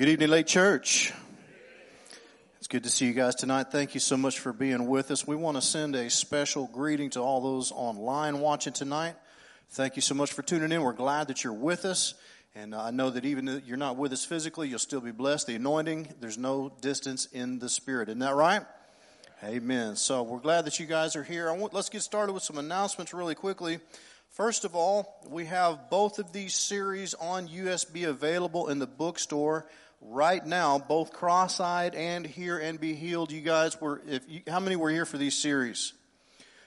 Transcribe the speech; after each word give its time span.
Good 0.00 0.08
evening, 0.08 0.30
Lake 0.30 0.46
Church. 0.46 1.12
It's 2.56 2.68
good 2.68 2.84
to 2.84 2.88
see 2.88 3.04
you 3.04 3.12
guys 3.12 3.34
tonight. 3.34 3.66
Thank 3.70 3.92
you 3.92 4.00
so 4.00 4.16
much 4.16 4.38
for 4.38 4.50
being 4.50 4.86
with 4.86 5.10
us. 5.10 5.26
We 5.26 5.36
want 5.36 5.58
to 5.58 5.60
send 5.60 5.94
a 5.94 6.08
special 6.08 6.70
greeting 6.72 7.10
to 7.10 7.20
all 7.20 7.42
those 7.42 7.70
online 7.70 8.40
watching 8.40 8.72
tonight. 8.72 9.14
Thank 9.72 9.96
you 9.96 10.00
so 10.00 10.14
much 10.14 10.32
for 10.32 10.40
tuning 10.40 10.72
in. 10.72 10.80
We're 10.80 10.94
glad 10.94 11.28
that 11.28 11.44
you're 11.44 11.52
with 11.52 11.84
us. 11.84 12.14
And 12.54 12.74
I 12.74 12.92
know 12.92 13.10
that 13.10 13.26
even 13.26 13.46
if 13.46 13.66
you're 13.66 13.76
not 13.76 13.98
with 13.98 14.14
us 14.14 14.24
physically, 14.24 14.70
you'll 14.70 14.78
still 14.78 15.02
be 15.02 15.10
blessed. 15.10 15.48
The 15.48 15.56
anointing, 15.56 16.14
there's 16.18 16.38
no 16.38 16.72
distance 16.80 17.26
in 17.26 17.58
the 17.58 17.68
spirit. 17.68 18.08
Isn't 18.08 18.20
that 18.20 18.34
right? 18.34 18.62
Amen. 19.44 19.96
So 19.96 20.22
we're 20.22 20.38
glad 20.38 20.64
that 20.64 20.80
you 20.80 20.86
guys 20.86 21.14
are 21.14 21.24
here. 21.24 21.52
Want, 21.52 21.74
let's 21.74 21.90
get 21.90 22.00
started 22.00 22.32
with 22.32 22.42
some 22.42 22.56
announcements 22.56 23.12
really 23.12 23.34
quickly. 23.34 23.80
First 24.30 24.64
of 24.64 24.74
all, 24.74 25.20
we 25.28 25.44
have 25.46 25.90
both 25.90 26.18
of 26.18 26.32
these 26.32 26.54
series 26.54 27.12
on 27.12 27.48
USB 27.48 28.08
available 28.08 28.68
in 28.68 28.78
the 28.78 28.86
bookstore 28.86 29.66
right 30.00 30.44
now, 30.44 30.78
both 30.78 31.12
cross-eyed 31.12 31.94
and 31.94 32.26
hear 32.26 32.58
and 32.58 32.80
be 32.80 32.94
healed. 32.94 33.32
You 33.32 33.40
guys 33.40 33.80
were, 33.80 34.00
if 34.08 34.22
you, 34.28 34.40
how 34.48 34.60
many 34.60 34.76
were 34.76 34.90
here 34.90 35.06
for 35.06 35.18
these 35.18 35.36
series? 35.36 35.92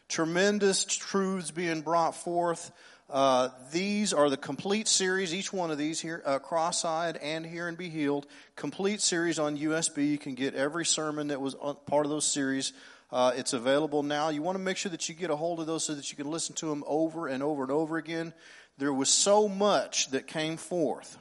Tremendous 0.07 0.85
truths 0.85 1.51
being 1.51 1.81
brought 1.81 2.15
forth. 2.15 2.71
Uh, 3.09 3.49
these 3.71 4.13
are 4.13 4.29
the 4.29 4.37
complete 4.37 4.87
series. 4.87 5.33
Each 5.33 5.51
one 5.51 5.71
of 5.71 5.77
these 5.77 5.99
here, 5.99 6.21
uh, 6.25 6.39
cross-eyed 6.39 7.17
and 7.17 7.45
hear 7.45 7.67
and 7.67 7.77
be 7.77 7.89
healed, 7.89 8.27
complete 8.55 9.01
series 9.01 9.39
on 9.39 9.57
USB. 9.57 10.09
You 10.09 10.17
can 10.17 10.35
get 10.35 10.55
every 10.55 10.85
sermon 10.85 11.27
that 11.27 11.41
was 11.41 11.55
part 11.85 12.05
of 12.05 12.09
those 12.09 12.25
series. 12.25 12.73
Uh, 13.11 13.31
it's 13.35 13.53
available 13.53 14.01
now. 14.01 14.29
You 14.29 14.41
want 14.41 14.57
to 14.57 14.63
make 14.63 14.77
sure 14.77 14.91
that 14.91 15.07
you 15.07 15.15
get 15.15 15.29
a 15.29 15.35
hold 15.35 15.59
of 15.59 15.67
those 15.67 15.83
so 15.83 15.93
that 15.93 16.09
you 16.11 16.17
can 16.17 16.31
listen 16.31 16.55
to 16.55 16.67
them 16.67 16.83
over 16.87 17.27
and 17.27 17.43
over 17.43 17.63
and 17.63 17.71
over 17.71 17.97
again. 17.97 18.33
There 18.79 18.93
was 18.93 19.09
so 19.09 19.47
much 19.47 20.09
that 20.11 20.25
came 20.25 20.57
forth 20.57 21.17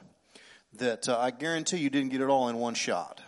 that 0.77 1.07
uh, 1.09 1.17
I 1.19 1.31
guarantee 1.31 1.77
you 1.77 1.89
didn't 1.89 2.11
get 2.11 2.21
it 2.21 2.29
all 2.29 2.49
in 2.49 2.57
one 2.57 2.73
shot. 2.73 3.21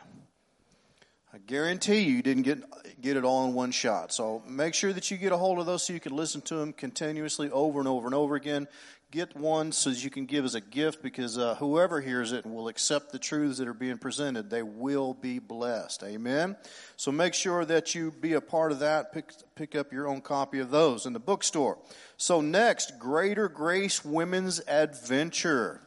I 1.33 1.37
guarantee 1.39 1.99
you 1.99 2.21
didn't 2.21 2.43
get 2.43 2.63
get 3.01 3.17
it 3.17 3.25
all 3.25 3.45
in 3.45 3.53
one 3.53 3.71
shot. 3.71 4.13
So 4.13 4.41
make 4.47 4.73
sure 4.73 4.93
that 4.93 5.11
you 5.11 5.17
get 5.17 5.33
a 5.33 5.37
hold 5.37 5.59
of 5.59 5.65
those 5.65 5.83
so 5.83 5.93
you 5.93 5.99
can 5.99 6.15
listen 6.15 6.41
to 6.43 6.55
them 6.55 6.71
continuously 6.71 7.51
over 7.51 7.79
and 7.79 7.87
over 7.87 8.07
and 8.07 8.15
over 8.15 8.35
again. 8.35 8.67
Get 9.11 9.35
one 9.35 9.71
so 9.71 9.91
you 9.91 10.09
can 10.09 10.25
give 10.25 10.45
as 10.45 10.55
a 10.55 10.61
gift 10.61 11.03
because 11.03 11.37
uh, 11.37 11.55
whoever 11.55 12.01
hears 12.01 12.31
it 12.31 12.45
and 12.45 12.55
will 12.55 12.67
accept 12.67 13.11
the 13.11 13.19
truths 13.19 13.59
that 13.59 13.67
are 13.67 13.73
being 13.73 13.97
presented, 13.97 14.49
they 14.49 14.63
will 14.63 15.13
be 15.13 15.39
blessed. 15.39 16.03
Amen. 16.03 16.55
So 16.95 17.11
make 17.11 17.33
sure 17.33 17.63
that 17.65 17.93
you 17.93 18.11
be 18.11 18.33
a 18.33 18.41
part 18.41 18.71
of 18.71 18.79
that. 18.79 19.13
Pick 19.13 19.31
pick 19.55 19.75
up 19.75 19.91
your 19.91 20.07
own 20.07 20.21
copy 20.21 20.59
of 20.59 20.71
those 20.71 21.05
in 21.05 21.13
the 21.13 21.19
bookstore. 21.19 21.77
So 22.17 22.41
next, 22.41 22.97
Greater 22.97 23.49
Grace 23.49 24.03
Women's 24.03 24.61
Adventure. 24.67 25.84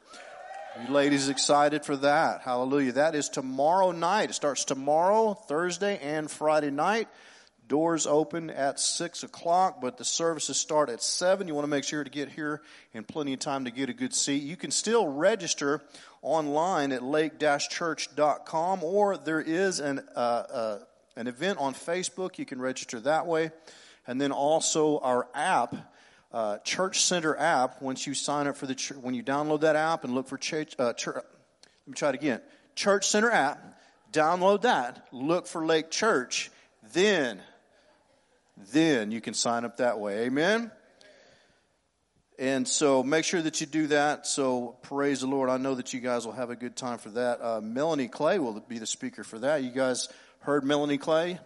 You 0.76 0.93
ladies 0.93 1.29
excited 1.29 1.85
for 1.85 1.97
that? 1.97 2.43
Hallelujah. 2.43 2.93
That 2.93 3.15
is 3.15 3.29
tomorrow 3.29 3.91
night. 3.91 4.31
It 4.31 4.35
starts 4.35 4.65
tomorrow, 4.65 5.35
Thursday, 5.35 5.99
and 5.99 6.31
Friday 6.31 6.70
night. 6.70 7.09
Doors 7.67 8.06
open 8.06 8.49
at 8.50 8.79
6 8.79 9.25
o'clock, 9.25 9.81
but 9.81 9.97
the 9.97 10.05
services 10.05 10.56
start 10.56 10.88
at 10.88 11.03
7. 11.03 11.49
You 11.49 11.55
want 11.55 11.65
to 11.65 11.70
make 11.70 11.85
sure 11.85 12.05
to 12.05 12.11
get 12.11 12.29
here 12.29 12.62
in 12.93 13.03
plenty 13.03 13.32
of 13.32 13.41
time 13.41 13.65
to 13.65 13.70
get 13.70 13.88
a 13.88 13.93
good 13.93 14.15
seat. 14.15 14.43
You 14.43 14.56
can 14.56 14.70
still 14.70 15.09
register 15.09 15.82
online 16.23 16.93
at 16.93 17.03
lake-church.com, 17.03 18.85
or 18.85 19.17
there 19.17 19.41
is 19.41 19.81
an, 19.81 20.00
uh, 20.14 20.19
uh, 20.19 20.79
an 21.17 21.26
event 21.26 21.59
on 21.59 21.75
Facebook. 21.75 22.38
You 22.38 22.47
can 22.47 22.61
register 22.61 23.00
that 23.00 23.26
way. 23.26 23.50
And 24.06 24.21
then 24.21 24.32
also 24.32 24.99
our 25.00 25.29
app 25.35 25.75
uh, 26.32 26.58
Church 26.58 27.02
Center 27.02 27.36
app, 27.36 27.80
once 27.80 28.06
you 28.06 28.14
sign 28.14 28.46
up 28.46 28.56
for 28.56 28.66
the 28.66 28.75
church, 28.75 28.98
when 28.98 29.14
you 29.14 29.22
download 29.22 29.60
that 29.60 29.76
app 29.76 30.04
and 30.04 30.14
look 30.14 30.28
for 30.28 30.36
church, 30.36 30.75
uh, 30.78 30.92
let 31.06 31.25
me 31.86 31.94
try 31.94 32.10
it 32.10 32.14
again. 32.14 32.40
Church 32.75 33.08
Center 33.08 33.30
app, 33.30 33.80
download 34.12 34.62
that, 34.62 35.06
look 35.12 35.46
for 35.46 35.64
Lake 35.64 35.90
Church, 35.90 36.50
then, 36.92 37.40
then 38.72 39.10
you 39.10 39.20
can 39.20 39.34
sign 39.34 39.64
up 39.64 39.78
that 39.78 39.98
way. 39.98 40.26
Amen. 40.26 40.70
And 42.38 42.69
so 42.69 43.02
make 43.02 43.25
sure 43.25 43.42
that 43.42 43.60
you 43.60 43.66
do 43.66 43.88
that. 43.88 44.26
So 44.26 44.76
praise 44.82 45.20
the 45.20 45.26
Lord. 45.26 45.50
I 45.50 45.56
know 45.56 45.75
that 45.75 45.92
you 45.92 45.98
guys 45.98 46.25
will 46.25 46.34
have 46.34 46.50
a 46.50 46.56
good 46.56 46.76
time 46.76 46.98
for 46.98 47.10
that. 47.10 47.42
Uh, 47.42 47.60
Melanie 47.60 48.06
Clay 48.06 48.38
will 48.38 48.60
be 48.60 48.78
the 48.78 48.86
speaker 48.86 49.25
for 49.25 49.40
that. 49.40 49.64
You 49.64 49.70
guys 49.70 50.08
heard 50.40 50.62
Melanie 50.62 50.98
Clay? 50.98 51.40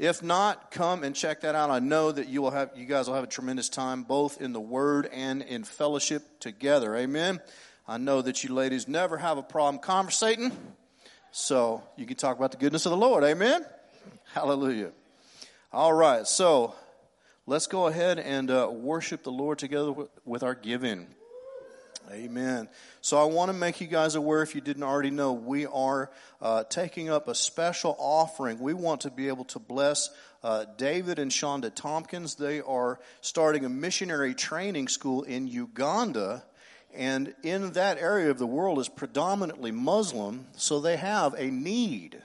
If 0.00 0.22
not, 0.22 0.70
come 0.70 1.04
and 1.04 1.14
check 1.14 1.42
that 1.42 1.54
out. 1.54 1.68
I 1.68 1.78
know 1.78 2.10
that 2.10 2.26
you 2.26 2.40
will 2.40 2.52
have, 2.52 2.70
you 2.74 2.86
guys 2.86 3.06
will 3.06 3.16
have 3.16 3.24
a 3.24 3.26
tremendous 3.26 3.68
time 3.68 4.02
both 4.02 4.40
in 4.40 4.54
the 4.54 4.60
Word 4.60 5.04
and 5.12 5.42
in 5.42 5.62
fellowship 5.62 6.40
together. 6.40 6.96
Amen. 6.96 7.38
I 7.86 7.98
know 7.98 8.22
that 8.22 8.42
you 8.42 8.54
ladies 8.54 8.88
never 8.88 9.18
have 9.18 9.36
a 9.36 9.42
problem 9.42 9.78
conversating, 9.78 10.52
so 11.32 11.82
you 11.98 12.06
can 12.06 12.16
talk 12.16 12.38
about 12.38 12.50
the 12.50 12.56
goodness 12.56 12.86
of 12.86 12.92
the 12.92 12.96
Lord. 12.96 13.24
Amen. 13.24 13.62
Hallelujah. 14.32 14.92
All 15.70 15.92
right, 15.92 16.26
so 16.26 16.74
let's 17.44 17.66
go 17.66 17.86
ahead 17.86 18.18
and 18.18 18.50
uh, 18.50 18.70
worship 18.72 19.22
the 19.22 19.30
Lord 19.30 19.58
together 19.58 19.92
with 20.24 20.42
our 20.42 20.54
giving. 20.54 21.08
Amen. 22.12 22.68
So 23.02 23.18
I 23.18 23.24
want 23.24 23.50
to 23.50 23.52
make 23.52 23.80
you 23.80 23.86
guys 23.86 24.16
aware, 24.16 24.42
if 24.42 24.56
you 24.56 24.60
didn't 24.60 24.82
already 24.82 25.10
know, 25.10 25.32
we 25.32 25.66
are 25.66 26.10
uh, 26.42 26.64
taking 26.64 27.08
up 27.08 27.28
a 27.28 27.36
special 27.36 27.94
offering. 28.00 28.58
We 28.58 28.74
want 28.74 29.02
to 29.02 29.10
be 29.10 29.28
able 29.28 29.44
to 29.44 29.60
bless 29.60 30.10
uh, 30.42 30.64
David 30.76 31.20
and 31.20 31.30
Shonda 31.30 31.72
Tompkins. 31.72 32.34
They 32.34 32.62
are 32.62 32.98
starting 33.20 33.64
a 33.64 33.68
missionary 33.68 34.34
training 34.34 34.88
school 34.88 35.22
in 35.22 35.46
Uganda. 35.46 36.42
And 36.92 37.32
in 37.44 37.72
that 37.72 37.98
area 37.98 38.30
of 38.30 38.38
the 38.38 38.46
world 38.46 38.80
is 38.80 38.88
predominantly 38.88 39.70
Muslim, 39.70 40.46
so 40.56 40.80
they 40.80 40.96
have 40.96 41.34
a 41.34 41.48
need. 41.48 42.20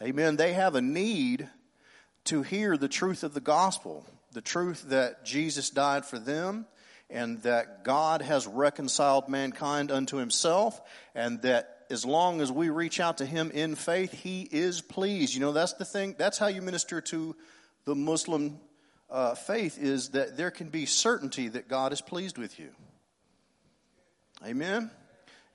Amen. 0.00 0.36
They 0.36 0.52
have 0.52 0.76
a 0.76 0.80
need 0.80 1.48
to 2.26 2.42
hear 2.42 2.76
the 2.76 2.88
truth 2.88 3.24
of 3.24 3.34
the 3.34 3.40
gospel, 3.40 4.06
the 4.30 4.42
truth 4.42 4.90
that 4.90 5.24
Jesus 5.24 5.70
died 5.70 6.04
for 6.04 6.20
them 6.20 6.66
and 7.10 7.40
that 7.42 7.84
God 7.84 8.22
has 8.22 8.46
reconciled 8.46 9.28
mankind 9.28 9.90
unto 9.90 10.16
himself 10.16 10.80
and 11.14 11.40
that 11.42 11.78
as 11.90 12.04
long 12.04 12.40
as 12.40 12.52
we 12.52 12.68
reach 12.68 13.00
out 13.00 13.18
to 13.18 13.26
him 13.26 13.50
in 13.50 13.74
faith, 13.74 14.12
he 14.12 14.42
is 14.50 14.80
pleased. 14.80 15.34
You 15.34 15.40
know, 15.40 15.52
that's 15.52 15.72
the 15.74 15.84
thing. 15.84 16.14
That's 16.18 16.38
how 16.38 16.48
you 16.48 16.60
minister 16.60 17.00
to 17.00 17.34
the 17.84 17.94
Muslim 17.94 18.60
uh, 19.10 19.34
faith 19.34 19.78
is 19.78 20.10
that 20.10 20.36
there 20.36 20.50
can 20.50 20.68
be 20.68 20.84
certainty 20.84 21.48
that 21.48 21.68
God 21.68 21.92
is 21.92 22.00
pleased 22.02 22.36
with 22.36 22.58
you. 22.58 22.68
Amen. 24.44 24.90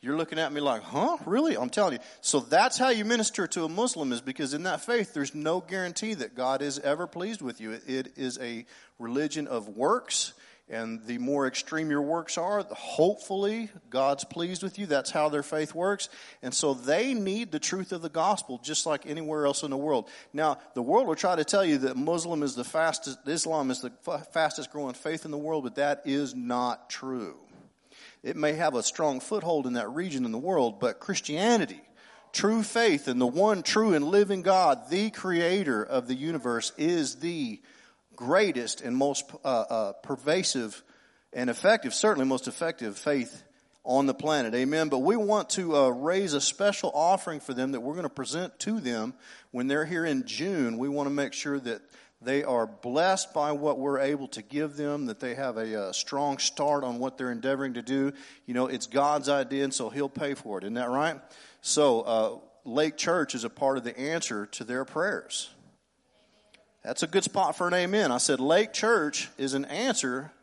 You're 0.01 0.17
looking 0.17 0.39
at 0.39 0.51
me 0.51 0.59
like, 0.59 0.81
huh? 0.81 1.17
Really? 1.25 1.55
I'm 1.55 1.69
telling 1.69 1.93
you. 1.93 1.99
So 2.19 2.41
that's 2.41 2.77
how 2.77 2.89
you 2.89 3.05
minister 3.05 3.47
to 3.47 3.63
a 3.63 3.69
Muslim 3.69 4.11
is 4.11 4.19
because 4.19 4.53
in 4.53 4.63
that 4.63 4.81
faith, 4.81 5.13
there's 5.13 5.33
no 5.33 5.61
guarantee 5.61 6.15
that 6.15 6.35
God 6.35 6.61
is 6.61 6.77
ever 6.79 7.07
pleased 7.07 7.41
with 7.41 7.61
you. 7.61 7.79
It 7.87 8.13
is 8.17 8.37
a 8.39 8.65
religion 8.99 9.47
of 9.47 9.69
works 9.69 10.33
and 10.69 11.05
the 11.05 11.17
more 11.17 11.45
extreme 11.45 11.91
your 11.91 12.01
works 12.01 12.37
are, 12.37 12.63
hopefully 12.71 13.69
God's 13.89 14.23
pleased 14.23 14.63
with 14.63 14.79
you. 14.79 14.85
That's 14.85 15.11
how 15.11 15.27
their 15.27 15.43
faith 15.43 15.75
works. 15.75 16.07
And 16.41 16.53
so 16.53 16.73
they 16.73 17.13
need 17.13 17.51
the 17.51 17.59
truth 17.59 17.91
of 17.91 18.01
the 18.01 18.09
gospel 18.09 18.59
just 18.63 18.85
like 18.85 19.05
anywhere 19.05 19.45
else 19.45 19.63
in 19.63 19.71
the 19.71 19.77
world. 19.77 20.09
Now, 20.31 20.59
the 20.73 20.81
world 20.81 21.07
will 21.07 21.15
try 21.15 21.35
to 21.35 21.43
tell 21.43 21.65
you 21.65 21.79
that 21.79 21.97
Muslim 21.97 22.43
is 22.43 22.55
the 22.55 22.63
fastest, 22.63 23.19
Islam 23.27 23.71
is 23.71 23.81
the 23.81 23.91
fastest 24.31 24.71
growing 24.71 24.93
faith 24.93 25.25
in 25.25 25.31
the 25.31 25.37
world, 25.37 25.65
but 25.65 25.75
that 25.75 26.01
is 26.05 26.33
not 26.33 26.89
true. 26.89 27.35
It 28.23 28.37
may 28.37 28.53
have 28.53 28.73
a 28.73 28.83
strong 28.83 29.19
foothold 29.19 29.67
in 29.67 29.73
that 29.73 29.89
region 29.89 30.23
in 30.23 30.31
the 30.31 30.37
world, 30.37 30.79
but 30.79 31.01
Christianity, 31.01 31.81
true 32.31 32.63
faith 32.63 33.09
in 33.09 33.19
the 33.19 33.27
one 33.27 33.63
true 33.63 33.93
and 33.93 34.05
living 34.05 34.43
God, 34.43 34.89
the 34.89 35.09
creator 35.09 35.83
of 35.83 36.07
the 36.07 36.15
universe, 36.15 36.71
is 36.77 37.15
the 37.15 37.61
greatest 38.15 38.81
and 38.81 38.95
most 38.95 39.29
uh, 39.43 39.47
uh, 39.47 39.93
pervasive 40.03 40.83
and 41.31 41.49
effective, 41.49 41.93
certainly 41.93 42.27
most 42.27 42.47
effective 42.47 42.97
faith 42.97 43.43
on 43.83 44.05
the 44.05 44.13
planet. 44.13 44.53
Amen. 44.55 44.89
But 44.89 44.99
we 44.99 45.15
want 45.15 45.49
to 45.51 45.75
uh, 45.75 45.89
raise 45.89 46.33
a 46.33 46.41
special 46.41 46.91
offering 46.93 47.39
for 47.39 47.53
them 47.53 47.73
that 47.73 47.81
we're 47.81 47.93
going 47.93 48.03
to 48.03 48.09
present 48.09 48.57
to 48.59 48.79
them 48.79 49.13
when 49.51 49.67
they're 49.67 49.85
here 49.85 50.05
in 50.05 50.25
June. 50.25 50.77
We 50.77 50.89
want 50.89 51.07
to 51.07 51.13
make 51.13 51.33
sure 51.33 51.59
that 51.59 51.81
they 52.21 52.43
are 52.43 52.65
blessed 52.65 53.33
by 53.33 53.51
what 53.51 53.79
we're 53.79 53.99
able 53.99 54.29
to 54.29 54.41
give 54.41 54.77
them, 54.77 55.07
that 55.07 55.19
they 55.19 55.35
have 55.35 55.57
a, 55.57 55.73
a 55.73 55.89
uh, 55.89 55.91
strong 55.91 56.37
start 56.37 56.83
on 56.83 56.99
what 56.99 57.17
they're 57.17 57.31
endeavoring 57.31 57.73
to 57.73 57.81
do. 57.81 58.13
You 58.45 58.53
know, 58.53 58.67
it's 58.67 58.87
God's 58.87 59.27
idea, 59.27 59.65
and 59.65 59.73
so 59.73 59.89
He'll 59.89 60.09
pay 60.09 60.33
for 60.33 60.57
it. 60.57 60.63
Isn't 60.63 60.75
that 60.75 60.89
right? 60.89 61.19
So, 61.61 62.01
uh, 62.01 62.37
Lake 62.65 62.95
Church 62.95 63.35
is 63.35 63.43
a 63.43 63.49
part 63.49 63.77
of 63.77 63.83
the 63.83 63.97
answer 63.99 64.45
to 64.47 64.63
their 64.63 64.85
prayers. 64.85 65.49
That's 66.83 67.01
a 67.01 67.07
good 67.07 67.23
spot 67.23 67.55
for 67.55 67.69
an 67.69 67.73
amen. 67.73 68.11
I 68.11 68.17
said 68.17 68.41
Lake 68.41 68.73
Church 68.73 69.29
is 69.37 69.53
an 69.53 69.63
answer 69.65 70.33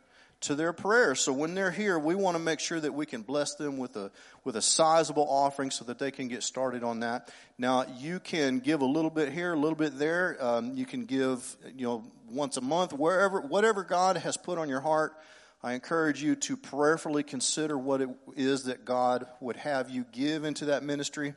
to 0.41 0.55
their 0.55 0.73
prayers. 0.73 1.19
So 1.19 1.31
when 1.31 1.53
they're 1.53 1.69
here, 1.69 1.99
we 1.99 2.15
want 2.15 2.35
to 2.35 2.41
make 2.41 2.59
sure 2.59 2.79
that 2.79 2.91
we 2.95 3.05
can 3.05 3.21
bless 3.21 3.53
them 3.53 3.77
with 3.77 3.95
a 3.95 4.09
with 4.43 4.55
a 4.55 4.61
sizable 4.61 5.27
offering 5.29 5.69
so 5.69 5.85
that 5.85 5.99
they 5.99 6.09
can 6.09 6.27
get 6.27 6.41
started 6.41 6.83
on 6.83 7.01
that. 7.01 7.29
Now 7.59 7.85
you 7.99 8.19
can 8.19 8.57
give 8.57 8.81
a 8.81 8.85
little 8.85 9.11
bit 9.11 9.31
here, 9.31 9.53
a 9.53 9.55
little 9.55 9.75
bit 9.75 9.99
there. 9.99 10.35
Um, 10.39 10.73
you 10.73 10.87
can 10.87 11.05
give 11.05 11.55
you 11.77 11.85
know 11.85 12.03
once 12.27 12.57
a 12.57 12.61
month, 12.61 12.91
wherever 12.91 13.41
whatever 13.41 13.83
God 13.83 14.17
has 14.17 14.35
put 14.35 14.57
on 14.57 14.67
your 14.67 14.81
heart. 14.81 15.13
I 15.61 15.73
encourage 15.73 16.23
you 16.23 16.35
to 16.37 16.57
prayerfully 16.57 17.21
consider 17.21 17.77
what 17.77 18.01
it 18.01 18.09
is 18.35 18.63
that 18.63 18.83
God 18.83 19.27
would 19.41 19.57
have 19.57 19.91
you 19.91 20.07
give 20.11 20.43
into 20.43 20.65
that 20.65 20.81
ministry. 20.81 21.35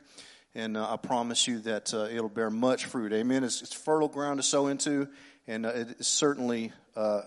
And 0.55 0.77
uh, 0.77 0.93
I 0.93 0.95
promise 0.95 1.47
you 1.49 1.59
that 1.59 1.93
uh, 1.93 2.05
it'll 2.05 2.29
bear 2.29 2.49
much 2.49 2.85
fruit. 2.85 3.11
Amen. 3.11 3.43
It's, 3.43 3.61
it's, 3.61 3.73
fertile 3.73 4.07
ground 4.07 4.39
to 4.39 4.43
sow 4.43 4.67
into, 4.67 5.09
and 5.47 5.65
uh, 5.65 5.69
it 5.69 5.95
is 5.99 6.07
certainly, 6.07 6.71
uh, 6.95 7.21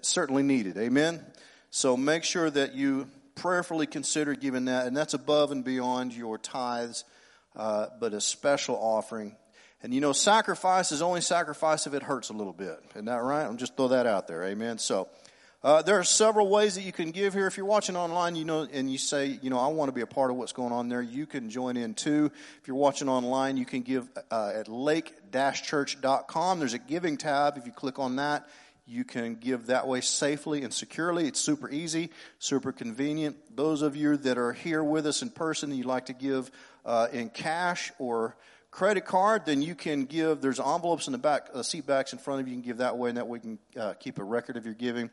certainly 0.00 0.42
needed. 0.42 0.78
Amen. 0.78 1.22
So 1.68 1.94
make 1.94 2.24
sure 2.24 2.48
that 2.50 2.74
you 2.74 3.06
prayerfully 3.34 3.86
consider 3.86 4.34
giving 4.34 4.64
that, 4.64 4.86
and 4.86 4.96
that's 4.96 5.12
above 5.12 5.52
and 5.52 5.62
beyond 5.62 6.14
your 6.14 6.38
tithes, 6.38 7.04
uh, 7.54 7.88
but 8.00 8.14
a 8.14 8.20
special 8.20 8.76
offering. 8.76 9.36
And 9.82 9.92
you 9.92 10.00
know, 10.00 10.12
sacrifice 10.12 10.90
is 10.90 11.02
only 11.02 11.20
sacrifice 11.20 11.86
if 11.86 11.92
it 11.92 12.02
hurts 12.02 12.30
a 12.30 12.32
little 12.32 12.52
bit. 12.54 12.78
Isn't 12.94 13.04
that 13.04 13.22
right? 13.22 13.42
I'll 13.42 13.54
just 13.54 13.76
throw 13.76 13.88
that 13.88 14.06
out 14.06 14.26
there. 14.26 14.44
Amen. 14.44 14.78
So, 14.78 15.08
uh, 15.62 15.82
there 15.82 15.98
are 15.98 16.04
several 16.04 16.48
ways 16.48 16.76
that 16.76 16.82
you 16.82 16.92
can 16.92 17.10
give 17.10 17.34
here. 17.34 17.46
If 17.46 17.58
you're 17.58 17.66
watching 17.66 17.94
online, 17.94 18.34
you 18.34 18.46
know, 18.46 18.66
and 18.72 18.90
you 18.90 18.96
say, 18.96 19.38
you 19.42 19.50
know, 19.50 19.58
I 19.58 19.66
want 19.68 19.90
to 19.90 19.92
be 19.92 20.00
a 20.00 20.06
part 20.06 20.30
of 20.30 20.38
what's 20.38 20.52
going 20.52 20.72
on 20.72 20.88
there, 20.88 21.02
you 21.02 21.26
can 21.26 21.50
join 21.50 21.76
in 21.76 21.92
too. 21.92 22.30
If 22.62 22.66
you're 22.66 22.76
watching 22.76 23.10
online, 23.10 23.58
you 23.58 23.66
can 23.66 23.82
give 23.82 24.08
uh, 24.30 24.52
at 24.54 24.68
lake-church.com. 24.68 26.58
There's 26.58 26.72
a 26.72 26.78
giving 26.78 27.18
tab. 27.18 27.58
If 27.58 27.66
you 27.66 27.72
click 27.72 27.98
on 27.98 28.16
that, 28.16 28.48
you 28.86 29.04
can 29.04 29.34
give 29.34 29.66
that 29.66 29.86
way 29.86 30.00
safely 30.00 30.62
and 30.62 30.72
securely. 30.72 31.26
It's 31.26 31.38
super 31.38 31.68
easy, 31.68 32.08
super 32.38 32.72
convenient. 32.72 33.36
Those 33.54 33.82
of 33.82 33.96
you 33.96 34.16
that 34.16 34.38
are 34.38 34.54
here 34.54 34.82
with 34.82 35.06
us 35.06 35.20
in 35.20 35.28
person, 35.28 35.74
you'd 35.74 35.84
like 35.84 36.06
to 36.06 36.14
give 36.14 36.50
uh, 36.86 37.08
in 37.12 37.28
cash 37.28 37.92
or 37.98 38.34
credit 38.70 39.04
card, 39.04 39.44
then 39.44 39.60
you 39.60 39.74
can 39.74 40.06
give. 40.06 40.40
There's 40.40 40.58
envelopes 40.58 41.06
in 41.06 41.12
the 41.12 41.18
back, 41.18 41.48
uh, 41.52 41.62
seat 41.62 41.86
backs 41.86 42.14
in 42.14 42.18
front 42.18 42.40
of 42.40 42.48
you. 42.48 42.54
You 42.54 42.62
can 42.62 42.66
give 42.66 42.78
that 42.78 42.96
way, 42.96 43.10
and 43.10 43.18
that 43.18 43.28
way 43.28 43.40
you 43.42 43.58
can 43.74 43.82
uh, 43.82 43.92
keep 43.94 44.18
a 44.18 44.24
record 44.24 44.56
of 44.56 44.64
your 44.64 44.74
giving. 44.74 45.10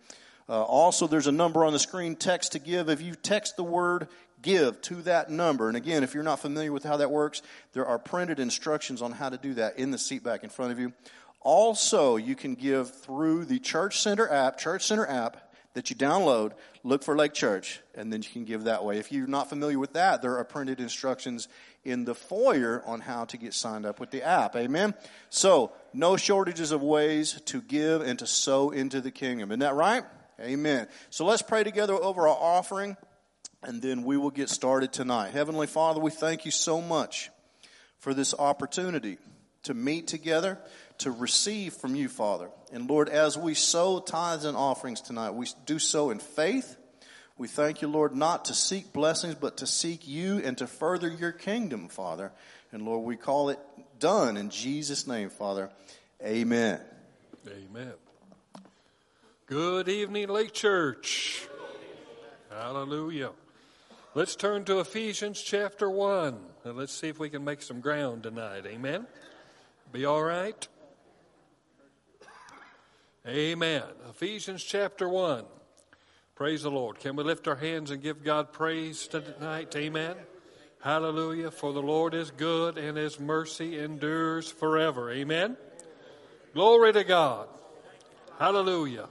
Uh, 0.50 0.64
also, 0.64 1.08
there's 1.08 1.28
a 1.28 1.32
number 1.32 1.66
on 1.66 1.74
the 1.74 1.80
screen, 1.80 2.16
text 2.16 2.54
to 2.54 2.60
give. 2.60 2.90
If 2.90 3.02
you 3.02 3.16
text 3.16 3.58
the 3.58 3.64
word 3.64 4.08
give 4.42 4.82
to 4.84 5.02
that 5.04 5.30
number, 5.30 5.68
and 5.68 5.76
again, 5.76 6.04
if 6.04 6.14
you're 6.14 6.24
not 6.24 6.40
familiar 6.40 6.72
with 6.72 6.84
how 6.84 6.98
that 6.98 7.12
works, 7.12 7.42
there 7.74 7.86
are 7.86 8.00
printed 8.00 8.40
instructions 8.40 9.02
on 9.02 9.12
how 9.12 9.30
to 9.30 9.38
do 9.38 9.56
that 9.56 9.78
in 9.78 9.92
the 9.92 9.98
seat 9.98 10.24
back 10.24 10.44
in 10.44 10.50
front 10.50 10.72
of 10.72 10.80
you. 10.80 10.94
Also, 11.42 12.16
you 12.16 12.36
can 12.36 12.56
give 12.56 12.94
through 12.94 13.46
the 13.46 13.60
Church 13.60 14.00
Center 14.02 14.30
app, 14.30 14.58
Church 14.58 14.86
Center 14.86 15.06
app 15.06 15.52
that 15.74 15.90
you 15.90 15.96
download. 15.96 16.54
Look 16.84 17.04
for 17.04 17.16
Lake 17.16 17.34
Church, 17.34 17.82
and 17.94 18.12
then 18.12 18.22
you 18.22 18.30
can 18.30 18.46
give 18.46 18.64
that 18.64 18.84
way. 18.84 18.98
If 18.98 19.12
you're 19.12 19.28
not 19.28 19.50
familiar 19.50 19.78
with 19.78 19.94
that, 19.94 20.22
there 20.22 20.38
are 20.38 20.44
printed 20.46 20.80
instructions 20.80 21.48
in 21.84 22.06
the 22.06 22.16
foyer 22.16 22.82
on 22.86 23.02
how 23.02 23.26
to 23.26 23.38
get 23.38 23.54
signed 23.54 23.86
up 23.86 24.00
with 24.00 24.12
the 24.12 24.24
app. 24.24 24.56
Amen. 24.56 24.94
So, 25.30 25.74
no 25.94 26.18
shortages 26.18 26.72
of 26.72 26.82
ways 26.82 27.40
to 27.46 27.62
give 27.62 28.02
and 28.02 28.18
to 28.20 28.28
sow 28.28 28.72
into 28.72 29.02
the 29.02 29.12
kingdom. 29.12 29.52
Isn't 29.52 29.60
that 29.60 29.76
right? 29.76 30.04
Amen. 30.40 30.88
So 31.10 31.26
let's 31.26 31.42
pray 31.42 31.64
together 31.64 31.94
over 31.94 32.28
our 32.28 32.38
offering, 32.38 32.96
and 33.64 33.82
then 33.82 34.04
we 34.04 34.18
will 34.18 34.30
get 34.30 34.50
started 34.50 34.94
tonight. 34.94 35.32
Heavenly 35.32 35.68
Father, 35.68 36.00
we 36.00 36.12
thank 36.12 36.46
you 36.46 36.52
so 36.52 36.80
much 36.80 37.32
for 38.00 38.14
this 38.14 38.36
opportunity 38.38 39.18
to 39.64 39.74
meet 39.74 40.08
together 40.08 40.60
to 41.00 41.12
receive 41.12 41.74
from 41.74 41.96
you, 41.96 42.08
Father. 42.08 42.50
And 42.72 42.90
Lord, 42.90 43.10
as 43.10 43.38
we 43.38 43.54
sow 43.54 44.00
tithes 44.00 44.46
and 44.46 44.58
offerings 44.58 45.02
tonight, 45.02 45.32
we 45.32 45.48
do 45.66 45.80
so 45.80 46.10
in 46.12 46.20
faith. 46.20 46.78
We 47.38 47.48
thank 47.48 47.82
you, 47.82 47.88
Lord, 47.88 48.16
not 48.16 48.46
to 48.46 48.54
seek 48.54 48.94
blessings, 48.94 49.36
but 49.36 49.58
to 49.58 49.68
seek 49.68 50.08
you 50.08 50.38
and 50.40 50.58
to 50.58 50.68
further 50.68 51.08
your 51.08 51.32
kingdom, 51.32 51.88
Father. 51.88 52.32
And 52.72 52.84
Lord, 52.84 53.06
we 53.06 53.16
call 53.16 53.50
it 53.50 53.60
done 54.00 54.38
in 54.38 54.50
Jesus' 54.50 55.08
name, 55.08 55.30
Father. 55.30 55.70
Amen. 56.24 56.80
Amen. 57.48 57.94
Good 59.48 59.88
evening, 59.88 60.28
Lake 60.28 60.52
Church. 60.52 61.48
Hallelujah. 62.50 63.30
Let's 64.14 64.36
turn 64.36 64.66
to 64.66 64.82
Ephesians 64.82 65.42
chapter 65.42 65.90
1 65.90 66.38
and 66.66 66.76
let's 66.76 66.92
see 66.92 67.08
if 67.08 67.18
we 67.18 67.30
can 67.30 67.46
make 67.46 67.62
some 67.62 67.80
ground 67.80 68.24
tonight. 68.24 68.66
Amen. 68.66 69.08
Be 69.94 70.04
all 70.04 70.22
right? 70.22 70.68
Amen. 73.26 73.84
Ephesians 74.10 74.66
chapter 74.66 75.08
1. 75.08 75.46
Praise 76.36 76.64
the 76.64 76.72
Lord. 76.72 77.00
Can 77.00 77.16
we 77.16 77.24
lift 77.24 77.48
our 77.48 77.56
hands 77.56 77.90
and 77.90 78.04
give 78.04 78.26
God 78.26 78.52
praise 78.52 79.08
tonight? 79.08 79.74
Amen. 79.78 80.18
Hallelujah. 80.82 81.52
For 81.52 81.72
the 81.72 81.82
Lord 81.82 82.14
is 82.14 82.32
good 82.32 82.78
and 82.78 82.98
his 82.98 83.18
mercy 83.18 83.80
endures 83.80 84.52
forever. 84.52 85.10
Amen. 85.10 85.56
Glory 86.54 86.92
to 86.92 87.06
God. 87.06 87.48
Hallelujah. 88.40 89.08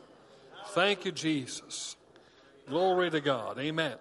Thank 0.69 1.05
you, 1.05 1.13
Jesus. 1.13 1.97
Glory 2.69 3.11
to 3.11 3.21
God. 3.21 3.59
Amen. 3.59 3.97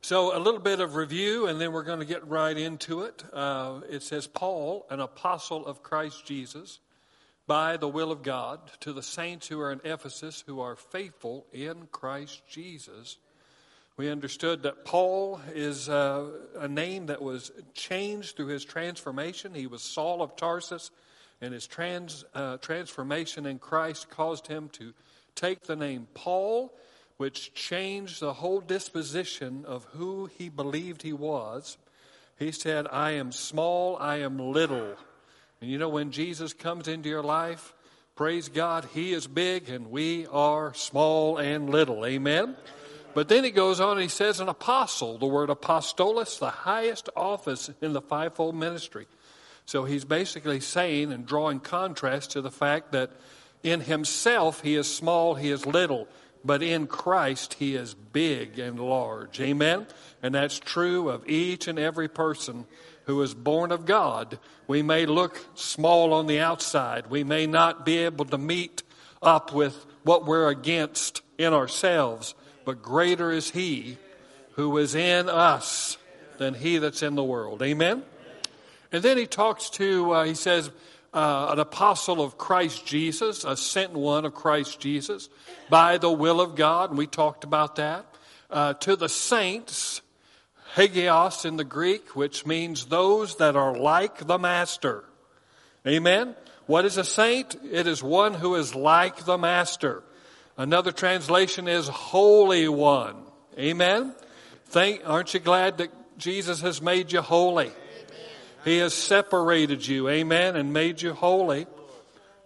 So, 0.00 0.36
a 0.36 0.38
little 0.38 0.60
bit 0.60 0.80
of 0.80 0.96
review, 0.96 1.46
and 1.46 1.60
then 1.60 1.72
we're 1.72 1.82
going 1.82 2.00
to 2.00 2.04
get 2.04 2.26
right 2.28 2.56
into 2.56 3.02
it. 3.02 3.24
Uh, 3.32 3.80
it 3.88 4.02
says, 4.02 4.26
Paul, 4.26 4.86
an 4.90 5.00
apostle 5.00 5.66
of 5.66 5.82
Christ 5.82 6.26
Jesus 6.26 6.80
by 7.46 7.76
the 7.76 7.88
will 7.88 8.10
of 8.12 8.22
God 8.22 8.60
to 8.80 8.92
the 8.92 9.02
saints 9.02 9.48
who 9.48 9.60
are 9.60 9.72
in 9.72 9.80
Ephesus 9.84 10.44
who 10.46 10.60
are 10.60 10.76
faithful 10.76 11.46
in 11.52 11.88
Christ 11.90 12.42
Jesus. 12.48 13.18
We 13.96 14.10
understood 14.10 14.62
that 14.62 14.84
Paul 14.84 15.40
is 15.54 15.88
uh, 15.88 16.26
a 16.58 16.68
name 16.68 17.06
that 17.06 17.22
was 17.22 17.52
changed 17.74 18.36
through 18.36 18.48
his 18.48 18.64
transformation. 18.64 19.54
He 19.54 19.66
was 19.66 19.82
Saul 19.82 20.20
of 20.20 20.36
Tarsus, 20.36 20.90
and 21.44 21.52
his 21.52 21.66
trans, 21.66 22.24
uh, 22.34 22.56
transformation 22.56 23.44
in 23.44 23.58
Christ 23.58 24.08
caused 24.08 24.46
him 24.46 24.70
to 24.70 24.94
take 25.34 25.64
the 25.64 25.76
name 25.76 26.08
Paul, 26.14 26.72
which 27.18 27.52
changed 27.52 28.20
the 28.20 28.32
whole 28.32 28.60
disposition 28.60 29.64
of 29.66 29.84
who 29.92 30.30
he 30.38 30.48
believed 30.48 31.02
he 31.02 31.12
was. 31.12 31.76
He 32.38 32.50
said, 32.50 32.86
I 32.90 33.12
am 33.12 33.30
small, 33.30 33.98
I 34.00 34.16
am 34.16 34.38
little. 34.38 34.96
And 35.60 35.70
you 35.70 35.76
know, 35.78 35.90
when 35.90 36.10
Jesus 36.12 36.54
comes 36.54 36.88
into 36.88 37.10
your 37.10 37.22
life, 37.22 37.74
praise 38.16 38.48
God, 38.48 38.88
He 38.94 39.12
is 39.12 39.26
big 39.26 39.68
and 39.68 39.90
we 39.90 40.26
are 40.28 40.72
small 40.72 41.36
and 41.36 41.68
little. 41.68 42.06
Amen? 42.06 42.56
But 43.14 43.28
then 43.28 43.44
he 43.44 43.52
goes 43.52 43.78
on 43.80 43.98
he 43.98 44.08
says, 44.08 44.40
an 44.40 44.48
apostle, 44.48 45.18
the 45.18 45.26
word 45.26 45.48
apostolos, 45.48 46.40
the 46.40 46.50
highest 46.50 47.08
office 47.14 47.70
in 47.80 47.92
the 47.92 48.02
fivefold 48.02 48.56
ministry. 48.56 49.06
So 49.66 49.84
he's 49.84 50.04
basically 50.04 50.60
saying 50.60 51.12
and 51.12 51.26
drawing 51.26 51.60
contrast 51.60 52.32
to 52.32 52.40
the 52.40 52.50
fact 52.50 52.92
that 52.92 53.10
in 53.62 53.80
himself 53.80 54.60
he 54.60 54.76
is 54.76 54.92
small, 54.92 55.34
he 55.34 55.50
is 55.50 55.64
little, 55.64 56.06
but 56.44 56.62
in 56.62 56.86
Christ 56.86 57.54
he 57.54 57.74
is 57.74 57.94
big 57.94 58.58
and 58.58 58.78
large. 58.78 59.40
Amen? 59.40 59.86
And 60.22 60.34
that's 60.34 60.58
true 60.58 61.08
of 61.08 61.28
each 61.28 61.66
and 61.66 61.78
every 61.78 62.08
person 62.08 62.66
who 63.04 63.20
is 63.22 63.34
born 63.34 63.72
of 63.72 63.86
God. 63.86 64.38
We 64.66 64.82
may 64.82 65.06
look 65.06 65.44
small 65.54 66.12
on 66.12 66.26
the 66.26 66.40
outside. 66.40 67.08
We 67.08 67.24
may 67.24 67.46
not 67.46 67.84
be 67.84 67.98
able 67.98 68.24
to 68.26 68.38
meet 68.38 68.82
up 69.22 69.52
with 69.52 69.86
what 70.02 70.26
we're 70.26 70.48
against 70.48 71.22
in 71.38 71.52
ourselves, 71.52 72.34
but 72.64 72.82
greater 72.82 73.30
is 73.30 73.50
He 73.50 73.98
who 74.52 74.76
is 74.78 74.94
in 74.94 75.28
us 75.28 75.96
than 76.38 76.54
He 76.54 76.78
that's 76.78 77.02
in 77.02 77.14
the 77.14 77.24
world. 77.24 77.62
Amen? 77.62 78.04
And 78.94 79.02
then 79.02 79.18
he 79.18 79.26
talks 79.26 79.70
to, 79.70 80.12
uh, 80.12 80.24
he 80.24 80.34
says, 80.34 80.70
uh, 81.12 81.48
an 81.50 81.58
apostle 81.58 82.20
of 82.20 82.38
Christ 82.38 82.86
Jesus, 82.86 83.42
a 83.42 83.56
sent 83.56 83.92
one 83.92 84.24
of 84.24 84.34
Christ 84.34 84.78
Jesus, 84.78 85.28
by 85.68 85.98
the 85.98 86.12
will 86.12 86.40
of 86.40 86.54
God, 86.54 86.90
and 86.90 86.98
we 86.98 87.08
talked 87.08 87.42
about 87.42 87.74
that. 87.74 88.06
Uh, 88.48 88.74
to 88.74 88.94
the 88.94 89.08
saints, 89.08 90.00
hagios 90.76 91.44
in 91.44 91.56
the 91.56 91.64
Greek, 91.64 92.14
which 92.14 92.46
means 92.46 92.84
those 92.84 93.34
that 93.38 93.56
are 93.56 93.76
like 93.76 94.28
the 94.28 94.38
Master. 94.38 95.02
Amen? 95.84 96.36
What 96.66 96.84
is 96.84 96.96
a 96.96 97.02
saint? 97.02 97.56
It 97.68 97.88
is 97.88 98.00
one 98.00 98.34
who 98.34 98.54
is 98.54 98.76
like 98.76 99.24
the 99.24 99.36
Master. 99.38 100.04
Another 100.56 100.92
translation 100.92 101.66
is 101.66 101.88
Holy 101.88 102.68
One. 102.68 103.16
Amen? 103.58 104.14
Thank, 104.66 105.00
aren't 105.04 105.34
you 105.34 105.40
glad 105.40 105.78
that 105.78 105.90
Jesus 106.16 106.60
has 106.60 106.80
made 106.80 107.10
you 107.10 107.22
holy? 107.22 107.72
He 108.64 108.78
has 108.78 108.94
separated 108.94 109.86
you, 109.86 110.08
amen, 110.08 110.56
and 110.56 110.72
made 110.72 111.02
you 111.02 111.12
holy. 111.12 111.66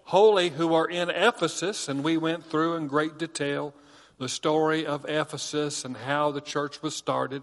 Holy 0.04 0.48
who 0.48 0.74
are 0.74 0.88
in 0.88 1.10
Ephesus, 1.10 1.88
and 1.88 2.02
we 2.02 2.16
went 2.16 2.44
through 2.44 2.76
in 2.76 2.86
great 2.86 3.18
detail 3.18 3.74
the 4.18 4.28
story 4.28 4.86
of 4.86 5.04
Ephesus 5.08 5.84
and 5.84 5.96
how 5.96 6.30
the 6.30 6.40
church 6.40 6.82
was 6.82 6.96
started 6.96 7.42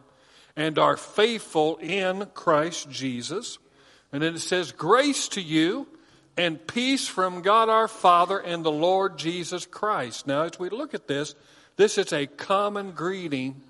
and 0.56 0.78
are 0.78 0.98
faithful 0.98 1.78
in 1.78 2.26
Christ 2.34 2.90
Jesus. 2.90 3.60
And 4.12 4.22
then 4.22 4.36
it 4.36 4.40
says, 4.40 4.72
Grace 4.72 5.28
to 5.30 5.42
you 5.42 5.88
and 6.38 6.66
peace 6.66 7.08
from 7.08 7.42
God 7.42 7.70
our 7.70 7.88
Father 7.88 8.40
and 8.40 8.64
the 8.64 8.72
Lord 8.72 9.18
Jesus 9.18 9.66
Christ. 9.66 10.28
Now, 10.28 10.44
as 10.44 10.60
we 10.60 10.70
look 10.70 10.94
at 10.94 11.08
this, 11.08 11.36
this 11.78 11.98
is 11.98 12.12
a 12.12 12.26
common 12.26 12.92
greeting, 12.92 13.62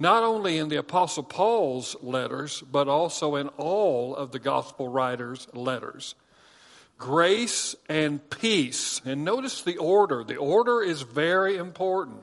not 0.00 0.24
only 0.24 0.56
in 0.56 0.68
the 0.68 0.76
Apostle 0.76 1.22
Paul's 1.22 1.94
letters, 2.02 2.62
but 2.72 2.88
also 2.88 3.36
in 3.36 3.48
all 3.58 4.16
of 4.16 4.32
the 4.32 4.38
gospel 4.38 4.88
writers' 4.88 5.46
letters. 5.52 6.14
grace 7.00 7.74
and 7.88 8.20
peace. 8.30 9.00
And 9.04 9.24
notice 9.24 9.62
the 9.62 9.78
order. 9.78 10.22
The 10.22 10.36
order 10.36 10.82
is 10.82 11.02
very 11.02 11.56
important 11.56 12.18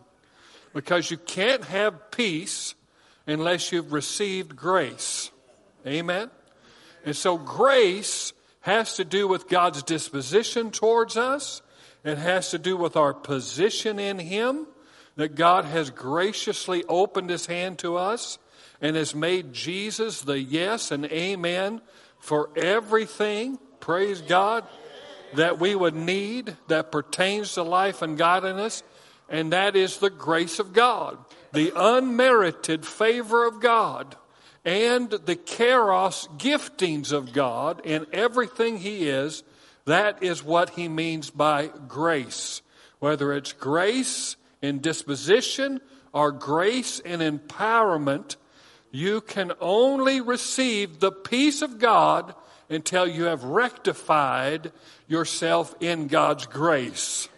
because 0.74 1.12
you 1.12 1.18
can't 1.18 1.66
have 1.66 2.12
peace 2.12 2.76
unless 3.26 3.74
you've 3.74 3.92
received 3.92 4.56
grace. 4.56 5.32
Amen? 5.86 6.30
And 7.04 7.16
so 7.16 7.38
grace 7.38 8.32
has 8.62 8.96
to 8.98 9.04
do 9.04 9.28
with 9.28 9.50
God's 9.50 9.84
disposition 9.84 10.72
towards 10.72 11.18
us. 11.18 11.62
It 12.04 12.18
has 12.18 12.52
to 12.52 12.60
do 12.60 12.78
with 12.78 12.96
our 12.96 13.14
position 13.14 14.00
in 14.00 14.20
Him, 14.20 14.68
that 15.18 15.36
God 15.36 15.66
has 15.66 15.90
graciously 15.90 16.84
opened 16.88 17.30
His 17.30 17.48
hand 17.48 17.80
to 17.80 17.98
us 17.98 18.38
and 18.80 18.96
has 18.96 19.14
made 19.14 19.52
Jesus 19.52 20.22
the 20.22 20.40
yes 20.40 20.92
and 20.92 21.06
amen 21.06 21.82
for 22.20 22.50
everything, 22.56 23.60
praise 23.80 24.22
God, 24.22 24.64
that 25.34 25.60
we 25.60 25.76
would 25.76 25.96
need 25.96 26.56
that 26.68 26.92
pertains 26.92 27.54
to 27.54 27.64
life 27.64 28.02
and 28.02 28.18
godliness, 28.18 28.84
and 29.28 29.52
that 29.52 29.76
is 29.76 29.98
the 29.98 30.10
grace 30.10 30.60
of 30.60 30.72
God, 30.72 31.18
the 31.52 31.74
unmerited 31.76 32.86
favor 32.86 33.46
of 33.46 33.60
God, 33.60 34.16
and 34.64 35.10
the 35.10 35.36
charis 35.36 36.28
giftings 36.38 37.12
of 37.12 37.34
God 37.34 37.82
in 37.86 38.06
everything 38.14 38.78
He 38.78 39.10
is. 39.10 39.44
That 39.86 40.22
is 40.22 40.44
what 40.44 40.72
He 40.72 40.88
means 40.88 41.30
by 41.30 41.72
grace. 41.88 42.62
Whether 43.00 43.34
it's 43.34 43.54
grace 43.54 44.36
in 44.62 44.80
disposition 44.80 45.82
or 46.14 46.32
grace 46.32 47.00
and 47.00 47.22
empowerment, 47.22 48.36
you 48.92 49.22
can 49.22 49.52
only 49.60 50.22
receive 50.22 51.00
the 51.00 51.12
peace 51.12 51.62
of 51.62 51.80
God 51.80 52.34
until 52.70 53.08
you 53.08 53.26
have 53.26 53.44
rectified 53.44 54.72
yourself 55.08 55.76
in 55.80 56.08
God's 56.08 56.46
grace. 56.46 57.30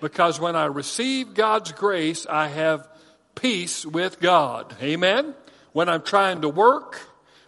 Because 0.00 0.38
when 0.38 0.54
I 0.54 0.66
receive 0.66 1.34
God's 1.34 1.72
grace, 1.72 2.26
I 2.28 2.48
have 2.48 2.88
peace 3.34 3.86
with 3.86 4.20
God. 4.20 4.74
Amen? 4.82 5.34
When 5.72 5.88
I'm 5.88 6.02
trying 6.02 6.42
to 6.42 6.48
work, 6.48 7.00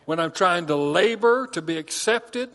when 0.05 0.19
I'm 0.19 0.33
trying 0.33 0.67
to 0.67 0.77
labor 0.77 1.47
to 1.49 1.63
be 1.63 1.77
accepted, 1.77 2.49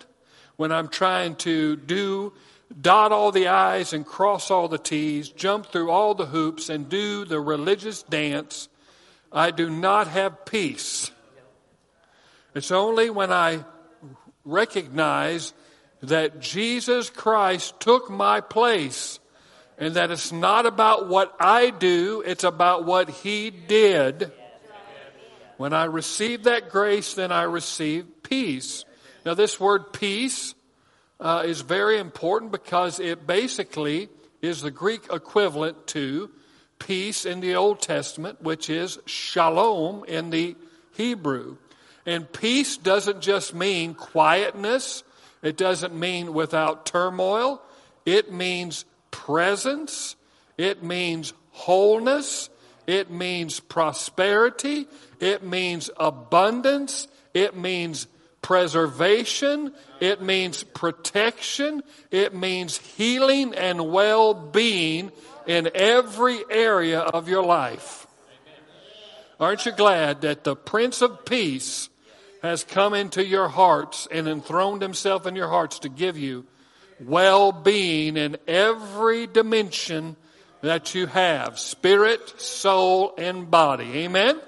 when 0.56 0.72
I'm 0.72 0.88
trying 0.88 1.36
to 1.38 1.76
do 1.76 2.34
dot 2.80 3.12
all 3.12 3.32
the 3.32 3.48
I's 3.48 3.94
and 3.94 4.06
cross 4.06 4.52
all 4.52 4.68
the 4.68 4.78
T's, 4.78 5.30
jump 5.30 5.68
through 5.68 5.90
all 5.90 6.14
the 6.14 6.28
hoops 6.28 6.70
and 6.70 6.88
do 6.88 7.26
the 7.26 7.40
religious 7.40 8.04
dance, 8.04 8.70
I 9.32 9.52
do 9.52 9.70
not 9.70 10.08
have 10.08 10.46
peace. 10.46 11.12
It's 12.54 12.72
only 12.72 13.10
when 13.10 13.32
I 13.32 13.66
recognize 14.44 15.54
that 16.02 16.40
Jesus 16.40 17.10
Christ 17.10 17.80
took 17.80 18.10
my 18.10 18.42
place 18.42 19.20
and 19.78 19.96
that 19.96 20.12
it's 20.12 20.32
not 20.32 20.66
about 20.66 21.08
what 21.08 21.36
I 21.40 21.70
do, 21.70 22.24
it's 22.26 22.44
about 22.44 22.86
what 22.86 23.10
He 23.10 23.50
did. 23.50 24.32
When 25.58 25.74
I 25.74 25.86
receive 25.86 26.44
that 26.44 26.70
grace, 26.70 27.14
then 27.14 27.32
I 27.32 27.44
receive 27.44 28.24
peace. 28.24 28.84
Now, 29.26 29.36
this 29.36 29.60
word 29.60 29.94
peace 29.94 30.56
uh, 31.22 31.44
is 31.46 31.62
very 31.62 32.00
important 32.00 32.52
because 32.52 33.00
it 33.00 33.28
basically 33.28 34.10
is 34.42 34.62
the 34.62 34.72
Greek 34.72 35.04
equivalent 35.12 35.88
to 35.88 36.32
peace 36.80 37.26
in 37.26 37.40
the 37.40 37.56
Old 37.56 37.80
Testament, 37.80 38.42
which 38.42 38.70
is 38.70 38.98
shalom 39.06 40.04
in 40.08 40.32
the 40.32 40.56
Hebrew. 40.94 41.58
And 42.08 42.32
peace 42.32 42.78
doesn't 42.78 43.22
just 43.22 43.54
mean 43.54 43.94
quietness, 43.94 45.04
it 45.44 45.58
doesn't 45.58 45.94
mean 45.94 46.34
without 46.34 46.88
turmoil, 46.88 47.62
it 48.04 48.34
means 48.34 48.86
presence, 49.12 50.16
it 50.58 50.84
means 50.84 51.34
wholeness, 51.52 52.50
it 52.88 53.12
means 53.12 53.60
prosperity, 53.60 54.88
it 55.20 55.44
means 55.44 55.92
abundance, 55.98 57.08
it 57.36 57.56
means 57.56 58.08
preservation, 58.42 59.72
it 60.00 60.22
means 60.22 60.64
protection, 60.64 61.84
it 62.10 62.34
means 62.34 62.78
healing 62.78 63.54
and 63.54 63.92
well 63.92 64.34
being 64.34 65.12
in 65.48 65.70
every 65.76 66.40
area 66.50 67.00
of 67.00 67.28
your 67.28 67.44
life. 67.44 68.08
Aren't 69.40 69.66
you 69.66 69.72
glad 69.72 70.22
that 70.22 70.44
the 70.44 70.56
Prince 70.56 71.02
of 71.02 71.26
Peace 71.26 71.90
has 72.42 72.64
come 72.64 72.94
into 72.94 73.26
your 73.26 73.48
hearts 73.48 74.08
and 74.12 74.28
enthroned 74.28 74.82
himself 74.82 75.26
in 75.26 75.36
your 75.36 75.48
hearts 75.48 75.80
to 75.80 75.90
give 75.90 76.18
you 76.18 76.46
well 77.00 77.52
being 77.52 78.18
in 78.18 78.38
every 78.48 79.28
dimension 79.28 80.16
that 80.62 80.94
you 80.94 81.08
have 81.08 81.58
spirit, 81.60 82.40
soul, 82.40 83.14
and 83.18 83.50
body. 83.50 84.04
Amen? 84.04 84.40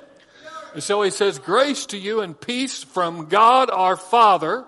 And 0.73 0.83
so 0.83 1.01
he 1.01 1.11
says, 1.11 1.39
Grace 1.39 1.85
to 1.87 1.97
you 1.97 2.21
and 2.21 2.39
peace 2.39 2.83
from 2.83 3.27
God 3.27 3.69
our 3.69 3.95
Father 3.95 4.65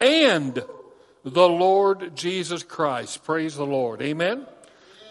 and 0.00 0.62
the 1.24 1.48
Lord 1.48 2.16
Jesus 2.16 2.62
Christ. 2.62 3.24
Praise 3.24 3.56
the 3.56 3.66
Lord. 3.66 4.00
Amen? 4.02 4.46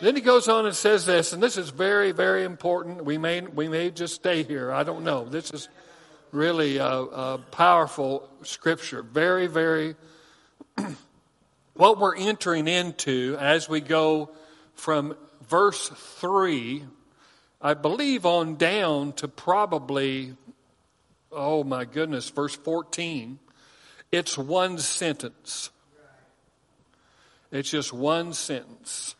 Then 0.01 0.15
he 0.15 0.21
goes 0.21 0.47
on 0.47 0.65
and 0.65 0.75
says 0.75 1.05
this, 1.05 1.31
and 1.31 1.41
this 1.41 1.57
is 1.57 1.69
very, 1.69 2.11
very 2.11 2.43
important. 2.43 3.05
We 3.05 3.17
may, 3.17 3.41
we 3.41 3.67
may 3.67 3.91
just 3.91 4.15
stay 4.15 4.43
here. 4.43 4.71
I 4.71 4.83
don't 4.83 5.03
know. 5.03 5.25
This 5.25 5.51
is 5.51 5.69
really 6.31 6.77
a, 6.77 6.87
a 6.87 7.37
powerful 7.51 8.29
scripture. 8.43 9.03
Very, 9.03 9.47
very. 9.47 9.95
what 11.75 11.97
we're 11.97 12.15
entering 12.15 12.67
into 12.67 13.37
as 13.39 13.69
we 13.69 13.81
go 13.81 14.29
from 14.73 15.15
verse 15.47 15.89
3, 15.89 16.83
I 17.65 17.73
believe, 17.73 18.27
on 18.27 18.57
down 18.57 19.13
to 19.13 19.27
probably, 19.27 20.35
oh 21.31 21.63
my 21.63 21.83
goodness, 21.83 22.29
verse 22.29 22.55
14. 22.55 23.39
It's 24.11 24.37
one 24.37 24.77
sentence. 24.77 25.71
It's 27.51 27.71
just 27.71 27.91
one 27.91 28.33
sentence. 28.33 29.15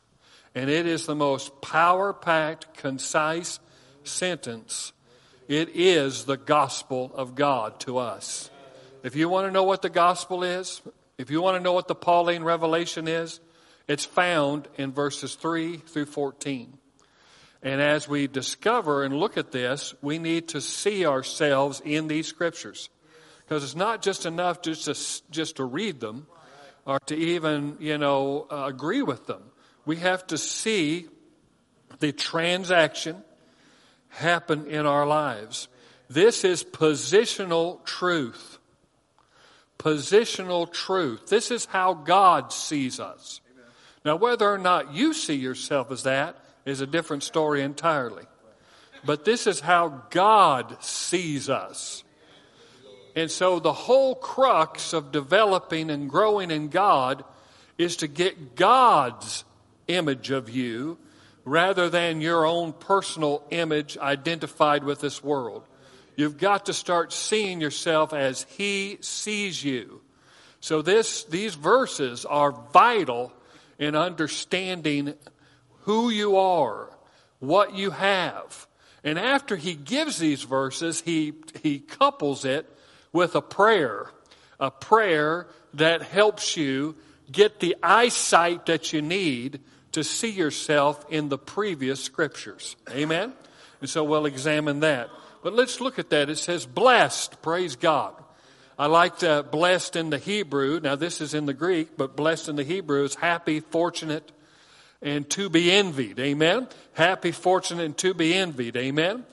And 0.54 0.70
it 0.70 0.86
is 0.86 1.08
the 1.08 1.16
most 1.16 1.60
power 1.60 2.14
packed, 2.14 2.76
concise 2.76 3.60
sentence. 4.04 4.94
It 5.48 5.70
is 5.74 6.26
the 6.26 6.38
gospel 6.38 7.12
of 7.16 7.34
God 7.34 7.80
to 7.80 7.98
us. 7.98 8.52
If 9.02 9.16
you 9.16 9.28
want 9.28 9.48
to 9.48 9.52
know 9.52 9.64
what 9.64 9.82
the 9.82 9.90
gospel 9.90 10.44
is, 10.44 10.84
if 11.18 11.32
you 11.32 11.42
want 11.42 11.58
to 11.58 11.64
know 11.64 11.74
what 11.74 11.88
the 11.88 11.96
Pauline 11.96 12.44
revelation 12.44 13.08
is, 13.08 13.40
it's 13.88 14.06
found 14.06 14.68
in 14.78 14.92
verses 14.92 15.34
3 15.34 15.78
through 15.78 16.06
14. 16.06 16.78
And 17.66 17.82
as 17.82 18.08
we 18.08 18.28
discover 18.28 19.04
and 19.04 19.14
look 19.14 19.36
at 19.36 19.52
this, 19.52 19.94
we 20.02 20.20
need 20.20 20.48
to 20.50 20.62
see 20.62 21.06
ourselves 21.06 21.82
in 21.84 22.08
these 22.08 22.28
scriptures. 22.28 22.90
Because 23.40 23.66
it's 23.66 23.76
not 23.76 24.02
just 24.02 24.26
enough 24.26 24.62
just 24.62 24.86
to, 24.86 25.32
just 25.32 25.58
to 25.58 25.66
read 25.66 26.00
them 26.00 26.28
or 26.86 27.00
to 27.08 27.16
even, 27.18 27.76
you 27.82 27.98
know, 27.98 28.48
uh, 28.50 28.66
agree 28.68 29.02
with 29.02 29.28
them 29.28 29.42
we 29.86 29.98
have 29.98 30.26
to 30.28 30.38
see 30.38 31.08
the 32.00 32.12
transaction 32.12 33.24
happen 34.10 34.68
in 34.68 34.86
our 34.86 35.06
lives. 35.06 35.68
This 36.10 36.44
is 36.44 36.64
positional 36.64 37.84
truth. 37.86 38.58
Positional 39.78 40.72
truth. 40.72 41.28
This 41.28 41.52
is 41.52 41.66
how 41.66 41.94
God 41.94 42.52
sees 42.52 43.00
us. 43.00 43.42
Now, 44.04 44.16
whether 44.16 44.52
or 44.52 44.58
not 44.58 44.94
you 44.94 45.14
see 45.14 45.36
yourself 45.36 45.92
as 45.92 46.04
that 46.04 46.38
is 46.66 46.82
a 46.82 46.88
different 46.88 47.24
story 47.24 47.62
entirely. 47.62 48.24
But 49.06 49.24
this 49.24 49.46
is 49.48 49.60
how 49.60 50.04
God 50.10 50.84
sees 50.84 51.50
us. 51.50 52.04
And 53.16 53.32
so 53.32 53.60
the 53.60 53.74
whole 53.74 54.16
crux 54.16 54.92
of 54.92 55.12
developing 55.12 55.90
and 55.90 56.10
growing 56.10 56.52
in 56.52 56.68
God 56.70 57.24
is 57.78 57.98
to 57.98 58.08
get 58.08 58.56
God's 58.56 59.46
image 59.88 60.32
of 60.32 60.50
you 60.50 60.98
rather 61.46 61.90
than 61.90 62.20
your 62.20 62.46
own 62.46 62.74
personal 62.74 63.44
image 63.52 63.98
identified 63.98 64.84
with 64.84 65.00
this 65.00 65.24
world. 65.24 65.64
You've 66.16 66.38
got 66.38 66.66
to 66.66 66.74
start 66.74 67.14
seeing 67.14 67.62
yourself 67.62 68.14
as 68.14 68.44
He 68.50 68.98
sees 69.02 69.64
you. 69.64 70.02
So 70.60 70.82
this, 70.82 71.24
these 71.26 71.56
verses 71.56 72.26
are 72.26 72.52
vital 72.52 73.32
in 73.78 73.96
understanding 73.96 75.14
who 75.86 76.10
you 76.10 76.38
are, 76.38 76.90
what 77.40 77.76
you 77.76 77.92
have. 77.92 78.68
And 79.04 79.20
after 79.20 79.56
he 79.56 79.76
gives 79.76 80.18
these 80.18 80.44
verses, 80.44 81.02
he, 81.02 81.34
he 81.62 81.80
couples 81.80 82.44
it 82.44 82.68
with 83.14 83.36
a 83.36 83.42
prayer, 83.42 84.10
a 84.60 84.72
prayer 84.72 85.48
that 85.76 86.02
helps 86.02 86.58
you 86.58 86.96
get 87.32 87.60
the 87.60 87.76
eyesight 87.82 88.66
that 88.66 88.94
you 88.94 89.02
need 89.02 89.62
to 89.92 90.04
see 90.04 90.32
yourself 90.32 91.06
in 91.10 91.30
the 91.30 91.38
previous 91.38 92.04
scriptures. 92.04 92.76
Amen? 92.90 93.34
And 93.80 93.90
so 93.90 94.04
we'll 94.04 94.26
examine 94.26 94.80
that. 94.80 95.10
But 95.44 95.54
let's 95.54 95.80
look 95.80 96.00
at 96.00 96.10
that. 96.10 96.30
It 96.30 96.38
says, 96.38 96.66
blessed, 96.66 97.42
praise 97.44 97.76
God. 97.76 98.16
I 98.78 98.88
like 98.88 99.24
uh, 99.24 99.44
blessed 99.44 99.96
in 99.96 100.10
the 100.10 100.18
Hebrew. 100.18 100.80
Now, 100.82 100.96
this 100.96 101.22
is 101.22 101.34
in 101.34 101.46
the 101.46 101.54
Greek, 101.54 101.96
but 101.96 102.16
blessed 102.16 102.50
in 102.50 102.56
the 102.56 102.64
Hebrew 102.64 103.04
is 103.04 103.16
happy, 103.16 103.60
fortunate, 103.60 104.32
and 105.06 105.30
to 105.30 105.50
be 105.50 105.72
envied. 105.72 106.20
Amen? 106.20 106.68
Happy, 106.94 107.32
fortunate, 107.32 107.86
and 107.86 107.98
to 108.00 108.14
be 108.16 108.34
envied. 108.34 108.76
Amen? 108.76 109.24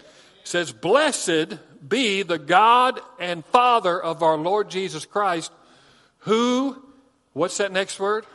It 0.42 0.48
says, 0.48 0.70
Blessed 0.70 1.56
be 1.88 2.22
the 2.22 2.38
God 2.38 3.00
and 3.18 3.44
Father 3.46 4.00
of 4.00 4.22
our 4.22 4.36
Lord 4.36 4.68
Jesus 4.70 5.06
Christ, 5.06 5.50
who, 6.18 6.80
what's 7.32 7.56
that 7.56 7.72
next 7.72 7.98
word? 7.98 8.26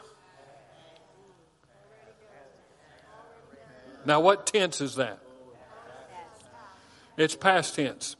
Now, 4.03 4.19
what 4.19 4.47
tense 4.47 4.81
is 4.81 4.95
that? 4.95 5.19
It's 7.17 7.35
past 7.35 7.75
tense. 7.75 8.15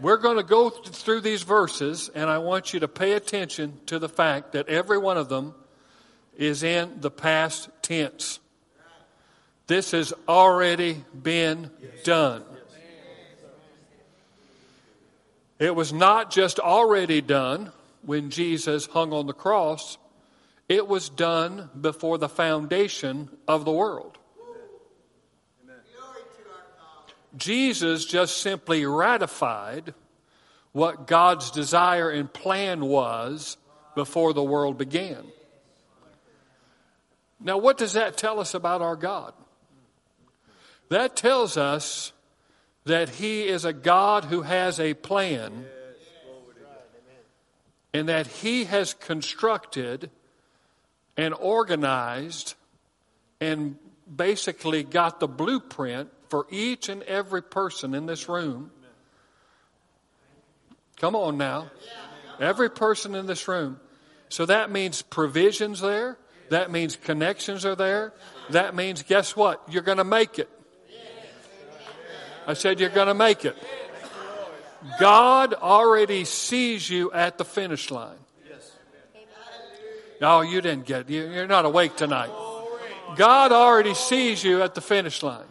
We're 0.00 0.16
going 0.16 0.38
to 0.38 0.42
go 0.42 0.70
through 0.70 1.20
these 1.20 1.44
verses, 1.44 2.10
and 2.14 2.28
I 2.28 2.38
want 2.38 2.74
you 2.74 2.80
to 2.80 2.88
pay 2.88 3.12
attention 3.12 3.80
to 3.86 3.98
the 3.98 4.08
fact 4.08 4.52
that 4.52 4.68
every 4.68 4.98
one 4.98 5.16
of 5.16 5.28
them 5.28 5.54
is 6.36 6.62
in 6.62 7.00
the 7.00 7.10
past 7.10 7.68
tense. 7.84 8.40
This 9.68 9.92
has 9.92 10.12
already 10.28 11.04
been 11.22 11.70
done. 12.02 12.42
It 15.60 15.74
was 15.74 15.92
not 15.92 16.32
just 16.32 16.58
already 16.58 17.20
done 17.20 17.70
when 18.02 18.30
Jesus 18.30 18.86
hung 18.86 19.12
on 19.12 19.26
the 19.26 19.32
cross, 19.32 19.96
it 20.68 20.88
was 20.88 21.08
done 21.08 21.70
before 21.80 22.18
the 22.18 22.28
foundation 22.28 23.30
of 23.46 23.64
the 23.64 23.72
world. 23.72 24.18
Jesus 27.36 28.04
just 28.04 28.38
simply 28.38 28.86
ratified 28.86 29.94
what 30.72 31.06
God's 31.06 31.50
desire 31.50 32.10
and 32.10 32.32
plan 32.32 32.84
was 32.84 33.56
before 33.94 34.32
the 34.32 34.42
world 34.42 34.76
began. 34.76 35.24
Now, 37.44 37.58
what 37.58 37.76
does 37.76 37.92
that 37.92 38.16
tell 38.16 38.40
us 38.40 38.54
about 38.54 38.80
our 38.80 38.96
God? 38.96 39.34
That 40.88 41.14
tells 41.14 41.58
us 41.58 42.12
that 42.84 43.10
He 43.10 43.46
is 43.46 43.66
a 43.66 43.72
God 43.72 44.24
who 44.24 44.42
has 44.42 44.80
a 44.80 44.94
plan 44.94 45.66
and 47.92 48.08
that 48.08 48.26
He 48.26 48.64
has 48.64 48.94
constructed 48.94 50.10
and 51.18 51.34
organized 51.34 52.54
and 53.40 53.76
basically 54.14 54.82
got 54.82 55.20
the 55.20 55.28
blueprint 55.28 56.10
for 56.30 56.46
each 56.50 56.88
and 56.88 57.02
every 57.02 57.42
person 57.42 57.94
in 57.94 58.06
this 58.06 58.26
room. 58.26 58.70
Come 60.96 61.14
on 61.14 61.36
now. 61.36 61.70
Every 62.40 62.70
person 62.70 63.14
in 63.14 63.26
this 63.26 63.46
room. 63.46 63.80
So 64.30 64.46
that 64.46 64.70
means 64.70 65.02
provisions 65.02 65.80
there. 65.80 66.18
That 66.54 66.70
means 66.70 66.94
connections 66.94 67.66
are 67.66 67.74
there. 67.74 68.12
That 68.50 68.76
means, 68.76 69.02
guess 69.02 69.34
what? 69.34 69.60
You're 69.68 69.82
going 69.82 69.98
to 69.98 70.04
make 70.04 70.38
it. 70.38 70.48
I 72.46 72.54
said, 72.54 72.78
you're 72.78 72.90
going 72.90 73.08
to 73.08 73.14
make 73.14 73.44
it. 73.44 73.56
God 75.00 75.52
already 75.52 76.24
sees 76.24 76.88
you 76.88 77.10
at 77.10 77.38
the 77.38 77.44
finish 77.44 77.90
line. 77.90 78.18
No, 80.20 80.42
you 80.42 80.60
didn't 80.60 80.86
get 80.86 81.10
it. 81.10 81.32
You're 81.32 81.48
not 81.48 81.64
awake 81.64 81.96
tonight. 81.96 82.30
God 83.16 83.50
already 83.50 83.94
sees 83.94 84.44
you 84.44 84.62
at 84.62 84.76
the 84.76 84.80
finish 84.80 85.24
line. 85.24 85.46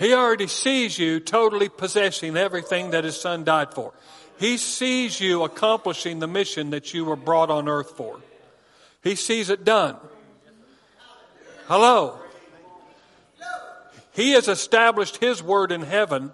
He 0.00 0.14
already 0.14 0.48
sees 0.48 0.98
you 0.98 1.20
totally 1.20 1.68
possessing 1.68 2.36
everything 2.36 2.90
that 2.90 3.04
His 3.04 3.20
Son 3.20 3.44
died 3.44 3.72
for. 3.72 3.92
He 4.40 4.56
sees 4.56 5.20
you 5.20 5.44
accomplishing 5.44 6.18
the 6.18 6.26
mission 6.26 6.70
that 6.70 6.92
you 6.92 7.04
were 7.04 7.14
brought 7.14 7.50
on 7.50 7.68
earth 7.68 7.96
for. 7.96 8.18
He 9.06 9.14
sees 9.14 9.50
it 9.50 9.64
done. 9.64 9.96
Hello. 11.66 12.18
He 14.12 14.32
has 14.32 14.48
established 14.48 15.18
His 15.18 15.42
word 15.42 15.70
in 15.70 15.82
heaven. 15.82 16.32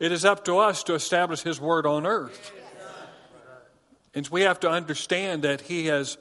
It 0.00 0.10
is 0.10 0.24
up 0.24 0.44
to 0.46 0.58
us 0.58 0.82
to 0.84 0.94
establish 0.94 1.42
His 1.42 1.60
word 1.60 1.86
on 1.86 2.06
earth. 2.06 2.52
And 4.14 4.26
we 4.28 4.42
have 4.42 4.58
to 4.60 4.70
understand 4.70 5.42
that 5.42 5.60
He 5.60 5.86
has 5.86 6.18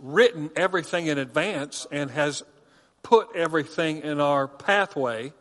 written 0.00 0.50
everything 0.56 1.08
in 1.08 1.18
advance 1.18 1.86
and 1.92 2.10
has 2.10 2.42
put 3.02 3.36
everything 3.36 3.98
in 4.02 4.20
our 4.20 4.48
pathway 4.48 5.32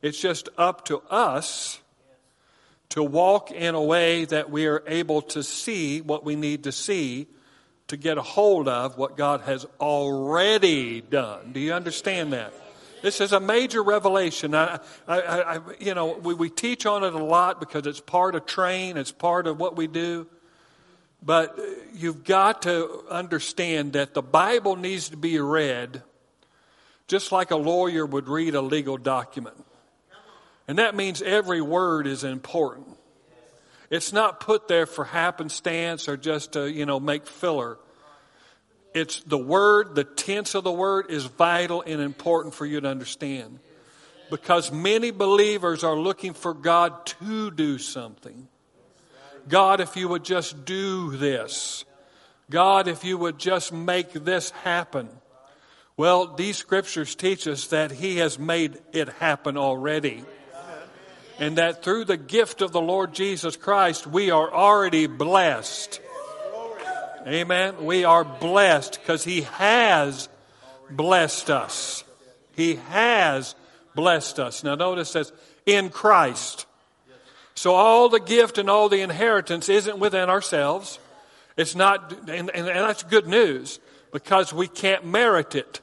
it's 0.00 0.20
just 0.20 0.48
up 0.56 0.84
to 0.86 1.02
us 1.10 1.80
to 2.90 3.02
walk 3.02 3.50
in 3.50 3.74
a 3.74 3.82
way 3.82 4.24
that 4.26 4.50
we 4.50 4.66
are 4.66 4.82
able 4.86 5.22
to 5.22 5.42
see 5.42 6.00
what 6.00 6.24
we 6.24 6.36
need 6.36 6.64
to 6.64 6.72
see 6.72 7.26
to 7.88 7.96
get 7.96 8.18
a 8.18 8.22
hold 8.22 8.68
of 8.68 8.96
what 8.96 9.16
God 9.16 9.42
has 9.42 9.66
already 9.80 11.00
done. 11.00 11.52
Do 11.52 11.60
you 11.60 11.72
understand 11.72 12.32
that? 12.32 12.52
This 13.02 13.20
is 13.20 13.32
a 13.32 13.40
major 13.40 13.82
revelation. 13.82 14.54
I, 14.54 14.80
I, 15.06 15.20
I, 15.20 15.60
you 15.78 15.94
know, 15.94 16.18
we, 16.18 16.34
we 16.34 16.50
teach 16.50 16.84
on 16.84 17.04
it 17.04 17.14
a 17.14 17.22
lot 17.22 17.60
because 17.60 17.86
it's 17.86 18.00
part 18.00 18.34
of 18.34 18.44
train, 18.44 18.96
it's 18.96 19.12
part 19.12 19.46
of 19.46 19.58
what 19.58 19.76
we 19.76 19.86
do. 19.86 20.26
But 21.22 21.58
you've 21.94 22.24
got 22.24 22.62
to 22.62 23.04
understand 23.10 23.94
that 23.94 24.14
the 24.14 24.22
Bible 24.22 24.76
needs 24.76 25.08
to 25.10 25.16
be 25.16 25.38
read 25.40 26.02
just 27.08 27.32
like 27.32 27.50
a 27.50 27.56
lawyer 27.56 28.04
would 28.04 28.28
read 28.28 28.54
a 28.54 28.60
legal 28.60 28.98
document. 28.98 29.64
And 30.68 30.78
that 30.78 30.94
means 30.94 31.22
every 31.22 31.62
word 31.62 32.06
is 32.06 32.22
important. 32.22 32.97
It's 33.90 34.12
not 34.12 34.40
put 34.40 34.68
there 34.68 34.86
for 34.86 35.04
happenstance 35.04 36.08
or 36.08 36.16
just 36.16 36.52
to, 36.52 36.70
you 36.70 36.84
know, 36.84 37.00
make 37.00 37.26
filler. 37.26 37.78
It's 38.94 39.20
the 39.20 39.38
word, 39.38 39.94
the 39.94 40.04
tense 40.04 40.54
of 40.54 40.64
the 40.64 40.72
word 40.72 41.06
is 41.10 41.24
vital 41.24 41.82
and 41.86 42.00
important 42.00 42.54
for 42.54 42.66
you 42.66 42.80
to 42.80 42.88
understand. 42.88 43.60
Because 44.30 44.70
many 44.70 45.10
believers 45.10 45.84
are 45.84 45.96
looking 45.96 46.34
for 46.34 46.52
God 46.52 47.06
to 47.06 47.50
do 47.50 47.78
something. 47.78 48.48
God, 49.48 49.80
if 49.80 49.96
you 49.96 50.08
would 50.08 50.24
just 50.24 50.66
do 50.66 51.16
this. 51.16 51.86
God, 52.50 52.88
if 52.88 53.04
you 53.04 53.16
would 53.16 53.38
just 53.38 53.72
make 53.72 54.12
this 54.12 54.50
happen. 54.50 55.08
Well, 55.96 56.34
these 56.34 56.58
scriptures 56.58 57.14
teach 57.14 57.46
us 57.48 57.68
that 57.68 57.90
He 57.90 58.18
has 58.18 58.38
made 58.38 58.78
it 58.92 59.08
happen 59.08 59.56
already 59.56 60.24
and 61.38 61.58
that 61.58 61.82
through 61.82 62.04
the 62.04 62.16
gift 62.16 62.62
of 62.62 62.72
the 62.72 62.80
Lord 62.80 63.14
Jesus 63.14 63.56
Christ, 63.56 64.06
we 64.06 64.30
are 64.30 64.52
already 64.52 65.06
blessed. 65.06 66.00
Amen. 67.26 67.84
We 67.84 68.04
are 68.04 68.24
blessed 68.24 69.00
because 69.00 69.24
He 69.24 69.42
has 69.42 70.28
blessed 70.90 71.50
us. 71.50 72.04
He 72.56 72.76
has 72.90 73.54
blessed 73.94 74.40
us. 74.40 74.64
Now, 74.64 74.74
notice 74.74 75.12
this 75.12 75.32
in 75.66 75.90
Christ. 75.90 76.66
So, 77.54 77.74
all 77.74 78.08
the 78.08 78.20
gift 78.20 78.58
and 78.58 78.70
all 78.70 78.88
the 78.88 79.00
inheritance 79.00 79.68
isn't 79.68 79.98
within 79.98 80.30
ourselves. 80.30 80.98
It's 81.56 81.74
not, 81.74 82.12
and, 82.28 82.50
and, 82.50 82.68
and 82.68 82.68
that's 82.68 83.02
good 83.02 83.26
news 83.26 83.80
because 84.12 84.52
we 84.52 84.68
can't 84.68 85.04
merit 85.04 85.54
it. 85.54 85.80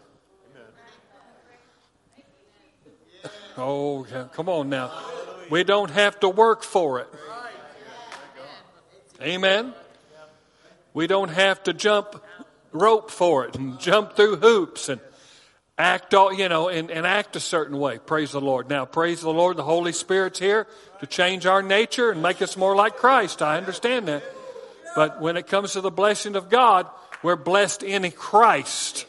Oh, 3.57 4.05
come 4.33 4.49
on 4.49 4.69
now. 4.69 4.91
We 5.49 5.63
don't 5.63 5.91
have 5.91 6.19
to 6.21 6.29
work 6.29 6.63
for 6.63 6.99
it. 6.99 7.07
Amen. 9.21 9.73
We 10.93 11.07
don't 11.07 11.29
have 11.29 11.63
to 11.63 11.73
jump 11.73 12.21
rope 12.71 13.09
for 13.09 13.45
it 13.45 13.55
and 13.55 13.79
jump 13.79 14.15
through 14.15 14.37
hoops 14.37 14.89
and 14.89 14.99
act 15.77 16.13
all, 16.13 16.33
you 16.33 16.49
know, 16.49 16.69
and, 16.69 16.89
and 16.89 17.05
act 17.05 17.35
a 17.35 17.39
certain 17.39 17.77
way. 17.79 17.97
Praise 17.97 18.31
the 18.31 18.41
Lord. 18.41 18.69
Now, 18.69 18.85
praise 18.85 19.21
the 19.21 19.29
Lord. 19.29 19.57
The 19.57 19.63
Holy 19.63 19.91
Spirit's 19.91 20.39
here 20.39 20.67
to 20.99 21.07
change 21.07 21.45
our 21.45 21.61
nature 21.61 22.11
and 22.11 22.21
make 22.21 22.41
us 22.41 22.57
more 22.57 22.75
like 22.75 22.97
Christ. 22.97 23.41
I 23.41 23.57
understand 23.57 24.07
that. 24.07 24.23
But 24.95 25.21
when 25.21 25.35
it 25.37 25.47
comes 25.47 25.73
to 25.73 25.81
the 25.81 25.91
blessing 25.91 26.35
of 26.35 26.49
God, 26.49 26.87
we're 27.23 27.35
blessed 27.35 27.83
in 27.83 28.09
Christ. 28.11 29.05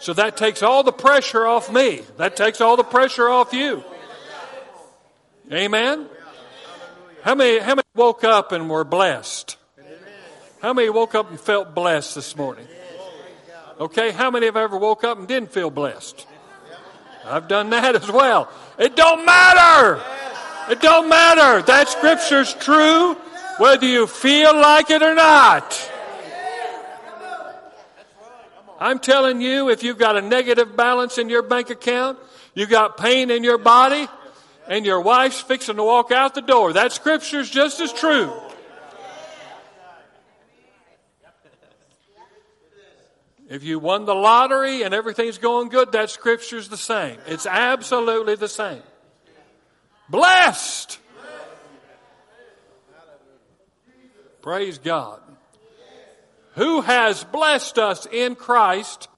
So 0.00 0.12
that 0.12 0.36
takes 0.36 0.62
all 0.62 0.82
the 0.82 0.92
pressure 0.92 1.46
off 1.46 1.72
me. 1.72 2.02
That 2.18 2.36
takes 2.36 2.60
all 2.60 2.76
the 2.76 2.84
pressure 2.84 3.28
off 3.28 3.52
you. 3.52 3.82
Amen? 5.52 6.08
How 7.22 7.34
many, 7.34 7.60
how 7.60 7.74
many 7.74 7.86
woke 7.94 8.24
up 8.24 8.52
and 8.52 8.68
were 8.68 8.84
blessed? 8.84 9.56
How 10.60 10.72
many 10.72 10.90
woke 10.90 11.14
up 11.14 11.30
and 11.30 11.38
felt 11.38 11.74
blessed 11.74 12.16
this 12.16 12.36
morning? 12.36 12.66
Okay, 13.78 14.10
how 14.10 14.30
many 14.30 14.46
have 14.46 14.56
ever 14.56 14.76
woke 14.76 15.04
up 15.04 15.18
and 15.18 15.28
didn't 15.28 15.52
feel 15.52 15.70
blessed? 15.70 16.26
I've 17.24 17.46
done 17.46 17.70
that 17.70 17.94
as 17.94 18.10
well. 18.10 18.50
It 18.78 18.96
don't 18.96 19.24
matter. 19.24 20.02
It 20.70 20.80
don't 20.80 21.08
matter. 21.08 21.62
That 21.62 21.88
scripture's 21.88 22.54
true 22.54 23.14
whether 23.58 23.86
you 23.86 24.06
feel 24.06 24.54
like 24.54 24.90
it 24.90 25.02
or 25.02 25.14
not. 25.14 25.90
I'm 28.78 28.98
telling 28.98 29.40
you, 29.40 29.70
if 29.70 29.82
you've 29.82 29.98
got 29.98 30.16
a 30.16 30.22
negative 30.22 30.76
balance 30.76 31.18
in 31.18 31.28
your 31.28 31.42
bank 31.42 31.70
account, 31.70 32.18
you 32.54 32.66
got 32.66 32.98
pain 32.98 33.30
in 33.30 33.42
your 33.42 33.58
body, 33.58 34.06
and 34.68 34.84
your 34.84 35.00
wife's 35.00 35.40
fixing 35.40 35.76
to 35.76 35.84
walk 35.84 36.12
out 36.12 36.34
the 36.34 36.42
door. 36.42 36.72
That 36.72 36.92
scripture's 36.92 37.50
just 37.50 37.80
as 37.80 37.92
true. 37.92 38.32
If 43.48 43.62
you 43.62 43.78
won 43.78 44.06
the 44.06 44.14
lottery 44.14 44.82
and 44.82 44.92
everything's 44.92 45.38
going 45.38 45.68
good, 45.68 45.92
that 45.92 46.10
scripture's 46.10 46.68
the 46.68 46.76
same. 46.76 47.18
It's 47.28 47.46
absolutely 47.46 48.34
the 48.34 48.48
same. 48.48 48.82
Blessed! 50.08 50.98
Praise 54.42 54.78
God. 54.78 55.20
Who 56.54 56.80
has 56.80 57.22
blessed 57.24 57.78
us 57.78 58.06
in 58.06 58.34
Christ 58.34 59.08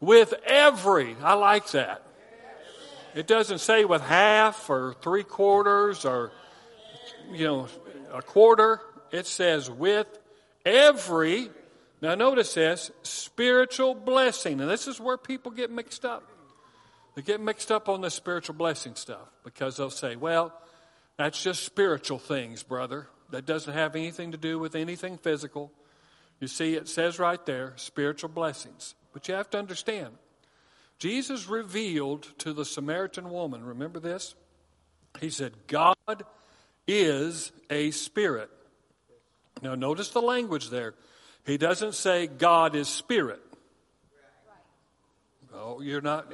with 0.00 0.32
every, 0.46 1.16
I 1.22 1.34
like 1.34 1.70
that. 1.72 2.02
It 3.18 3.26
doesn't 3.26 3.58
say 3.58 3.84
with 3.84 4.00
half 4.02 4.70
or 4.70 4.94
three 5.02 5.24
quarters 5.24 6.04
or, 6.04 6.30
you 7.32 7.46
know, 7.46 7.66
a 8.14 8.22
quarter. 8.22 8.80
It 9.10 9.26
says 9.26 9.68
with 9.68 10.06
every 10.64 11.50
now, 12.00 12.14
notice 12.14 12.54
this 12.54 12.92
spiritual 13.02 13.96
blessing. 13.96 14.60
And 14.60 14.70
this 14.70 14.86
is 14.86 15.00
where 15.00 15.16
people 15.16 15.50
get 15.50 15.68
mixed 15.68 16.04
up. 16.04 16.30
They 17.16 17.22
get 17.22 17.40
mixed 17.40 17.72
up 17.72 17.88
on 17.88 18.02
the 18.02 18.10
spiritual 18.10 18.54
blessing 18.54 18.94
stuff 18.94 19.28
because 19.42 19.76
they'll 19.76 19.90
say, 19.90 20.14
well, 20.14 20.52
that's 21.16 21.42
just 21.42 21.64
spiritual 21.64 22.20
things, 22.20 22.62
brother. 22.62 23.08
That 23.30 23.46
doesn't 23.46 23.74
have 23.74 23.96
anything 23.96 24.30
to 24.30 24.38
do 24.38 24.60
with 24.60 24.76
anything 24.76 25.18
physical. 25.18 25.72
You 26.38 26.46
see, 26.46 26.76
it 26.76 26.86
says 26.86 27.18
right 27.18 27.44
there 27.46 27.72
spiritual 27.74 28.30
blessings. 28.30 28.94
But 29.12 29.26
you 29.26 29.34
have 29.34 29.50
to 29.50 29.58
understand, 29.58 30.14
Jesus 30.98 31.48
revealed 31.48 32.32
to 32.38 32.52
the 32.52 32.64
Samaritan 32.64 33.30
woman, 33.30 33.64
remember 33.64 34.00
this? 34.00 34.34
He 35.20 35.30
said, 35.30 35.52
God 35.66 35.96
is 36.86 37.52
a 37.70 37.90
spirit. 37.92 38.50
Now, 39.62 39.74
notice 39.74 40.10
the 40.10 40.22
language 40.22 40.70
there. 40.70 40.94
He 41.44 41.56
doesn't 41.56 41.94
say 41.94 42.26
God 42.26 42.74
is 42.74 42.88
spirit. 42.88 43.40
Oh, 45.54 45.80
you're 45.80 46.00
not. 46.00 46.32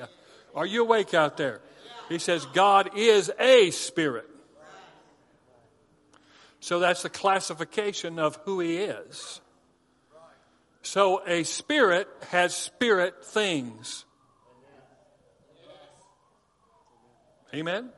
Are 0.55 0.66
you 0.66 0.83
awake 0.83 1.14
out 1.14 1.37
there? 1.37 1.61
He 2.09 2.18
says 2.18 2.44
God 2.46 2.90
is 2.96 3.31
a 3.38 3.70
spirit. 3.70 4.29
So 6.61 6.79
that's 6.79 7.03
the 7.03 7.11
classification 7.11 8.18
of 8.18 8.38
who 8.44 8.61
he 8.61 8.77
is. 8.77 9.40
So 10.83 11.22
a 11.27 11.44
spirit 11.44 12.09
has 12.31 12.55
spirit 12.55 13.24
things. 13.24 14.05
Amen? 17.55 17.90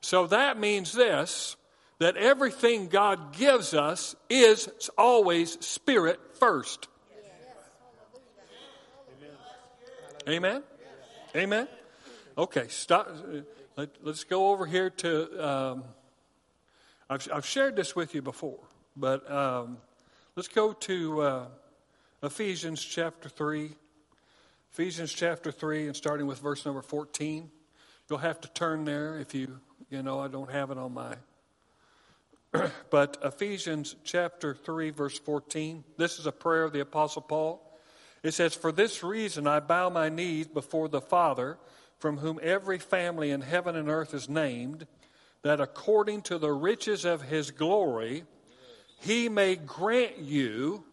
So 0.00 0.28
that 0.28 0.58
means 0.58 0.92
this 0.92 1.56
that 1.98 2.16
everything 2.16 2.88
God 2.88 3.32
gives 3.32 3.72
us 3.72 4.14
is 4.28 4.68
always 4.98 5.64
spirit 5.64 6.20
first. 6.38 6.88
Amen? 10.28 10.62
Amen? 11.34 11.68
Okay, 12.36 12.66
stop. 12.68 13.10
Let, 13.76 13.90
us 14.06 14.24
go 14.24 14.50
over 14.50 14.66
here 14.66 14.90
to. 14.90 15.48
Um, 15.48 15.84
I've, 17.10 17.28
I've, 17.32 17.46
shared 17.46 17.76
this 17.76 17.94
with 17.94 18.14
you 18.14 18.22
before, 18.22 18.60
but 18.96 19.30
um, 19.30 19.76
let's 20.36 20.48
go 20.48 20.72
to 20.72 21.20
uh, 21.20 21.46
Ephesians 22.22 22.82
chapter 22.82 23.28
3. 23.28 23.70
Ephesians 24.72 25.12
chapter 25.12 25.52
3, 25.52 25.88
and 25.88 25.96
starting 25.96 26.26
with 26.26 26.40
verse 26.40 26.64
number 26.64 26.82
14. 26.82 27.50
You'll 28.08 28.18
have 28.18 28.40
to 28.42 28.48
turn 28.48 28.84
there 28.84 29.18
if 29.18 29.34
you, 29.34 29.60
you 29.88 30.02
know, 30.02 30.20
I 30.20 30.28
don't 30.28 30.50
have 30.50 30.70
it 30.70 30.78
on 30.78 30.92
my 30.92 31.16
but 32.90 33.16
Ephesians 33.24 33.96
chapter 34.04 34.54
3, 34.54 34.90
verse 34.90 35.18
14, 35.18 35.82
this 35.96 36.18
is 36.18 36.26
a 36.26 36.32
prayer 36.32 36.64
of 36.64 36.72
the 36.72 36.80
Apostle 36.80 37.22
Paul. 37.22 37.78
It 38.22 38.32
says, 38.32 38.54
For 38.54 38.70
this 38.70 39.02
reason 39.02 39.46
I 39.46 39.60
bow 39.60 39.88
my 39.88 40.08
knees 40.08 40.46
before 40.46 40.88
the 40.88 41.00
Father, 41.00 41.58
from 41.98 42.18
whom 42.18 42.38
every 42.42 42.78
family 42.78 43.30
in 43.30 43.40
heaven 43.40 43.74
and 43.74 43.88
earth 43.88 44.14
is 44.14 44.28
named, 44.28 44.86
that 45.42 45.60
according 45.60 46.22
to 46.22 46.38
the 46.38 46.52
riches 46.52 47.04
of 47.04 47.22
his 47.22 47.50
glory, 47.50 48.24
he 49.00 49.28
may 49.28 49.56
grant 49.56 50.18
you. 50.18 50.84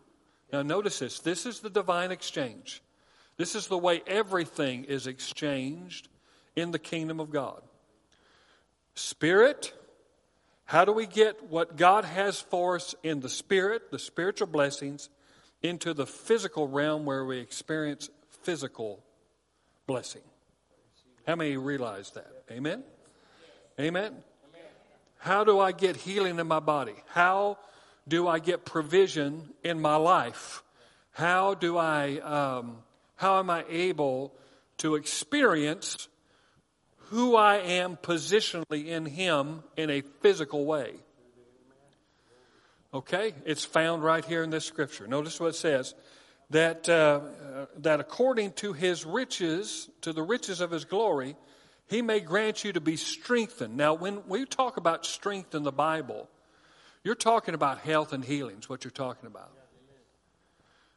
Now, 0.52 0.64
notice 0.64 1.00
this 1.00 1.20
this 1.20 1.46
is 1.46 1.60
the 1.60 1.70
divine 1.70 2.12
exchange. 2.12 2.82
This 3.38 3.54
is 3.56 3.68
the 3.68 3.78
way 3.78 4.02
everything 4.08 4.86
is 4.86 5.08
exchanged 5.08 6.08
in 6.56 6.72
the 6.72 6.80
kingdom 6.80 7.20
of 7.20 7.32
God. 7.32 7.62
Spirit, 8.96 9.74
how 10.66 10.86
do 10.86 10.92
we 10.92 11.06
get 11.06 11.50
what 11.50 11.76
God 11.76 12.06
has 12.06 12.40
for 12.40 12.76
us 12.76 12.96
in 13.04 13.20
the 13.20 13.30
spirit, 13.30 13.92
the 13.92 14.00
spiritual 14.00 14.48
blessings, 14.48 15.10
into 15.62 15.94
the 15.94 16.06
physical 16.06 16.68
realm 16.68 17.06
where 17.06 17.26
we 17.26 17.40
experience 17.40 18.10
physical 18.44 19.04
blessing? 19.88 20.22
How 21.28 21.36
many 21.36 21.58
realize 21.58 22.12
that? 22.12 22.32
Amen? 22.50 22.84
Amen? 23.80 24.14
How 25.18 25.44
do 25.44 25.60
I 25.60 25.72
get 25.72 25.96
healing 25.96 26.40
in 26.40 26.48
my 26.48 26.60
body? 26.60 26.96
How 27.10 27.60
do 28.08 28.28
I 28.28 28.40
get 28.40 28.66
provision 28.66 29.50
in 29.64 29.80
my 29.80 29.96
life? 29.96 30.64
How 31.12 31.54
do 31.54 31.78
I, 31.78 32.18
um, 32.20 32.78
how 33.16 33.40
am 33.40 33.50
I 33.50 33.64
able 33.70 34.34
to 34.78 34.96
experience 34.96 36.08
who 37.12 37.36
I 37.36 37.58
am 37.58 37.98
positionally 37.98 38.88
in 38.88 39.06
Him 39.06 39.64
in 39.76 39.90
a 39.90 40.02
physical 40.22 40.64
way. 40.66 40.94
Okay? 42.94 43.34
It's 43.46 43.66
found 43.66 44.02
right 44.02 44.24
here 44.24 44.44
in 44.44 44.50
this 44.50 44.64
scripture. 44.64 45.08
Notice 45.08 45.38
what 45.38 45.48
it 45.48 45.56
says 45.56 45.94
that, 46.52 46.88
uh, 46.88 47.20
that 47.80 48.00
according 48.00 48.54
to 48.54 48.72
His 48.72 49.06
riches, 49.06 49.90
to 50.02 50.14
the 50.14 50.24
riches 50.24 50.62
of 50.62 50.72
His 50.72 50.86
glory, 50.86 51.36
He 51.88 52.02
may 52.02 52.22
grant 52.22 52.64
you 52.64 52.72
to 52.72 52.82
be 52.82 52.96
strengthened. 52.96 53.76
Now, 53.76 53.94
when 53.94 54.26
we 54.30 54.46
talk 54.46 54.78
about 54.78 55.06
strength 55.06 55.54
in 55.54 55.64
the 55.64 55.72
Bible, 55.74 56.30
you're 57.04 57.16
talking 57.16 57.56
about 57.56 57.80
health 57.80 58.14
and 58.14 58.24
healing, 58.24 58.60
is 58.60 58.70
what 58.70 58.86
you're 58.86 58.92
talking 58.92 59.28
about. 59.28 59.52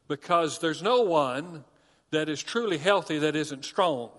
Because 0.07 0.61
there's 0.61 0.83
no 0.83 1.01
one 1.01 1.65
that 2.13 2.29
is 2.29 2.41
truly 2.41 2.79
healthy 2.79 3.19
that 3.19 3.35
isn't 3.35 3.65
strong. 3.65 4.11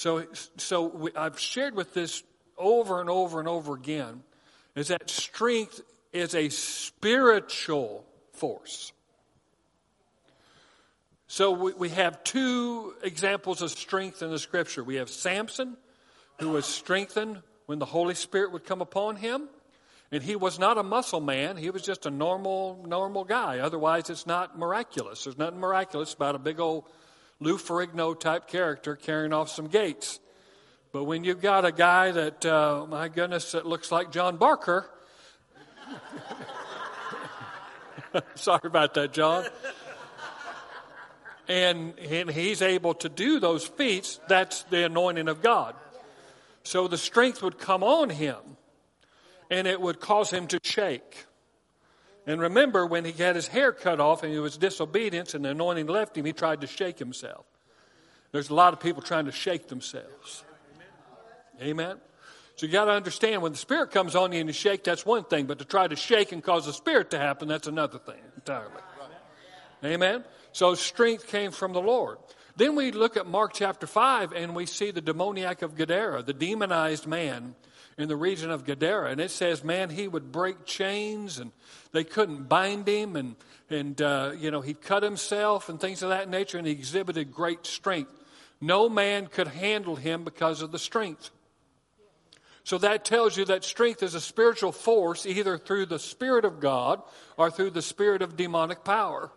So, 0.00 0.24
so 0.56 0.86
we, 0.86 1.10
I've 1.14 1.38
shared 1.38 1.74
with 1.74 1.92
this 1.92 2.22
over 2.56 3.02
and 3.02 3.10
over 3.10 3.38
and 3.38 3.46
over 3.46 3.74
again 3.74 4.22
is 4.74 4.88
that 4.88 5.10
strength 5.10 5.82
is 6.10 6.34
a 6.34 6.48
spiritual 6.48 8.06
force. 8.32 8.94
So 11.26 11.50
we, 11.50 11.72
we 11.74 11.88
have 11.90 12.24
two 12.24 12.94
examples 13.02 13.60
of 13.60 13.72
strength 13.72 14.22
in 14.22 14.30
the 14.30 14.38
scripture. 14.38 14.82
We 14.82 14.94
have 14.94 15.10
Samson, 15.10 15.76
who 16.38 16.48
was 16.48 16.64
strengthened 16.64 17.42
when 17.66 17.78
the 17.78 17.84
Holy 17.84 18.14
Spirit 18.14 18.52
would 18.52 18.64
come 18.64 18.80
upon 18.80 19.16
him. 19.16 19.50
And 20.10 20.22
he 20.22 20.34
was 20.34 20.58
not 20.58 20.78
a 20.78 20.82
muscle 20.82 21.20
man. 21.20 21.58
He 21.58 21.68
was 21.68 21.82
just 21.82 22.06
a 22.06 22.10
normal, 22.10 22.82
normal 22.88 23.24
guy. 23.24 23.58
Otherwise, 23.58 24.08
it's 24.08 24.26
not 24.26 24.58
miraculous. 24.58 25.24
There's 25.24 25.36
nothing 25.36 25.60
miraculous 25.60 26.14
about 26.14 26.36
a 26.36 26.38
big 26.38 26.58
old 26.58 26.86
Lou 27.40 27.56
Ferrigno 27.56 28.18
type 28.18 28.46
character 28.46 28.94
carrying 28.94 29.32
off 29.32 29.48
some 29.48 29.66
gates. 29.66 30.20
But 30.92 31.04
when 31.04 31.24
you've 31.24 31.40
got 31.40 31.64
a 31.64 31.72
guy 31.72 32.10
that, 32.10 32.44
uh, 32.44 32.86
my 32.88 33.08
goodness, 33.08 33.52
that 33.52 33.64
looks 33.64 33.90
like 33.90 34.12
John 34.12 34.36
Barker, 34.36 34.88
sorry 38.34 38.60
about 38.64 38.94
that, 38.94 39.12
John. 39.12 39.46
And, 41.48 41.98
and 41.98 42.30
he's 42.30 42.62
able 42.62 42.94
to 42.94 43.08
do 43.08 43.40
those 43.40 43.64
feats, 43.64 44.20
that's 44.28 44.62
the 44.64 44.84
anointing 44.84 45.28
of 45.28 45.42
God. 45.42 45.74
So 46.62 46.88
the 46.88 46.98
strength 46.98 47.42
would 47.42 47.58
come 47.58 47.82
on 47.82 48.10
him 48.10 48.36
and 49.50 49.66
it 49.66 49.80
would 49.80 49.98
cause 49.98 50.30
him 50.30 50.46
to 50.48 50.60
shake. 50.62 51.26
And 52.30 52.40
remember, 52.40 52.86
when 52.86 53.04
he 53.04 53.10
had 53.10 53.34
his 53.34 53.48
hair 53.48 53.72
cut 53.72 53.98
off 53.98 54.22
and 54.22 54.32
he 54.32 54.38
was 54.38 54.56
disobedience 54.56 55.34
and 55.34 55.44
the 55.44 55.48
anointing 55.48 55.88
left 55.88 56.16
him, 56.16 56.24
he 56.24 56.32
tried 56.32 56.60
to 56.60 56.68
shake 56.68 56.96
himself. 56.96 57.44
There's 58.30 58.50
a 58.50 58.54
lot 58.54 58.72
of 58.72 58.78
people 58.78 59.02
trying 59.02 59.24
to 59.24 59.32
shake 59.32 59.66
themselves. 59.66 60.44
Amen. 61.60 61.96
So 62.54 62.66
you 62.66 62.72
got 62.72 62.84
to 62.84 62.92
understand 62.92 63.42
when 63.42 63.50
the 63.50 63.58
Spirit 63.58 63.90
comes 63.90 64.14
on 64.14 64.30
you 64.30 64.38
and 64.38 64.48
you 64.48 64.52
shake, 64.52 64.84
that's 64.84 65.04
one 65.04 65.24
thing, 65.24 65.46
but 65.46 65.58
to 65.58 65.64
try 65.64 65.88
to 65.88 65.96
shake 65.96 66.30
and 66.30 66.40
cause 66.40 66.66
the 66.66 66.72
Spirit 66.72 67.10
to 67.10 67.18
happen, 67.18 67.48
that's 67.48 67.66
another 67.66 67.98
thing 67.98 68.20
entirely. 68.36 68.80
Amen. 69.84 70.22
So 70.52 70.76
strength 70.76 71.26
came 71.26 71.50
from 71.50 71.72
the 71.72 71.82
Lord. 71.82 72.18
Then 72.54 72.76
we 72.76 72.92
look 72.92 73.16
at 73.16 73.26
Mark 73.26 73.54
chapter 73.54 73.88
5 73.88 74.34
and 74.34 74.54
we 74.54 74.66
see 74.66 74.92
the 74.92 75.00
demoniac 75.00 75.62
of 75.62 75.74
Gadara, 75.74 76.22
the 76.22 76.32
demonized 76.32 77.08
man 77.08 77.56
in 78.00 78.08
the 78.08 78.16
region 78.16 78.50
of 78.50 78.64
Gadara. 78.64 79.10
And 79.10 79.20
it 79.20 79.30
says, 79.30 79.64
man, 79.64 79.90
he 79.90 80.08
would 80.08 80.32
break 80.32 80.64
chains 80.64 81.38
and 81.38 81.52
they 81.92 82.04
couldn't 82.04 82.48
bind 82.48 82.86
him. 82.88 83.16
And, 83.16 83.36
and 83.68 84.00
uh, 84.00 84.32
you 84.38 84.50
know, 84.50 84.60
he 84.60 84.74
cut 84.74 85.02
himself 85.02 85.68
and 85.68 85.80
things 85.80 86.02
of 86.02 86.10
that 86.10 86.28
nature. 86.28 86.58
And 86.58 86.66
he 86.66 86.72
exhibited 86.72 87.32
great 87.32 87.66
strength. 87.66 88.12
No 88.60 88.88
man 88.88 89.26
could 89.26 89.48
handle 89.48 89.96
him 89.96 90.24
because 90.24 90.62
of 90.62 90.72
the 90.72 90.78
strength. 90.78 91.30
So 92.62 92.78
that 92.78 93.04
tells 93.04 93.36
you 93.36 93.46
that 93.46 93.64
strength 93.64 94.02
is 94.02 94.14
a 94.14 94.20
spiritual 94.20 94.72
force 94.72 95.26
either 95.26 95.56
through 95.56 95.86
the 95.86 95.98
Spirit 95.98 96.44
of 96.44 96.60
God 96.60 97.02
or 97.36 97.50
through 97.50 97.70
the 97.70 97.82
spirit 97.82 98.22
of 98.22 98.36
demonic 98.36 98.84
power. 98.84 99.30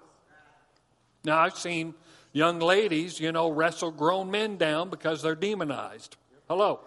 Now, 1.24 1.40
I've 1.40 1.58
seen 1.58 1.94
young 2.34 2.60
ladies, 2.60 3.20
you 3.20 3.32
know, 3.32 3.50
wrestle 3.50 3.92
grown 3.92 4.30
men 4.30 4.58
down 4.58 4.90
because 4.90 5.22
they're 5.22 5.36
demonized. 5.36 6.18
Hello. 6.50 6.82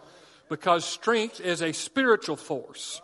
Because 0.48 0.84
strength 0.84 1.40
is 1.40 1.62
a 1.62 1.72
spiritual 1.72 2.36
force. 2.36 3.00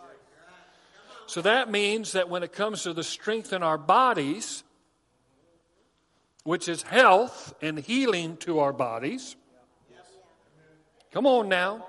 So 1.27 1.43
that 1.43 1.71
means 1.71 2.13
that 2.13 2.29
when 2.29 2.43
it 2.43 2.53
comes 2.53 2.83
to 2.83 2.93
the 2.93 3.03
strength 3.03 3.53
in 3.53 3.63
our 3.63 3.79
bodies, 3.79 4.65
which 6.45 6.69
is 6.69 6.83
health 6.83 7.55
and 7.63 7.79
healing 7.79 8.37
to 8.39 8.61
our 8.61 8.73
bodies, 8.73 9.37
come 11.13 11.27
on 11.27 11.49
now. 11.49 11.87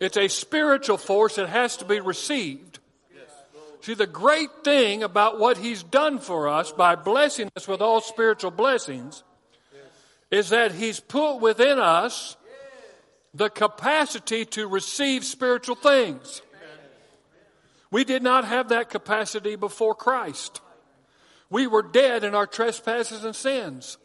It's 0.00 0.16
a 0.16 0.28
spiritual 0.28 0.96
force 0.96 1.36
that 1.36 1.48
has 1.48 1.76
to 1.78 1.84
be 1.84 2.00
received. 2.00 2.78
See, 3.80 3.94
the 3.94 4.06
great 4.06 4.64
thing 4.64 5.02
about 5.02 5.38
what 5.38 5.58
He's 5.58 5.82
done 5.82 6.18
for 6.18 6.48
us 6.48 6.72
by 6.72 6.94
blessing 6.94 7.50
us 7.54 7.68
with 7.68 7.82
all 7.82 8.00
spiritual 8.00 8.50
blessings 8.50 9.22
is 10.30 10.48
that 10.48 10.72
He's 10.72 11.00
put 11.00 11.36
within 11.36 11.78
us 11.78 12.36
the 13.34 13.50
capacity 13.50 14.44
to 14.46 14.68
receive 14.68 15.24
spiritual 15.24 15.74
things. 15.74 16.40
We 17.90 18.04
did 18.04 18.22
not 18.22 18.44
have 18.44 18.68
that 18.68 18.90
capacity 18.90 19.56
before 19.56 19.94
Christ. 19.94 20.60
We 21.50 21.66
were 21.66 21.82
dead 21.82 22.24
in 22.24 22.34
our 22.34 22.46
trespasses 22.46 23.24
and 23.24 23.36
sins. 23.36 23.98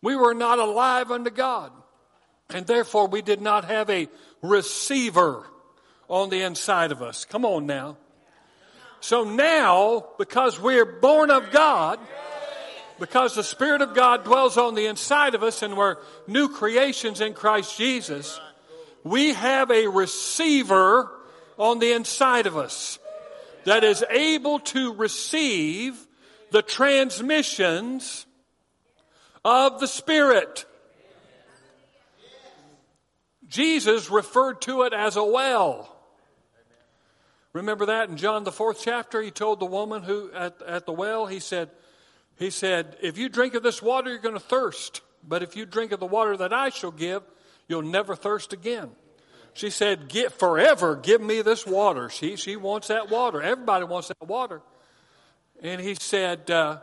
We 0.00 0.16
were 0.16 0.34
not 0.34 0.58
alive 0.58 1.10
unto 1.10 1.30
God. 1.30 1.72
And 2.50 2.66
therefore, 2.66 3.08
we 3.08 3.20
did 3.20 3.40
not 3.42 3.64
have 3.66 3.90
a 3.90 4.08
receiver 4.42 5.44
on 6.08 6.30
the 6.30 6.42
inside 6.42 6.92
of 6.92 7.02
us. 7.02 7.24
Come 7.24 7.44
on 7.44 7.66
now. 7.66 7.98
So 9.00 9.24
now, 9.24 10.06
because 10.18 10.58
we're 10.58 10.86
born 10.86 11.30
of 11.30 11.50
God, 11.50 11.98
because 12.98 13.34
the 13.34 13.44
Spirit 13.44 13.82
of 13.82 13.94
God 13.94 14.24
dwells 14.24 14.56
on 14.56 14.74
the 14.74 14.86
inside 14.86 15.34
of 15.34 15.42
us 15.42 15.62
and 15.62 15.76
we're 15.76 15.96
new 16.26 16.48
creations 16.48 17.20
in 17.20 17.34
Christ 17.34 17.76
Jesus, 17.76 18.40
we 19.10 19.32
have 19.32 19.70
a 19.70 19.86
receiver 19.86 21.10
on 21.58 21.78
the 21.78 21.92
inside 21.92 22.46
of 22.46 22.56
us 22.56 22.98
that 23.64 23.84
is 23.84 24.04
able 24.10 24.60
to 24.60 24.94
receive 24.94 26.06
the 26.50 26.62
transmissions 26.62 28.26
of 29.44 29.80
the 29.80 29.88
Spirit. 29.88 30.64
Jesus 33.48 34.10
referred 34.10 34.60
to 34.62 34.82
it 34.82 34.92
as 34.92 35.16
a 35.16 35.24
well. 35.24 35.94
Remember 37.52 37.86
that 37.86 38.08
in 38.08 38.16
John 38.16 38.44
the 38.44 38.52
fourth 38.52 38.80
chapter? 38.82 39.22
He 39.22 39.30
told 39.30 39.58
the 39.58 39.66
woman 39.66 40.02
who 40.02 40.30
at, 40.32 40.60
at 40.62 40.86
the 40.86 40.92
well, 40.92 41.26
he 41.26 41.40
said, 41.40 41.70
he 42.38 42.50
said, 42.50 42.96
if 43.02 43.18
you 43.18 43.28
drink 43.28 43.54
of 43.54 43.62
this 43.62 43.82
water, 43.82 44.10
you're 44.10 44.18
going 44.20 44.34
to 44.34 44.40
thirst. 44.40 45.00
But 45.26 45.42
if 45.42 45.56
you 45.56 45.66
drink 45.66 45.92
of 45.92 45.98
the 45.98 46.06
water 46.06 46.36
that 46.36 46.52
I 46.52 46.68
shall 46.68 46.92
give, 46.92 47.22
you'll 47.68 47.82
never 47.82 48.16
thirst 48.16 48.52
again. 48.52 48.90
She 49.54 49.70
said, 49.70 50.08
Get 50.08 50.32
forever, 50.32 50.96
give 50.96 51.20
me 51.20 51.42
this 51.42 51.66
water. 51.66 52.08
She, 52.08 52.36
she 52.36 52.56
wants 52.56 52.88
that 52.88 53.10
water. 53.10 53.42
Everybody 53.42 53.84
wants 53.84 54.08
that 54.08 54.26
water. 54.26 54.62
And 55.62 55.80
he 55.80 55.94
said, 55.94 56.50
uh, 56.50 56.78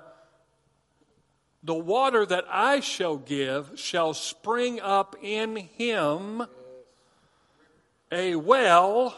The 1.64 1.74
water 1.74 2.26
that 2.26 2.46
I 2.50 2.82
shall 2.82 3.18
give 3.18 3.72
shall 3.76 4.14
spring 4.14 4.80
up 4.82 5.16
in 5.22 5.56
him 5.56 6.46
a 8.12 8.36
well 8.36 9.16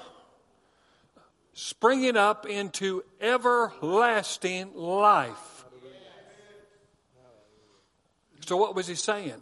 springing 1.54 2.16
up 2.16 2.46
into 2.46 3.04
everlasting 3.20 4.76
life. 4.76 5.66
So, 8.46 8.56
what 8.56 8.76
was 8.76 8.88
he 8.88 8.96
saying? 8.96 9.42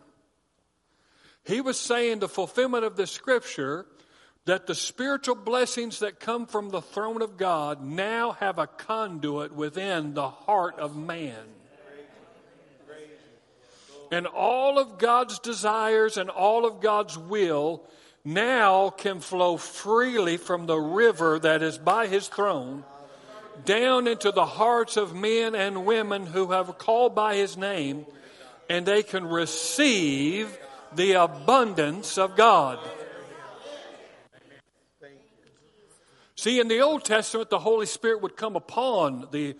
He 1.45 1.61
was 1.61 1.79
saying 1.79 2.19
the 2.19 2.29
fulfillment 2.29 2.83
of 2.83 2.95
the 2.95 3.07
scripture 3.07 3.85
that 4.45 4.67
the 4.67 4.75
spiritual 4.75 5.35
blessings 5.35 5.99
that 5.99 6.19
come 6.19 6.45
from 6.45 6.69
the 6.69 6.81
throne 6.81 7.21
of 7.21 7.37
God 7.37 7.83
now 7.83 8.33
have 8.33 8.59
a 8.59 8.67
conduit 8.67 9.51
within 9.51 10.13
the 10.13 10.29
heart 10.29 10.77
of 10.79 10.95
man. 10.95 11.43
And 14.11 14.27
all 14.27 14.77
of 14.77 14.99
God's 14.99 15.39
desires 15.39 16.17
and 16.17 16.29
all 16.29 16.65
of 16.65 16.79
God's 16.79 17.17
will 17.17 17.83
now 18.23 18.89
can 18.91 19.19
flow 19.19 19.57
freely 19.57 20.37
from 20.37 20.67
the 20.67 20.77
river 20.77 21.39
that 21.39 21.61
is 21.61 21.77
by 21.77 22.07
his 22.07 22.27
throne 22.27 22.83
down 23.63 24.07
into 24.07 24.31
the 24.31 24.45
hearts 24.45 24.97
of 24.97 25.15
men 25.15 25.55
and 25.55 25.85
women 25.85 26.25
who 26.25 26.51
have 26.51 26.77
called 26.77 27.15
by 27.15 27.35
his 27.35 27.55
name, 27.55 28.05
and 28.69 28.85
they 28.85 29.01
can 29.01 29.25
receive 29.25 30.57
the 30.95 31.13
abundance 31.13 32.17
of 32.17 32.35
God. 32.35 32.79
See, 36.35 36.59
in 36.59 36.67
the 36.67 36.81
Old 36.81 37.03
Testament, 37.03 37.49
the 37.49 37.59
Holy 37.59 37.85
Spirit 37.85 38.21
would 38.21 38.35
come 38.35 38.55
upon 38.55 39.29
the, 39.31 39.55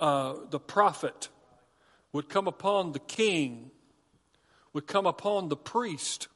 uh, 0.00 0.34
the 0.50 0.60
prophet, 0.60 1.28
would 2.12 2.28
come 2.28 2.46
upon 2.46 2.92
the 2.92 3.00
king, 3.00 3.70
would 4.72 4.86
come 4.86 5.04
upon 5.04 5.48
the 5.48 5.56
priest, 5.56 6.28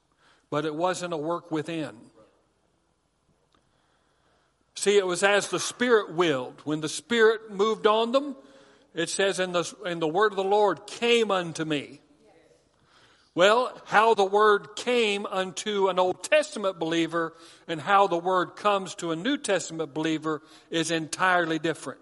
but 0.50 0.64
it 0.64 0.74
wasn't 0.74 1.12
a 1.12 1.16
work 1.16 1.50
within. 1.50 1.94
See, 4.74 4.98
it 4.98 5.06
was 5.06 5.22
as 5.22 5.48
the 5.48 5.59
Spirit 5.59 6.12
willed. 6.12 6.61
When 6.64 6.80
the 6.80 6.88
Spirit 6.88 7.50
moved 7.50 7.87
on 7.87 8.12
them, 8.12 8.37
it 8.94 9.09
says, 9.09 9.40
in 9.40 9.52
the, 9.52 9.64
in 9.87 10.00
the 10.00 10.09
word 10.09 10.32
of 10.32 10.37
the 10.37 10.44
Lord 10.44 10.87
came 10.87 11.30
unto 11.30 11.64
me. 11.64 12.00
Well, 13.37 13.79
how 13.85 14.14
the 14.14 14.25
word 14.25 14.77
came 14.77 15.27
unto 15.27 15.88
an 15.88 15.99
Old 15.99 16.25
Testament 16.25 16.79
believer 16.79 17.35
and 17.68 17.79
how 17.79 18.07
the 18.07 18.16
word 18.16 18.57
comes 18.57 18.94
to 18.94 19.11
a 19.11 19.16
New 19.16 19.37
Testament 19.37 19.92
believer 19.92 20.40
is 20.70 20.90
entirely 20.90 21.59
different. 21.59 22.01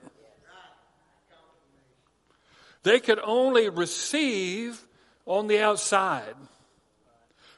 They 2.84 3.00
could 3.00 3.18
only 3.18 3.68
receive 3.68 4.80
on 5.26 5.48
the 5.48 5.58
outside 5.58 6.36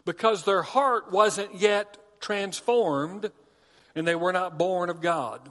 because 0.07 0.45
their 0.45 0.62
heart 0.62 1.12
wasn't 1.12 1.61
yet 1.61 1.99
transformed 2.19 3.31
and 3.95 4.09
they 4.09 4.15
were 4.15 4.33
not 4.33 4.57
born 4.57 4.89
of 4.89 5.03
God. 5.03 5.47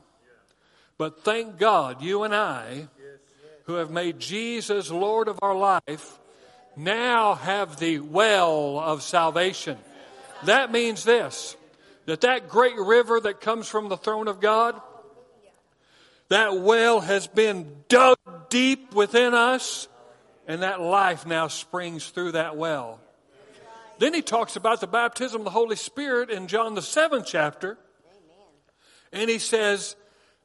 But 0.97 1.23
thank 1.23 1.59
God, 1.59 2.01
you 2.01 2.23
and 2.23 2.33
I, 2.33 2.87
who 3.65 3.75
have 3.75 3.91
made 3.91 4.17
Jesus 4.17 4.89
Lord 4.89 5.27
of 5.27 5.37
our 5.43 5.55
life, 5.55 6.17
now 6.77 7.35
have 7.35 7.77
the 7.77 7.99
well 7.99 8.79
of 8.79 9.01
salvation. 9.01 9.77
That 10.43 10.71
means 10.71 11.03
this 11.03 11.55
that 12.05 12.21
that 12.21 12.49
great 12.49 12.77
river 12.77 13.19
that 13.19 13.41
comes 13.41 13.67
from 13.67 13.89
the 13.89 13.97
throne 13.97 14.27
of 14.27 14.39
God, 14.39 14.79
that 16.29 16.59
well 16.59 17.01
has 17.01 17.27
been 17.27 17.83
dug 17.87 18.17
deep 18.49 18.93
within 18.93 19.33
us, 19.33 19.87
and 20.47 20.61
that 20.61 20.79
life 20.79 21.25
now 21.25 21.47
springs 21.47 22.09
through 22.09 22.33
that 22.33 22.55
well. 22.55 22.99
Then 23.97 24.13
he 24.13 24.21
talks 24.21 24.55
about 24.55 24.81
the 24.81 24.87
baptism 24.87 25.41
of 25.41 25.45
the 25.45 25.51
Holy 25.51 25.75
Spirit 25.75 26.29
in 26.29 26.47
John 26.47 26.75
the 26.75 26.81
seventh 26.81 27.25
chapter. 27.25 27.77
And 29.11 29.29
he 29.29 29.39
says, 29.39 29.95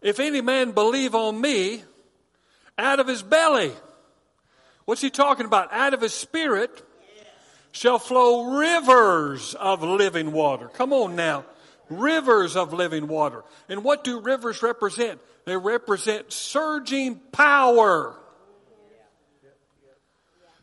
If 0.01 0.21
any 0.21 0.41
man 0.41 0.71
believe 0.71 1.15
on 1.15 1.41
me, 1.41 1.83
out 2.79 3.01
of 3.01 3.09
his 3.09 3.23
belly, 3.23 3.73
what's 4.85 5.01
he 5.01 5.11
talking 5.11 5.47
about? 5.47 5.73
Out 5.73 5.95
of 5.95 6.01
his 6.01 6.15
spirit 6.15 6.83
shall 7.73 7.99
flow 7.99 8.59
rivers 8.59 9.55
of 9.55 9.83
living 9.83 10.33
water. 10.33 10.69
Come 10.69 10.93
on 10.93 11.17
now. 11.17 11.45
Rivers 11.89 12.57
of 12.57 12.73
living 12.73 13.09
water. 13.09 13.43
And 13.69 13.83
what 13.83 14.05
do 14.05 14.21
rivers 14.21 14.63
represent? 14.63 15.21
They 15.45 15.57
represent 15.57 16.33
surging 16.33 17.17
power. 17.33 18.17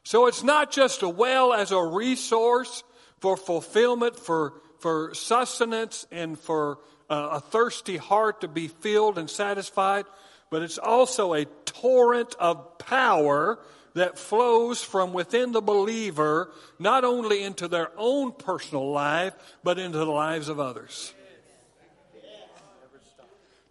So 0.03 0.27
it's 0.27 0.43
not 0.43 0.71
just 0.71 1.01
a 1.03 1.09
well 1.09 1.53
as 1.53 1.71
a 1.71 1.81
resource 1.81 2.83
for 3.19 3.35
fulfillment, 3.35 4.17
for, 4.17 4.53
for 4.79 5.13
sustenance, 5.13 6.07
and 6.11 6.39
for 6.39 6.77
uh, 7.09 7.29
a 7.33 7.39
thirsty 7.39 7.97
heart 7.97 8.41
to 8.41 8.47
be 8.47 8.67
filled 8.67 9.17
and 9.17 9.29
satisfied, 9.29 10.05
but 10.49 10.61
it's 10.61 10.77
also 10.77 11.33
a 11.33 11.45
torrent 11.65 12.35
of 12.39 12.77
power 12.77 13.59
that 13.97 14.17
flows 14.17 14.83
from 14.83 15.13
within 15.13 15.51
the 15.51 15.61
believer, 15.61 16.51
not 16.79 17.03
only 17.03 17.43
into 17.43 17.67
their 17.67 17.91
own 17.97 18.31
personal 18.31 18.91
life, 18.91 19.33
but 19.63 19.77
into 19.77 19.97
the 19.97 20.05
lives 20.05 20.49
of 20.49 20.59
others. 20.59 21.13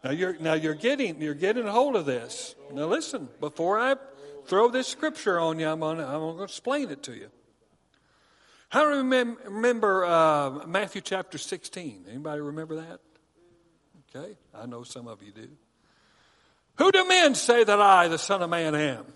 Now 0.04 0.12
you're, 0.12 0.38
now 0.38 0.54
you're 0.54 0.74
getting, 0.74 1.20
you're 1.20 1.34
getting 1.34 1.66
a 1.66 1.72
hold 1.72 1.96
of 1.96 2.06
this. 2.06 2.54
Now 2.72 2.86
listen, 2.86 3.28
before 3.40 3.80
I 3.80 3.96
throw 4.46 4.70
this 4.70 4.86
scripture 4.86 5.38
on 5.38 5.58
you. 5.58 5.68
I'm 5.68 5.80
going 5.80 5.98
to 5.98 6.42
explain 6.42 6.90
it 6.90 7.02
to 7.04 7.14
you. 7.14 7.28
How 8.68 8.88
do 8.88 8.96
you 8.96 9.36
remember 9.44 10.04
uh, 10.04 10.66
Matthew 10.66 11.00
chapter 11.00 11.38
16? 11.38 12.06
Anybody 12.08 12.40
remember 12.40 12.76
that? 12.76 13.00
Okay? 14.14 14.36
I 14.54 14.66
know 14.66 14.82
some 14.82 15.06
of 15.06 15.22
you 15.22 15.32
do. 15.32 15.48
Who 16.78 16.92
do 16.92 17.06
men 17.08 17.34
say 17.34 17.64
that 17.64 17.80
I, 17.80 18.08
the 18.08 18.18
Son 18.18 18.42
of 18.42 18.50
Man, 18.50 18.74
am? 18.74 19.06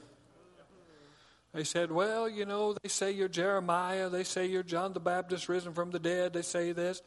They 1.52 1.64
said, 1.64 1.90
Well, 1.90 2.28
you 2.28 2.46
know, 2.46 2.74
they 2.82 2.88
say 2.88 3.10
you're 3.10 3.28
Jeremiah. 3.28 4.08
They 4.08 4.24
say 4.24 4.46
you're 4.46 4.62
John 4.62 4.92
the 4.92 5.00
Baptist 5.00 5.48
risen 5.48 5.72
from 5.72 5.90
the 5.90 5.98
dead. 5.98 6.32
They 6.32 6.42
say 6.42 6.72
this. 6.72 7.02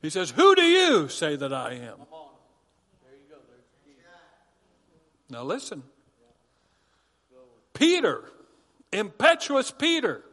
He 0.00 0.10
says, 0.10 0.30
Who 0.30 0.54
do 0.54 0.62
you 0.62 1.08
say 1.08 1.36
that 1.36 1.52
I 1.52 1.74
am? 1.74 1.98
Now 5.30 5.42
listen. 5.42 5.82
Peter, 7.74 8.24
impetuous 8.92 9.70
Peter, 9.70 10.24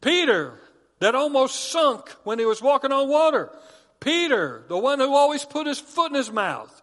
Peter 0.00 0.60
that 0.98 1.14
almost 1.14 1.70
sunk 1.72 2.10
when 2.22 2.38
he 2.38 2.44
was 2.44 2.62
walking 2.62 2.92
on 2.92 3.08
water. 3.08 3.50
Peter, 3.98 4.64
the 4.68 4.78
one 4.78 5.00
who 5.00 5.14
always 5.14 5.44
put 5.44 5.66
his 5.66 5.80
foot 5.80 6.10
in 6.10 6.16
his 6.16 6.30
mouth. 6.30 6.81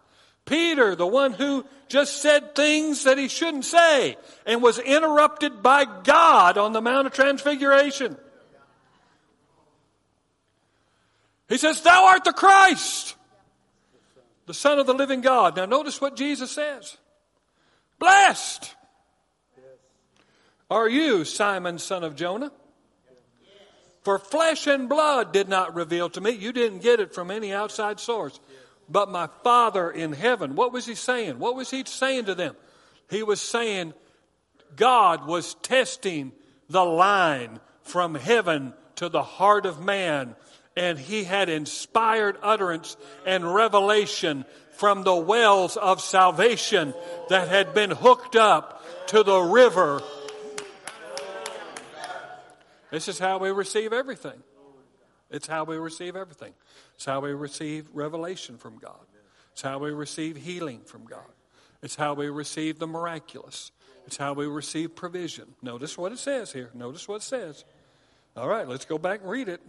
Peter, 0.50 0.96
the 0.96 1.06
one 1.06 1.32
who 1.32 1.64
just 1.88 2.20
said 2.20 2.56
things 2.56 3.04
that 3.04 3.16
he 3.16 3.28
shouldn't 3.28 3.64
say 3.64 4.16
and 4.44 4.60
was 4.60 4.80
interrupted 4.80 5.62
by 5.62 5.84
God 6.02 6.58
on 6.58 6.72
the 6.72 6.82
Mount 6.82 7.06
of 7.06 7.12
Transfiguration. 7.12 8.16
He 11.48 11.56
says, 11.56 11.80
Thou 11.80 12.06
art 12.06 12.24
the 12.24 12.32
Christ, 12.32 13.14
the 14.46 14.54
Son 14.54 14.80
of 14.80 14.86
the 14.86 14.94
living 14.94 15.20
God. 15.20 15.56
Now, 15.56 15.66
notice 15.66 16.00
what 16.00 16.16
Jesus 16.16 16.50
says 16.50 16.98
Blessed 18.00 18.74
are 20.68 20.88
you, 20.88 21.24
Simon, 21.24 21.78
son 21.78 22.02
of 22.02 22.16
Jonah. 22.16 22.50
For 24.02 24.18
flesh 24.18 24.66
and 24.66 24.88
blood 24.88 25.32
did 25.32 25.48
not 25.48 25.74
reveal 25.74 26.08
to 26.10 26.20
me. 26.20 26.30
You 26.30 26.52
didn't 26.52 26.78
get 26.78 27.00
it 27.00 27.14
from 27.14 27.30
any 27.30 27.52
outside 27.52 28.00
source. 28.00 28.40
But 28.90 29.10
my 29.10 29.28
Father 29.44 29.90
in 29.90 30.12
heaven. 30.12 30.56
What 30.56 30.72
was 30.72 30.86
he 30.86 30.94
saying? 30.94 31.38
What 31.38 31.54
was 31.54 31.70
he 31.70 31.84
saying 31.84 32.26
to 32.26 32.34
them? 32.34 32.56
He 33.08 33.22
was 33.22 33.40
saying 33.40 33.94
God 34.76 35.26
was 35.26 35.54
testing 35.54 36.32
the 36.68 36.84
line 36.84 37.60
from 37.82 38.14
heaven 38.14 38.74
to 38.96 39.08
the 39.08 39.22
heart 39.22 39.66
of 39.66 39.80
man. 39.80 40.34
And 40.76 40.98
he 40.98 41.24
had 41.24 41.48
inspired 41.48 42.36
utterance 42.42 42.96
and 43.26 43.54
revelation 43.54 44.44
from 44.72 45.04
the 45.04 45.16
wells 45.16 45.76
of 45.76 46.00
salvation 46.00 46.94
that 47.28 47.48
had 47.48 47.74
been 47.74 47.90
hooked 47.90 48.36
up 48.36 48.84
to 49.08 49.22
the 49.22 49.40
river 49.40 50.02
this 52.90 53.06
is 53.06 53.18
how 53.18 53.38
we 53.38 53.50
receive 53.50 53.92
everything. 53.92 54.42
It's 55.30 55.46
how 55.46 55.64
we 55.64 55.76
receive 55.76 56.16
everything. 56.16 56.52
It's 57.00 57.06
how 57.06 57.20
we 57.20 57.32
receive 57.32 57.88
revelation 57.94 58.58
from 58.58 58.76
God. 58.76 59.06
It's 59.52 59.62
how 59.62 59.78
we 59.78 59.90
receive 59.90 60.36
healing 60.36 60.82
from 60.84 61.06
God. 61.06 61.32
It's 61.80 61.96
how 61.96 62.12
we 62.12 62.28
receive 62.28 62.78
the 62.78 62.86
miraculous. 62.86 63.72
It's 64.06 64.18
how 64.18 64.34
we 64.34 64.46
receive 64.46 64.94
provision. 64.94 65.46
Notice 65.62 65.96
what 65.96 66.12
it 66.12 66.18
says 66.18 66.52
here. 66.52 66.68
Notice 66.74 67.08
what 67.08 67.22
it 67.22 67.22
says. 67.22 67.64
All 68.36 68.46
right, 68.46 68.68
let's 68.68 68.84
go 68.84 68.98
back 68.98 69.22
and 69.22 69.30
read 69.30 69.48
it. 69.48 69.62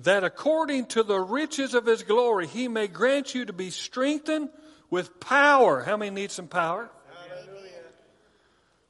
That 0.00 0.22
according 0.22 0.84
to 0.88 1.02
the 1.02 1.18
riches 1.18 1.72
of 1.72 1.86
his 1.86 2.02
glory, 2.02 2.46
he 2.46 2.68
may 2.68 2.88
grant 2.88 3.34
you 3.34 3.46
to 3.46 3.54
be 3.54 3.70
strengthened 3.70 4.50
with 4.90 5.18
power. 5.18 5.82
How 5.82 5.96
many 5.96 6.10
need 6.10 6.30
some 6.30 6.46
power? 6.46 6.90
Hallelujah. 7.30 7.70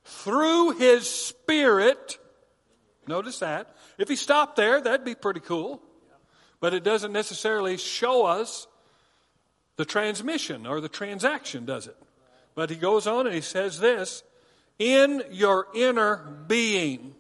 Through 0.03 0.71
his 0.73 1.09
spirit 1.09 2.19
Notice 3.07 3.39
that. 3.39 3.75
If 3.99 4.09
he 4.09 4.17
stopped 4.17 4.57
there, 4.57 4.81
that'd 4.81 5.05
be 5.05 5.15
pretty 5.15 5.41
cool. 5.41 5.81
But 6.61 6.75
it 6.75 6.85
doesn't 6.85 7.13
necessarily 7.13 7.77
show 7.77 8.27
us 8.27 8.67
the 9.77 9.85
transmission 9.85 10.67
or 10.67 10.81
the 10.81 10.89
transaction, 10.89 11.65
does 11.65 11.87
it? 11.87 11.97
But 12.55 12.71
he 12.71 12.77
goes 12.77 13.07
on 13.07 13.27
and 13.27 13.35
he 13.35 13.43
says 13.43 13.79
this 13.79 14.23
in 14.79 15.23
your 15.31 15.69
inner 15.75 16.17
being. 16.47 17.15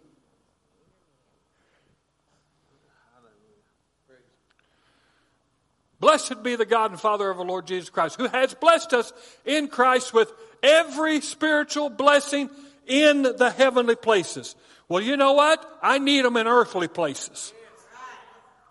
Blessed 5.98 6.42
be 6.42 6.56
the 6.56 6.66
God 6.66 6.90
and 6.90 7.00
Father 7.00 7.30
of 7.30 7.38
our 7.38 7.44
Lord 7.44 7.66
Jesus 7.66 7.88
Christ, 7.88 8.16
who 8.16 8.26
has 8.26 8.54
blessed 8.54 8.92
us 8.92 9.12
in 9.44 9.68
Christ 9.68 10.12
with 10.12 10.30
every 10.62 11.20
spiritual 11.20 11.88
blessing 11.88 12.50
in 12.86 13.22
the 13.22 13.50
heavenly 13.50 13.96
places. 13.96 14.54
Well, 14.88 15.02
you 15.02 15.16
know 15.16 15.32
what? 15.32 15.64
I 15.82 15.98
need 15.98 16.24
them 16.24 16.36
in 16.36 16.46
earthly 16.46 16.88
places. 16.88 17.52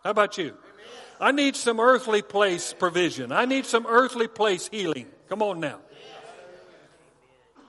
How 0.06 0.12
about 0.12 0.38
you? 0.38 0.54
I 1.20 1.32
need 1.32 1.56
some 1.56 1.80
earthly 1.80 2.22
place 2.22 2.74
provision. 2.74 3.32
I 3.32 3.46
need 3.46 3.66
some 3.66 3.88
earthly 3.88 4.28
place 4.28 4.68
healing. 4.68 5.08
Come 5.28 5.42
on 5.42 5.60
now. 5.60 5.80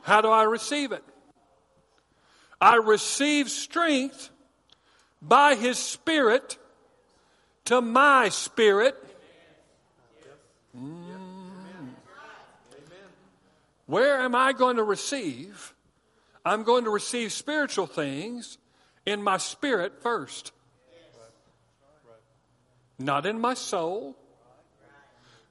How 0.02 0.20
do 0.20 0.28
I 0.28 0.42
receive 0.42 0.92
it? 0.92 1.02
I 2.60 2.76
receive 2.76 3.48
strength 3.48 4.28
by 5.22 5.54
His 5.54 5.78
Spirit 5.78 6.58
to 7.64 7.80
my 7.80 8.28
spirit. 8.28 8.94
Mm. 10.76 10.92
Where 13.86 14.20
am 14.20 14.34
I 14.34 14.52
going 14.52 14.76
to 14.76 14.84
receive 14.84 15.72
I'm 16.44 16.62
going 16.62 16.84
to 16.84 16.90
receive 16.90 17.32
spiritual 17.32 17.88
things 17.88 18.58
in 19.04 19.20
my 19.20 19.38
spirit 19.38 20.00
first. 20.00 20.52
Not 22.98 23.26
in 23.26 23.40
my 23.40 23.54
soul, 23.54 24.16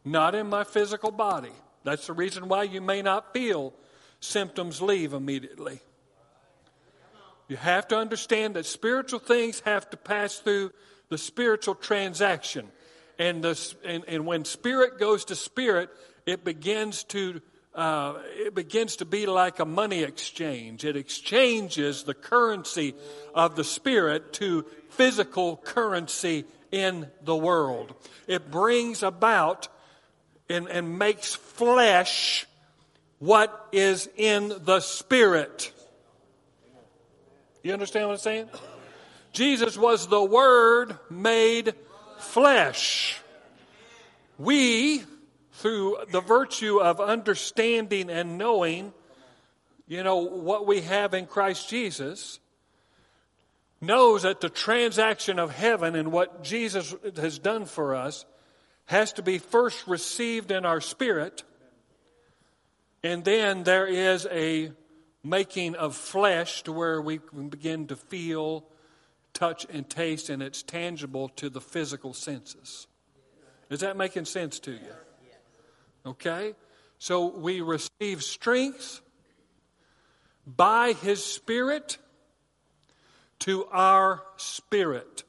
not 0.04 0.36
in 0.36 0.48
my 0.48 0.64
physical 0.64 1.12
body. 1.12 1.52
That's 1.84 2.08
the 2.08 2.14
reason 2.14 2.48
why 2.48 2.64
you 2.64 2.82
may 2.82 3.02
not 3.02 3.34
feel 3.34 3.74
symptoms 4.20 4.82
leave 4.82 5.14
immediately. 5.14 5.80
You 7.48 7.58
have 7.58 7.88
to 7.90 7.98
understand 7.98 8.56
that 8.56 8.66
spiritual 8.66 9.20
things 9.20 9.60
have 9.62 9.90
to 9.92 9.98
pass 9.98 10.38
through 10.38 10.72
the 11.10 11.18
spiritual 11.18 11.76
transaction. 11.76 12.68
And, 13.20 13.44
the, 13.44 13.76
and, 13.84 14.04
and 14.08 14.26
when 14.26 14.46
spirit 14.46 15.00
goes 15.00 15.26
to 15.26 15.36
spirit, 15.36 15.90
it 16.26 16.44
begins 16.44 17.04
to 17.06 17.42
uh, 17.76 18.22
it 18.38 18.56
begins 18.56 18.96
to 18.96 19.06
be 19.06 19.26
like 19.26 19.60
a 19.60 19.66
money 19.66 20.04
exchange. 20.04 20.86
It 20.86 20.96
exchanges 20.96 22.04
the 22.04 22.14
currency 22.14 22.96
of 23.34 23.58
the 23.58 23.66
Spirit 23.66 24.32
to 24.34 24.66
physical 24.90 25.58
currency 25.58 26.46
in 26.76 27.08
the 27.24 27.36
world. 27.36 27.96
It 28.28 28.52
brings 28.52 29.02
about 29.02 29.70
and, 30.50 30.68
and 30.68 31.00
makes 31.00 31.34
flesh 31.34 32.46
what 33.20 33.70
is 33.72 34.10
in 34.18 34.52
the 34.66 34.82
Spirit. 34.82 35.72
You 37.64 37.72
understand 37.72 38.08
what 38.08 38.16
I'm 38.16 38.20
saying? 38.20 38.50
Jesus 39.32 39.78
was 39.78 40.08
the 40.08 40.22
Word 40.22 41.00
made 41.10 41.74
flesh. 42.20 43.22
We 44.38 45.02
through 45.54 46.00
the 46.12 46.20
virtue 46.20 46.82
of 46.82 47.00
understanding 47.00 48.10
and 48.10 48.38
knowing, 48.38 48.92
you 49.88 50.04
know, 50.04 50.18
what 50.18 50.68
we 50.68 50.82
have 50.82 51.14
in 51.14 51.26
Christ 51.26 51.70
Jesus, 51.70 52.40
knows 53.86 54.24
that 54.24 54.42
the 54.42 54.50
transaction 54.50 55.40
of 55.40 55.52
heaven 55.52 55.96
and 55.96 56.12
what 56.12 56.44
Jesus 56.44 56.96
has 57.16 57.40
done 57.40 57.66
for 57.66 57.96
us 57.96 58.26
has 58.86 59.14
to 59.14 59.22
be 59.22 59.38
first 59.38 59.88
received 59.88 60.52
in 60.52 60.66
our 60.66 60.82
spirit, 60.82 61.44
and 63.04 63.24
then 63.24 63.64
there 63.64 63.88
is 63.88 64.28
a 64.32 64.72
making 65.24 65.76
of 65.76 65.96
flesh 65.96 66.64
to 66.64 66.72
where 66.72 67.02
we 67.02 67.20
begin 67.50 67.88
to 67.88 67.96
feel, 67.96 68.64
touch, 69.34 69.66
and 69.72 69.90
taste, 69.90 70.30
and 70.30 70.44
it's 70.44 70.62
tangible 70.62 71.30
to 71.30 71.50
the 71.50 71.62
physical 71.62 72.14
senses. 72.14 72.88
Is 73.70 73.80
that 73.80 73.98
making 73.98 74.26
sense 74.26 74.60
to 74.60 74.72
you? 74.72 74.96
Okay? 76.06 76.54
So 77.00 77.36
we 77.36 77.62
receive 77.62 78.24
strength 78.24 79.02
by 80.46 80.94
His 80.94 81.26
Spirit 81.26 81.98
to 83.46 83.64
our 83.66 84.24
spirit. 84.38 85.24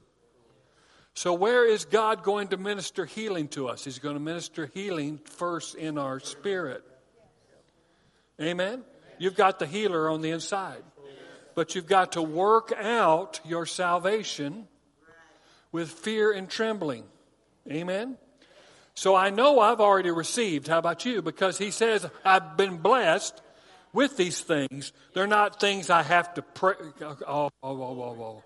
So, 1.13 1.35
where 1.35 1.67
is 1.67 1.85
God 1.85 2.23
going 2.23 2.49
to 2.49 2.57
minister 2.57 3.05
healing 3.05 3.49
to 3.49 3.69
us? 3.69 3.85
He's 3.85 3.99
going 3.99 4.17
to 4.17 4.21
minister 4.21 4.71
healing 4.73 5.21
first 5.25 5.75
in 5.75 5.99
our 5.99 6.19
spirit. 6.21 6.83
Amen? 8.41 8.85
You've 9.19 9.37
got 9.37 9.59
the 9.59 9.67
healer 9.67 10.09
on 10.09 10.23
the 10.23 10.31
inside. 10.31 10.83
But 11.55 11.75
you've 11.75 11.87
got 11.87 12.13
to 12.13 12.23
work 12.23 12.73
out 12.73 13.41
your 13.45 13.67
salvation 13.67 14.67
with 15.71 15.91
fear 15.91 16.33
and 16.33 16.49
trembling. 16.49 17.05
Amen? 17.71 18.17
So 18.95 19.15
I 19.15 19.29
know 19.29 19.61
I've 19.61 19.81
already 19.81 20.11
received. 20.11 20.69
How 20.69 20.79
about 20.79 21.05
you? 21.05 21.21
Because 21.21 21.59
he 21.59 21.71
says, 21.71 22.07
I've 22.25 22.57
been 22.57 22.79
blessed 22.79 23.43
with 23.93 24.17
these 24.17 24.41
things. 24.41 24.93
They're 25.15 25.27
not 25.27 25.61
things 25.61 25.91
I 25.91 26.03
have 26.03 26.35
to 26.35 26.43
pray. 26.43 26.75
Oh, 27.01 27.17
oh, 27.27 27.51
oh, 27.63 27.63
oh, 27.63 28.23
oh. 28.23 28.45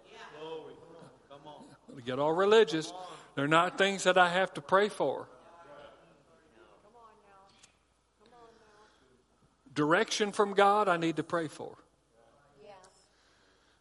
Get 2.04 2.18
all 2.18 2.32
religious. 2.32 2.92
They're 3.34 3.48
not 3.48 3.78
things 3.78 4.04
that 4.04 4.16
I 4.16 4.28
have 4.28 4.54
to 4.54 4.60
pray 4.60 4.88
for. 4.88 5.28
Direction 9.74 10.32
from 10.32 10.54
God, 10.54 10.88
I 10.88 10.96
need 10.96 11.16
to 11.16 11.22
pray 11.22 11.48
for. 11.48 11.76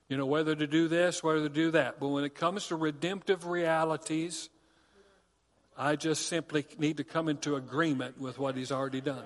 You 0.07 0.18
know, 0.18 0.26
whether 0.26 0.55
to 0.55 0.66
do 0.66 0.88
this, 0.88 1.24
whether 1.24 1.41
to 1.41 1.49
do 1.49 1.72
that. 1.72 1.99
But 1.99 2.07
when 2.07 2.24
it 2.24 2.34
comes 2.34 2.68
to 2.68 2.76
redemptive 2.76 3.45
realities, 3.45 4.49
I 5.78 5.95
just 5.95 6.26
simply 6.26 6.66
need 6.80 6.97
to 6.97 7.03
come 7.03 7.30
into 7.30 7.55
agreement 7.55 8.20
with 8.20 8.39
what 8.39 8.55
He's 8.55 8.72
already 8.72 9.01
done. 9.01 9.24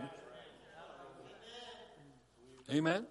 Amen? 2.72 3.05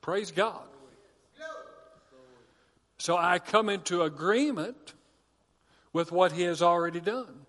Praise 0.00 0.30
God. 0.30 0.62
So 2.98 3.16
I 3.16 3.38
come 3.38 3.68
into 3.68 4.02
agreement 4.02 4.94
with 5.92 6.12
what 6.12 6.32
He 6.32 6.42
has 6.42 6.62
already 6.62 7.00
done. 7.00 7.46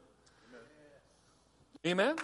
Amen? 1.85 2.15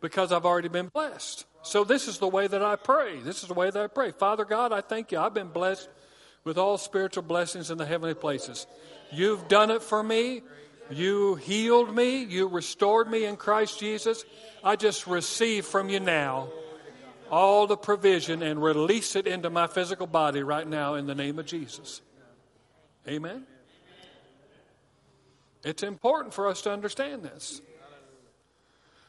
Because 0.00 0.32
I've 0.32 0.46
already 0.46 0.68
been 0.68 0.88
blessed. 0.88 1.46
So 1.62 1.84
this 1.84 2.08
is 2.08 2.18
the 2.18 2.28
way 2.28 2.46
that 2.46 2.62
I 2.62 2.76
pray. 2.76 3.20
This 3.20 3.42
is 3.42 3.48
the 3.48 3.54
way 3.54 3.70
that 3.70 3.82
I 3.82 3.86
pray. 3.86 4.10
Father 4.10 4.44
God, 4.44 4.72
I 4.72 4.80
thank 4.80 5.12
you. 5.12 5.18
I've 5.18 5.34
been 5.34 5.48
blessed 5.48 5.88
with 6.44 6.58
all 6.58 6.76
spiritual 6.76 7.22
blessings 7.22 7.70
in 7.70 7.78
the 7.78 7.86
heavenly 7.86 8.14
places. 8.14 8.66
You've 9.12 9.46
done 9.48 9.70
it 9.70 9.82
for 9.82 10.02
me. 10.02 10.42
You 10.92 11.36
healed 11.36 11.94
me. 11.94 12.24
You 12.24 12.48
restored 12.48 13.10
me 13.10 13.24
in 13.24 13.36
Christ 13.36 13.80
Jesus. 13.80 14.24
I 14.62 14.76
just 14.76 15.06
receive 15.06 15.66
from 15.66 15.88
you 15.88 16.00
now 16.00 16.48
all 17.30 17.66
the 17.66 17.76
provision 17.76 18.42
and 18.42 18.62
release 18.62 19.16
it 19.16 19.26
into 19.26 19.48
my 19.48 19.66
physical 19.66 20.06
body 20.06 20.42
right 20.42 20.66
now 20.66 20.94
in 20.94 21.06
the 21.06 21.14
name 21.14 21.38
of 21.38 21.46
Jesus. 21.46 22.02
Amen. 23.08 23.46
It's 25.64 25.82
important 25.82 26.34
for 26.34 26.48
us 26.48 26.62
to 26.62 26.72
understand 26.72 27.22
this. 27.22 27.60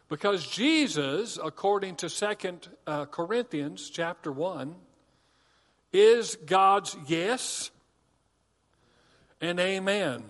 Because 0.10 0.48
Jesus, 0.48 1.40
according 1.44 1.96
to 1.98 2.10
Second 2.10 2.70
uh, 2.86 3.06
Corinthians 3.06 3.90
chapter 3.90 4.32
1, 4.32 4.76
is 5.92 6.38
God's 6.46 6.96
yes 7.08 7.72
and 9.42 9.60
amen. 9.60 10.24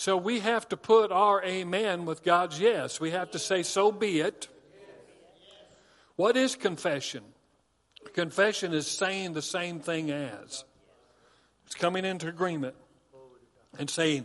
So 0.00 0.16
we 0.16 0.40
have 0.40 0.66
to 0.70 0.78
put 0.78 1.12
our 1.12 1.44
amen 1.44 2.06
with 2.06 2.22
God's 2.22 2.58
yes. 2.58 3.00
We 3.00 3.10
have 3.10 3.32
to 3.32 3.38
say, 3.38 3.62
so 3.62 3.92
be 3.92 4.20
it. 4.20 4.48
What 6.16 6.38
is 6.38 6.56
confession? 6.56 7.22
Confession 8.14 8.72
is 8.72 8.86
saying 8.86 9.34
the 9.34 9.42
same 9.42 9.78
thing 9.78 10.10
as. 10.10 10.64
It's 11.66 11.74
coming 11.74 12.06
into 12.06 12.28
agreement 12.28 12.76
and 13.78 13.90
saying, 13.90 14.24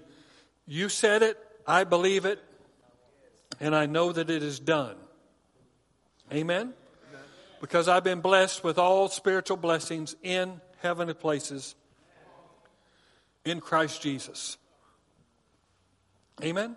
You 0.65 0.88
said 0.88 1.21
it, 1.23 1.38
I 1.67 1.84
believe 1.84 2.23
it, 2.23 2.41
and 3.59 3.76
I 3.76 3.86
know 3.86 4.13
that 4.13 4.30
it 4.30 4.43
is 4.43 4.61
done. 4.61 4.95
Amen? 6.32 6.73
Because 7.59 7.89
I've 7.89 8.05
been 8.05 8.21
blessed 8.21 8.63
with 8.63 8.78
all 8.78 9.09
spiritual 9.09 9.57
blessings 9.57 10.15
in 10.23 10.61
heavenly 10.82 11.15
places 11.15 11.76
in 13.43 13.59
Christ 13.59 14.01
Jesus. 14.01 14.57
Amen? 16.43 16.75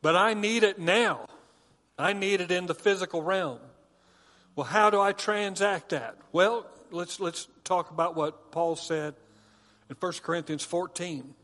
But 0.00 0.16
I 0.16 0.34
need 0.34 0.62
it 0.62 0.78
now. 0.78 1.26
I 1.98 2.12
need 2.12 2.40
it 2.40 2.50
in 2.50 2.66
the 2.66 2.74
physical 2.74 3.22
realm. 3.22 3.58
Well, 4.56 4.66
how 4.66 4.90
do 4.90 5.00
I 5.00 5.12
transact 5.12 5.90
that? 5.90 6.16
Well, 6.32 6.66
let's, 6.90 7.20
let's 7.20 7.48
talk 7.64 7.90
about 7.90 8.16
what 8.16 8.50
Paul 8.50 8.76
said 8.76 9.14
in 9.88 9.96
1 9.98 10.12
Corinthians 10.22 10.64
14. 10.64 11.34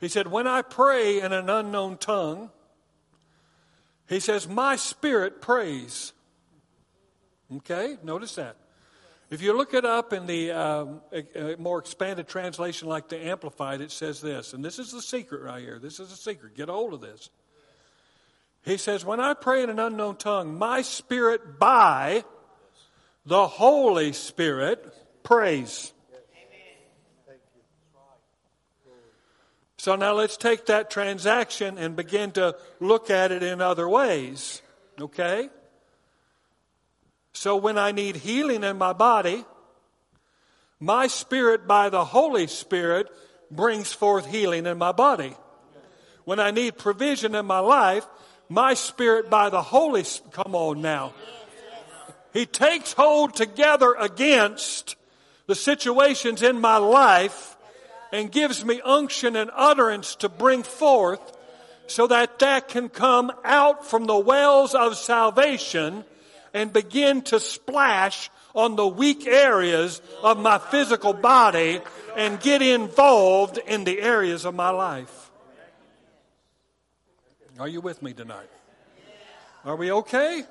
He 0.00 0.08
said, 0.08 0.28
When 0.28 0.46
I 0.46 0.62
pray 0.62 1.20
in 1.20 1.32
an 1.32 1.48
unknown 1.48 1.96
tongue, 1.96 2.50
he 4.08 4.20
says, 4.20 4.48
My 4.48 4.76
spirit 4.76 5.40
prays. 5.40 6.12
Okay, 7.56 7.96
notice 8.02 8.34
that. 8.34 8.56
If 9.28 9.42
you 9.42 9.56
look 9.56 9.74
it 9.74 9.84
up 9.84 10.12
in 10.12 10.26
the 10.26 10.52
um, 10.52 11.00
a, 11.12 11.54
a 11.54 11.56
more 11.56 11.80
expanded 11.80 12.28
translation, 12.28 12.88
like 12.88 13.08
the 13.08 13.18
Amplified, 13.18 13.80
it 13.80 13.90
says 13.90 14.20
this, 14.20 14.52
and 14.52 14.64
this 14.64 14.78
is 14.78 14.92
the 14.92 15.02
secret 15.02 15.42
right 15.42 15.60
here. 15.60 15.80
This 15.80 15.98
is 15.98 16.10
the 16.10 16.16
secret. 16.16 16.54
Get 16.54 16.68
a 16.68 16.72
hold 16.72 16.94
of 16.94 17.00
this. 17.00 17.30
He 18.64 18.76
says, 18.76 19.04
When 19.04 19.18
I 19.18 19.34
pray 19.34 19.62
in 19.62 19.70
an 19.70 19.78
unknown 19.78 20.16
tongue, 20.16 20.56
my 20.56 20.82
spirit 20.82 21.58
by 21.58 22.24
the 23.24 23.48
Holy 23.48 24.12
Spirit 24.12 24.84
prays. 25.24 25.92
Amen. 26.12 26.76
Thank 27.26 27.40
you. 27.56 27.62
So 29.78 29.96
now 29.96 30.14
let's 30.14 30.36
take 30.36 30.66
that 30.66 30.90
transaction 30.90 31.78
and 31.78 31.96
begin 31.96 32.30
to 32.32 32.56
look 32.78 33.10
at 33.10 33.32
it 33.32 33.42
in 33.42 33.60
other 33.60 33.88
ways. 33.88 34.62
Okay? 35.00 35.48
So 37.36 37.56
when 37.56 37.76
I 37.76 37.92
need 37.92 38.16
healing 38.16 38.64
in 38.64 38.78
my 38.78 38.94
body, 38.94 39.44
my 40.80 41.06
spirit 41.06 41.66
by 41.66 41.90
the 41.90 42.02
Holy 42.02 42.46
Spirit 42.46 43.08
brings 43.50 43.92
forth 43.92 44.24
healing 44.24 44.64
in 44.64 44.78
my 44.78 44.92
body. 44.92 45.36
When 46.24 46.40
I 46.40 46.50
need 46.50 46.78
provision 46.78 47.34
in 47.34 47.44
my 47.44 47.58
life, 47.58 48.06
my 48.48 48.72
spirit 48.72 49.28
by 49.28 49.50
the 49.50 49.60
Holy 49.60 50.02
come 50.30 50.54
on 50.54 50.80
now. 50.80 51.12
He 52.32 52.46
takes 52.46 52.94
hold 52.94 53.34
together 53.34 53.94
against 54.00 54.96
the 55.46 55.54
situations 55.54 56.42
in 56.42 56.58
my 56.58 56.78
life 56.78 57.58
and 58.12 58.32
gives 58.32 58.64
me 58.64 58.80
unction 58.82 59.36
and 59.36 59.50
utterance 59.54 60.14
to 60.16 60.30
bring 60.30 60.62
forth 60.62 61.36
so 61.86 62.06
that 62.06 62.38
that 62.38 62.68
can 62.68 62.88
come 62.88 63.30
out 63.44 63.84
from 63.84 64.06
the 64.06 64.18
wells 64.18 64.74
of 64.74 64.96
salvation 64.96 66.06
and 66.56 66.72
begin 66.72 67.20
to 67.20 67.38
splash 67.38 68.30
on 68.54 68.76
the 68.76 68.86
weak 68.86 69.26
areas 69.26 70.00
of 70.22 70.38
my 70.38 70.56
physical 70.56 71.12
body 71.12 71.82
and 72.16 72.40
get 72.40 72.62
involved 72.62 73.58
in 73.58 73.84
the 73.84 74.00
areas 74.00 74.46
of 74.46 74.54
my 74.54 74.70
life. 74.70 75.30
Are 77.58 77.68
you 77.68 77.82
with 77.82 78.02
me 78.02 78.14
tonight? 78.14 78.48
Are 79.66 79.76
we 79.76 79.92
okay? 79.92 80.44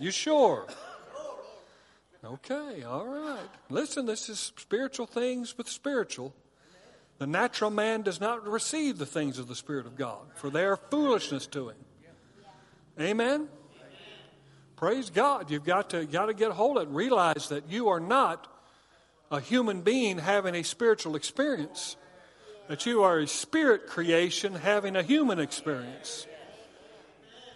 You 0.00 0.10
sure? 0.10 0.66
Okay, 2.24 2.82
all 2.82 3.06
right. 3.06 3.48
Listen, 3.68 4.06
this 4.06 4.30
is 4.30 4.52
spiritual 4.56 5.06
things 5.06 5.56
with 5.58 5.68
spiritual. 5.68 6.34
The 7.18 7.26
natural 7.26 7.70
man 7.70 8.00
does 8.00 8.22
not 8.22 8.46
receive 8.46 8.96
the 8.96 9.04
things 9.04 9.38
of 9.38 9.48
the 9.48 9.54
Spirit 9.54 9.84
of 9.84 9.98
God, 9.98 10.22
for 10.36 10.48
they 10.48 10.64
are 10.64 10.76
foolishness 10.76 11.46
to 11.48 11.68
him. 11.68 11.76
Amen? 12.98 13.48
Praise 14.80 15.10
God. 15.10 15.50
You've 15.50 15.64
got 15.64 15.90
to, 15.90 16.06
got 16.06 16.26
to 16.26 16.34
get 16.34 16.52
hold 16.52 16.78
of 16.78 16.84
it. 16.84 16.86
and 16.88 16.96
Realize 16.96 17.50
that 17.50 17.70
you 17.70 17.88
are 17.88 18.00
not 18.00 18.48
a 19.30 19.38
human 19.38 19.82
being 19.82 20.18
having 20.18 20.54
a 20.54 20.64
spiritual 20.64 21.16
experience, 21.16 21.96
that 22.66 22.86
you 22.86 23.02
are 23.02 23.18
a 23.18 23.26
spirit 23.26 23.86
creation 23.86 24.54
having 24.54 24.96
a 24.96 25.02
human 25.02 25.38
experience. 25.38 26.26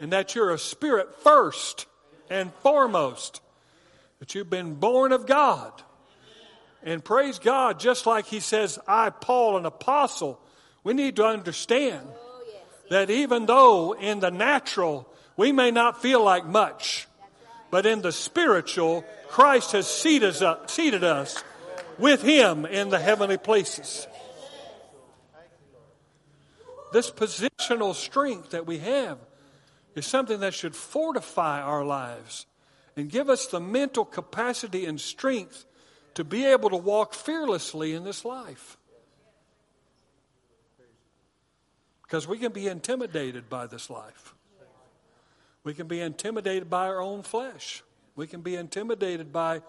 And 0.00 0.12
that 0.12 0.34
you're 0.34 0.50
a 0.50 0.58
spirit 0.58 1.14
first 1.22 1.86
and 2.28 2.52
foremost, 2.62 3.40
that 4.18 4.34
you've 4.34 4.50
been 4.50 4.74
born 4.74 5.12
of 5.12 5.26
God 5.26 5.72
and 6.84 7.02
praise 7.02 7.38
God, 7.38 7.80
just 7.80 8.04
like 8.04 8.26
he 8.26 8.40
says, 8.40 8.78
I, 8.86 9.08
Paul, 9.08 9.56
an 9.56 9.64
apostle, 9.64 10.38
we 10.84 10.92
need 10.92 11.16
to 11.16 11.24
understand 11.24 12.06
oh, 12.06 12.44
that 12.90 13.08
even 13.08 13.46
though 13.46 13.92
in 13.92 14.20
the 14.20 14.30
natural 14.30 15.08
we 15.36 15.50
may 15.50 15.70
not 15.70 16.02
feel 16.02 16.22
like 16.22 16.44
much, 16.44 17.08
but 17.74 17.86
in 17.86 18.02
the 18.02 18.12
spiritual, 18.12 19.04
Christ 19.26 19.72
has 19.72 19.88
seated 19.88 20.40
us, 20.44 20.70
seated 20.70 21.02
us 21.02 21.42
with 21.98 22.22
him 22.22 22.64
in 22.66 22.88
the 22.88 23.00
heavenly 23.00 23.36
places. 23.36 24.06
This 26.92 27.10
positional 27.10 27.92
strength 27.96 28.50
that 28.50 28.64
we 28.64 28.78
have 28.78 29.18
is 29.96 30.06
something 30.06 30.38
that 30.38 30.54
should 30.54 30.76
fortify 30.76 31.60
our 31.60 31.84
lives 31.84 32.46
and 32.94 33.10
give 33.10 33.28
us 33.28 33.48
the 33.48 33.58
mental 33.58 34.04
capacity 34.04 34.86
and 34.86 35.00
strength 35.00 35.64
to 36.14 36.22
be 36.22 36.46
able 36.46 36.70
to 36.70 36.76
walk 36.76 37.12
fearlessly 37.12 37.92
in 37.92 38.04
this 38.04 38.24
life. 38.24 38.78
Because 42.02 42.28
we 42.28 42.38
can 42.38 42.52
be 42.52 42.68
intimidated 42.68 43.50
by 43.50 43.66
this 43.66 43.90
life. 43.90 44.33
We 45.64 45.74
can 45.74 45.86
be 45.86 46.00
intimidated 46.00 46.70
by 46.70 46.86
our 46.86 47.00
own 47.00 47.22
flesh. 47.22 47.82
We 48.16 48.26
can 48.26 48.42
be 48.42 48.54
intimidated 48.54 49.32
by 49.32 49.62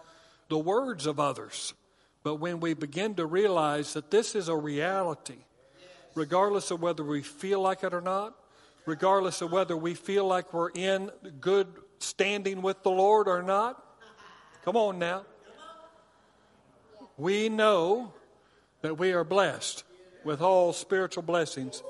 the 0.48 0.58
words 0.58 1.06
of 1.06 1.18
others. 1.18 1.74
But 2.22 2.36
when 2.36 2.60
we 2.60 2.74
begin 2.74 3.14
to 3.16 3.26
realize 3.26 3.94
that 3.94 4.10
this 4.10 4.34
is 4.34 4.48
a 4.48 4.56
reality, 4.56 5.38
regardless 6.14 6.70
of 6.70 6.80
whether 6.80 7.02
we 7.02 7.22
feel 7.22 7.60
like 7.60 7.82
it 7.82 7.94
or 7.94 8.00
not, 8.00 8.34
regardless 8.84 9.40
of 9.42 9.50
whether 9.50 9.76
we 9.76 9.94
feel 9.94 10.26
like 10.26 10.52
we're 10.52 10.70
in 10.70 11.10
good 11.40 11.66
standing 11.98 12.62
with 12.62 12.82
the 12.82 12.90
Lord 12.90 13.26
or 13.26 13.42
not, 13.42 13.82
come 14.64 14.76
on 14.76 14.98
now 14.98 15.24
we 17.16 17.48
know 17.48 18.12
that 18.82 18.98
we 18.98 19.12
are 19.12 19.24
blessed 19.24 19.84
with 20.24 20.40
all 20.40 20.72
spiritual 20.72 21.22
blessings 21.22 21.82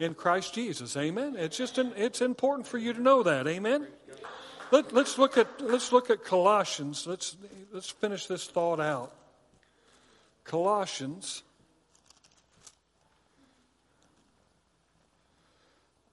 in 0.00 0.14
Christ 0.14 0.54
Jesus. 0.54 0.96
Amen. 0.96 1.36
It's 1.36 1.56
just 1.56 1.78
an, 1.78 1.92
it's 1.96 2.20
important 2.20 2.66
for 2.66 2.78
you 2.78 2.92
to 2.92 3.00
know 3.00 3.22
that. 3.22 3.46
Amen. 3.46 3.86
Let, 4.72 4.92
us 4.94 5.18
look 5.18 5.36
at 5.36 5.60
let's 5.60 5.92
look 5.92 6.10
at 6.10 6.24
Colossians. 6.24 7.06
Let's 7.06 7.36
let's 7.72 7.90
finish 7.90 8.26
this 8.26 8.46
thought 8.46 8.80
out. 8.80 9.12
Colossians. 10.44 11.42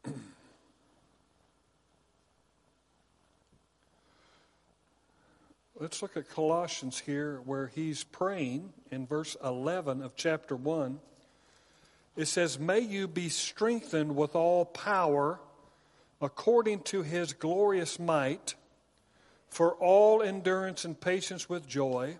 Let's 5.79 6.01
look 6.01 6.17
at 6.17 6.27
Colossians 6.29 6.97
here, 6.99 7.39
where 7.45 7.67
he's 7.67 8.03
praying 8.03 8.73
in 8.89 9.05
verse 9.05 9.37
11 9.43 10.01
of 10.01 10.15
chapter 10.15 10.55
1. 10.55 10.99
It 12.17 12.25
says, 12.25 12.57
May 12.57 12.79
you 12.79 13.07
be 13.07 13.29
strengthened 13.29 14.15
with 14.15 14.35
all 14.35 14.65
power 14.65 15.39
according 16.19 16.81
to 16.81 17.03
his 17.03 17.31
glorious 17.33 17.99
might, 17.99 18.55
for 19.47 19.73
all 19.75 20.23
endurance 20.23 20.83
and 20.83 20.99
patience 20.99 21.47
with 21.47 21.67
joy, 21.67 22.17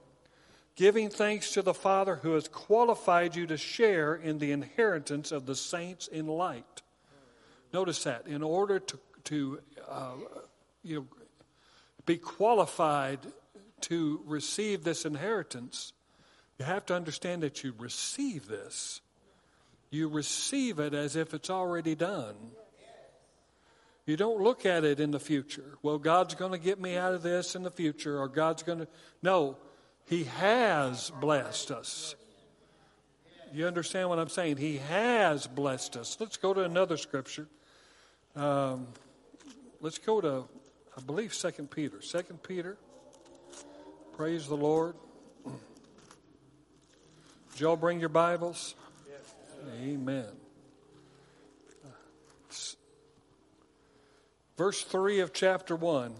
giving 0.75 1.09
thanks 1.09 1.51
to 1.53 1.63
the 1.63 1.73
Father 1.73 2.17
who 2.17 2.33
has 2.33 2.47
qualified 2.47 3.35
you 3.35 3.47
to 3.47 3.57
share 3.57 4.13
in 4.13 4.37
the 4.37 4.51
inheritance 4.51 5.31
of 5.31 5.47
the 5.47 5.55
saints 5.55 6.07
in 6.07 6.27
light. 6.27 6.83
Notice 7.73 8.03
that. 8.03 8.27
In 8.27 8.43
order 8.43 8.79
to, 8.79 8.99
to 9.25 9.59
uh, 9.89 10.11
you 10.83 10.95
know, 10.99 11.07
be 12.05 12.17
qualified 12.17 13.19
to 13.81 14.21
receive 14.25 14.83
this 14.83 15.05
inheritance, 15.05 15.91
you 16.59 16.65
have 16.65 16.85
to 16.85 16.95
understand 16.95 17.41
that 17.41 17.63
you 17.63 17.73
receive 17.79 18.47
this. 18.47 19.01
You 19.89 20.09
receive 20.09 20.79
it 20.79 20.93
as 20.93 21.15
if 21.15 21.33
it's 21.33 21.49
already 21.49 21.95
done. 21.95 22.35
You 24.05 24.15
don't 24.15 24.41
look 24.41 24.65
at 24.65 24.85
it 24.85 24.99
in 24.99 25.11
the 25.11 25.19
future. 25.19 25.77
Well, 25.81 25.97
God's 25.97 26.33
going 26.33 26.53
to 26.53 26.57
get 26.57 26.79
me 26.79 26.95
out 26.95 27.13
of 27.13 27.23
this 27.23 27.55
in 27.55 27.63
the 27.63 27.71
future, 27.71 28.19
or 28.19 28.29
God's 28.29 28.63
going 28.63 28.79
to. 28.79 28.87
No, 29.21 29.57
He 30.05 30.23
has 30.23 31.11
blessed 31.19 31.71
us. 31.71 32.15
You 33.53 33.67
understand 33.67 34.09
what 34.09 34.19
I'm 34.19 34.29
saying? 34.29 34.57
He 34.57 34.77
has 34.77 35.47
blessed 35.47 35.97
us. 35.97 36.17
Let's 36.19 36.37
go 36.37 36.53
to 36.53 36.63
another 36.63 36.97
scripture. 36.97 37.47
Um, 38.35 38.87
let's 39.81 39.97
go 39.97 40.21
to, 40.21 40.45
I 40.97 41.01
believe, 41.01 41.33
Second 41.33 41.71
Peter. 41.71 42.01
Second 42.01 42.43
Peter. 42.43 42.77
Praise 44.15 44.47
the 44.47 44.55
Lord. 44.55 44.95
Did 47.51 47.61
y'all 47.61 47.75
bring 47.75 47.99
your 47.99 48.09
Bibles? 48.09 48.75
Amen. 49.81 50.25
Verse 54.57 54.83
3 54.83 55.19
of 55.19 55.33
chapter 55.33 55.75
1. 55.75 56.13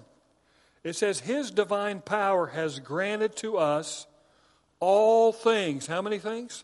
It 0.84 0.96
says, 0.96 1.20
His 1.20 1.52
divine 1.52 2.02
power 2.02 2.48
has 2.48 2.80
granted 2.80 3.36
to 3.38 3.58
us 3.58 4.06
all 4.80 5.32
things. 5.32 5.88
How 5.88 6.02
many 6.02 6.20
things? 6.20 6.64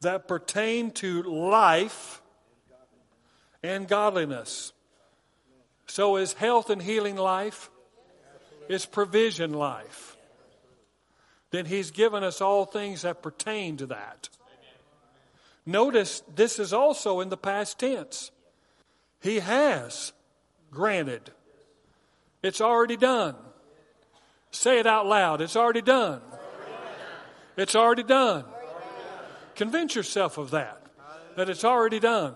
That 0.00 0.28
pertain 0.28 0.92
to 0.92 1.22
life 1.22 2.22
and 3.62 3.88
godliness. 3.88 4.72
So 5.86 6.16
is 6.16 6.34
health 6.34 6.70
and 6.70 6.80
healing 6.80 7.16
life? 7.16 7.70
It's 8.68 8.86
provision 8.86 9.52
life. 9.52 10.16
Then 11.50 11.66
He's 11.66 11.90
given 11.90 12.22
us 12.22 12.40
all 12.40 12.64
things 12.64 13.02
that 13.02 13.22
pertain 13.22 13.76
to 13.78 13.86
that. 13.86 14.28
Notice 15.66 16.22
this 16.32 16.58
is 16.58 16.72
also 16.72 17.20
in 17.20 17.28
the 17.28 17.36
past 17.36 17.78
tense. 17.78 18.30
He 19.20 19.40
has 19.40 20.12
granted. 20.70 21.32
It's 22.42 22.60
already 22.60 22.96
done. 22.96 23.34
Say 24.52 24.78
it 24.78 24.86
out 24.86 25.06
loud. 25.06 25.40
It's 25.40 25.56
already 25.56 25.82
done. 25.82 26.22
It's 27.56 27.74
already 27.74 28.04
done. 28.04 28.44
Convince 29.56 29.94
yourself 29.94 30.38
of 30.38 30.52
that, 30.52 30.80
that 31.36 31.48
it's 31.48 31.64
already 31.64 31.98
done. 31.98 32.34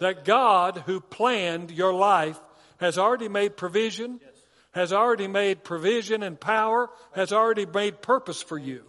That 0.00 0.24
God, 0.24 0.82
who 0.86 1.00
planned 1.00 1.70
your 1.70 1.92
life, 1.92 2.40
has 2.78 2.98
already 2.98 3.28
made 3.28 3.56
provision 3.56 4.20
has 4.72 4.92
already 4.92 5.26
made 5.26 5.64
provision 5.64 6.22
and 6.22 6.38
power, 6.38 6.90
has 7.12 7.32
already 7.32 7.66
made 7.66 8.02
purpose 8.02 8.42
for 8.42 8.58
you. 8.58 8.84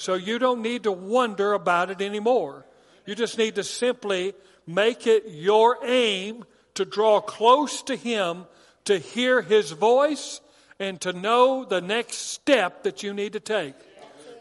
So 0.00 0.14
you 0.14 0.38
don't 0.38 0.62
need 0.62 0.84
to 0.84 0.92
wonder 0.92 1.52
about 1.52 1.90
it 1.90 2.00
anymore. 2.00 2.64
You 3.04 3.14
just 3.14 3.36
need 3.36 3.56
to 3.56 3.62
simply 3.62 4.32
make 4.66 5.06
it 5.06 5.24
your 5.28 5.76
aim 5.84 6.46
to 6.76 6.86
draw 6.86 7.20
close 7.20 7.82
to 7.82 7.96
Him, 7.96 8.46
to 8.86 8.96
hear 8.96 9.42
His 9.42 9.72
voice, 9.72 10.40
and 10.78 10.98
to 11.02 11.12
know 11.12 11.66
the 11.66 11.82
next 11.82 12.16
step 12.16 12.84
that 12.84 13.02
you 13.02 13.12
need 13.12 13.34
to 13.34 13.40
take. 13.40 13.74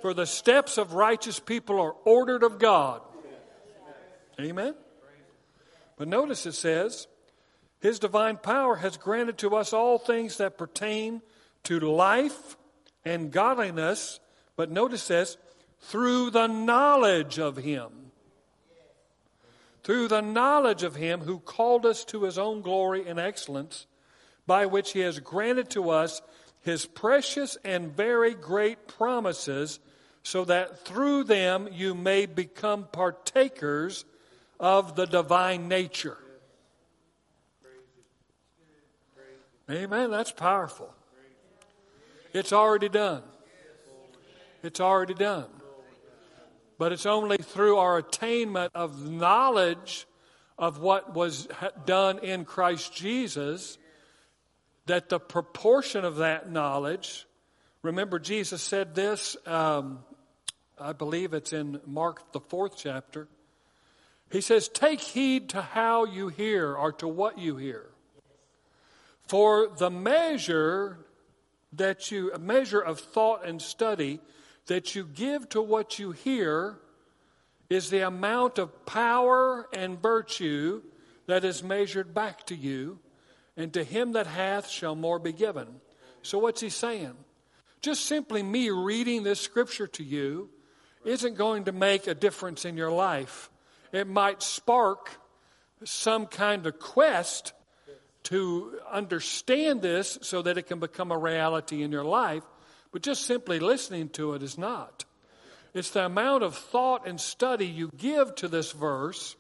For 0.01 0.13
the 0.13 0.25
steps 0.25 0.77
of 0.77 0.93
righteous 0.93 1.41
people 1.41 1.81
are 1.81 1.95
ordered 2.05 2.43
of 2.43 2.57
God. 2.57 3.01
Amen? 4.39 4.75
But 5.97 6.07
notice 6.07 6.45
it 6.45 6.53
says, 6.53 7.05
his 7.81 7.99
divine 7.99 8.37
power 8.37 8.77
has 8.77 8.95
granted 8.95 9.37
to 9.39 9.57
us 9.57 9.73
all 9.73 9.97
things 9.97 10.37
that 10.37 10.57
pertain 10.57 11.21
to 11.65 11.81
life 11.81 12.55
and 13.03 13.29
godliness, 13.29 14.21
but 14.55 14.71
notice 14.71 15.09
this 15.09 15.35
through 15.81 16.31
the 16.31 16.47
knowledge 16.47 17.39
of 17.39 17.57
Him. 17.57 17.89
Through 19.83 20.09
the 20.09 20.21
knowledge 20.21 20.83
of 20.83 20.95
Him 20.95 21.21
who 21.21 21.39
called 21.39 21.85
us 21.85 22.03
to 22.05 22.23
His 22.23 22.37
own 22.37 22.61
glory 22.61 23.07
and 23.07 23.19
excellence, 23.19 23.87
by 24.45 24.65
which 24.65 24.93
He 24.93 24.99
has 24.99 25.19
granted 25.19 25.69
to 25.71 25.89
us 25.89 26.21
His 26.61 26.85
precious 26.85 27.57
and 27.63 27.95
very 27.95 28.33
great 28.33 28.87
promises, 28.87 29.79
so 30.21 30.45
that 30.45 30.85
through 30.85 31.23
them 31.23 31.69
you 31.71 31.95
may 31.95 32.25
become 32.25 32.87
partakers 32.91 34.05
of 34.59 34.95
the 34.95 35.05
divine 35.05 35.67
nature. 35.67 36.17
Amen. 39.71 40.09
That's 40.09 40.31
powerful. 40.31 40.93
It's 42.33 42.51
already 42.51 42.89
done. 42.89 43.23
It's 44.61 44.79
already 44.79 45.13
done. 45.13 45.45
But 46.79 46.93
it's 46.93 47.05
only 47.05 47.37
through 47.37 47.77
our 47.77 47.97
attainment 47.97 48.71
of 48.73 49.07
knowledge 49.07 50.07
of 50.57 50.79
what 50.79 51.13
was 51.13 51.49
done 51.85 52.19
in 52.19 52.45
Christ 52.45 52.95
Jesus 52.95 53.77
that 54.85 55.09
the 55.09 55.19
proportion 55.19 56.05
of 56.05 56.15
that 56.15 56.49
knowledge, 56.49 57.27
remember, 57.83 58.17
Jesus 58.17 58.61
said 58.61 58.95
this, 58.95 59.35
um, 59.45 59.99
I 60.79 60.93
believe 60.93 61.33
it's 61.33 61.51
in 61.51 61.81
Mark, 61.85 62.31
the 62.31 62.39
fourth 62.39 62.75
chapter. 62.77 63.27
He 64.31 64.39
says, 64.39 64.69
Take 64.69 65.01
heed 65.01 65.49
to 65.49 65.61
how 65.61 66.05
you 66.05 66.29
hear 66.29 66.73
or 66.75 66.93
to 66.93 67.09
what 67.09 67.37
you 67.37 67.57
hear. 67.57 67.87
For 69.27 69.67
the 69.77 69.91
measure 69.91 70.97
that 71.73 72.09
you, 72.09 72.31
a 72.33 72.39
measure 72.39 72.79
of 72.79 73.01
thought 73.01 73.45
and 73.45 73.61
study 73.61 74.21
that 74.69 74.93
you 74.93 75.03
give 75.03 75.49
to 75.49 75.61
what 75.61 75.97
you 75.97 76.11
hear 76.11 76.77
is 77.71 77.89
the 77.89 78.05
amount 78.05 78.59
of 78.59 78.85
power 78.85 79.67
and 79.73 79.99
virtue 79.99 80.81
that 81.25 81.43
is 81.43 81.63
measured 81.63 82.13
back 82.13 82.45
to 82.45 82.55
you, 82.55 82.99
and 83.57 83.73
to 83.73 83.83
him 83.83 84.13
that 84.13 84.27
hath 84.27 84.69
shall 84.69 84.95
more 84.95 85.17
be 85.17 85.33
given. 85.33 85.67
So, 86.21 86.37
what's 86.37 86.61
he 86.61 86.69
saying? 86.69 87.13
Just 87.81 88.05
simply 88.05 88.43
me 88.43 88.69
reading 88.69 89.23
this 89.23 89.41
scripture 89.41 89.87
to 89.87 90.03
you 90.03 90.49
isn't 91.03 91.35
going 91.35 91.65
to 91.65 91.71
make 91.71 92.05
a 92.05 92.13
difference 92.13 92.63
in 92.63 92.77
your 92.77 92.91
life. 92.91 93.49
It 93.91 94.07
might 94.07 94.43
spark 94.43 95.09
some 95.83 96.27
kind 96.27 96.67
of 96.67 96.77
quest 96.77 97.53
to 98.23 98.79
understand 98.91 99.81
this 99.81 100.19
so 100.21 100.43
that 100.43 100.59
it 100.59 100.67
can 100.67 100.79
become 100.79 101.11
a 101.11 101.17
reality 101.17 101.81
in 101.81 101.91
your 101.91 102.03
life, 102.03 102.43
but 102.91 103.01
just 103.01 103.25
simply 103.25 103.59
listening 103.59 104.09
to 104.09 104.33
it 104.33 104.43
is 104.43 104.57
not. 104.57 105.05
It's 105.73 105.91
the 105.91 106.05
amount 106.05 106.43
of 106.43 106.55
thought 106.55 107.07
and 107.07 107.21
study 107.21 107.67
you 107.67 107.91
give 107.95 108.35
to 108.35 108.47
this 108.47 108.71
verse 108.71 109.35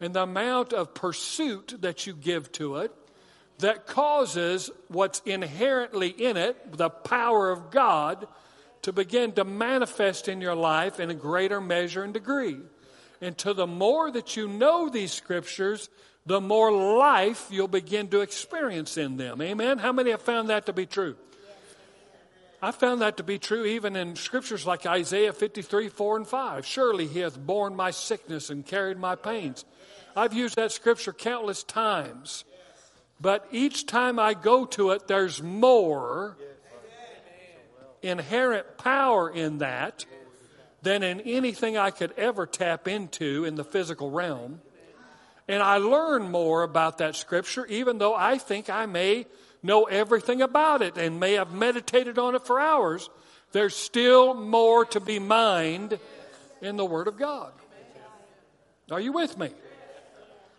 and 0.00 0.14
the 0.14 0.22
amount 0.22 0.72
of 0.72 0.94
pursuit 0.94 1.76
that 1.80 2.06
you 2.06 2.14
give 2.14 2.52
to 2.52 2.76
it 2.76 2.92
that 3.58 3.86
causes 3.86 4.70
what's 4.88 5.20
inherently 5.20 6.08
in 6.08 6.36
it, 6.36 6.76
the 6.76 6.90
power 6.90 7.50
of 7.50 7.70
God, 7.70 8.26
to 8.82 8.92
begin 8.92 9.32
to 9.32 9.44
manifest 9.44 10.28
in 10.28 10.40
your 10.40 10.56
life 10.56 10.98
in 10.98 11.10
a 11.10 11.14
greater 11.14 11.60
measure 11.60 12.02
and 12.02 12.12
degree. 12.12 12.58
And 13.20 13.38
to 13.38 13.54
the 13.54 13.68
more 13.68 14.10
that 14.10 14.36
you 14.36 14.48
know 14.48 14.88
these 14.88 15.12
scriptures, 15.12 15.88
the 16.26 16.40
more 16.40 16.72
life 16.72 17.46
you'll 17.50 17.68
begin 17.68 18.08
to 18.08 18.20
experience 18.20 18.96
in 18.96 19.16
them. 19.16 19.40
Amen? 19.40 19.78
How 19.78 19.92
many 19.92 20.10
have 20.10 20.22
found 20.22 20.50
that 20.50 20.66
to 20.66 20.72
be 20.72 20.86
true? 20.86 21.16
I 22.64 22.70
found 22.70 23.00
that 23.00 23.16
to 23.16 23.24
be 23.24 23.40
true 23.40 23.64
even 23.64 23.96
in 23.96 24.14
scriptures 24.14 24.64
like 24.64 24.86
Isaiah 24.86 25.32
53, 25.32 25.88
4 25.88 26.16
and 26.18 26.26
5. 26.26 26.64
Surely 26.64 27.08
he 27.08 27.18
hath 27.18 27.36
borne 27.36 27.74
my 27.74 27.90
sickness 27.90 28.50
and 28.50 28.64
carried 28.64 28.98
my 28.98 29.16
pains. 29.16 29.64
I've 30.14 30.32
used 30.32 30.54
that 30.54 30.70
scripture 30.70 31.12
countless 31.12 31.64
times. 31.64 32.44
But 33.20 33.48
each 33.50 33.86
time 33.86 34.20
I 34.20 34.34
go 34.34 34.64
to 34.66 34.92
it, 34.92 35.08
there's 35.08 35.42
more 35.42 36.36
inherent 38.00 38.78
power 38.78 39.28
in 39.28 39.58
that 39.58 40.04
than 40.82 41.02
in 41.02 41.20
anything 41.20 41.76
I 41.76 41.90
could 41.90 42.12
ever 42.16 42.46
tap 42.46 42.86
into 42.86 43.44
in 43.44 43.56
the 43.56 43.64
physical 43.64 44.10
realm. 44.10 44.60
And 45.48 45.62
I 45.62 45.78
learn 45.78 46.30
more 46.30 46.62
about 46.62 46.98
that 46.98 47.16
scripture, 47.16 47.66
even 47.66 47.98
though 47.98 48.14
I 48.14 48.38
think 48.38 48.70
I 48.70 48.86
may 48.86 49.26
know 49.62 49.84
everything 49.84 50.42
about 50.42 50.82
it 50.82 50.96
and 50.96 51.20
may 51.20 51.34
have 51.34 51.52
meditated 51.52 52.18
on 52.18 52.34
it 52.34 52.44
for 52.44 52.60
hours. 52.60 53.08
There's 53.52 53.76
still 53.76 54.34
more 54.34 54.84
to 54.86 55.00
be 55.00 55.18
mined 55.18 55.98
in 56.60 56.76
the 56.76 56.84
Word 56.84 57.08
of 57.08 57.18
God. 57.18 57.52
Are 58.90 59.00
you 59.00 59.12
with 59.12 59.38
me? 59.38 59.50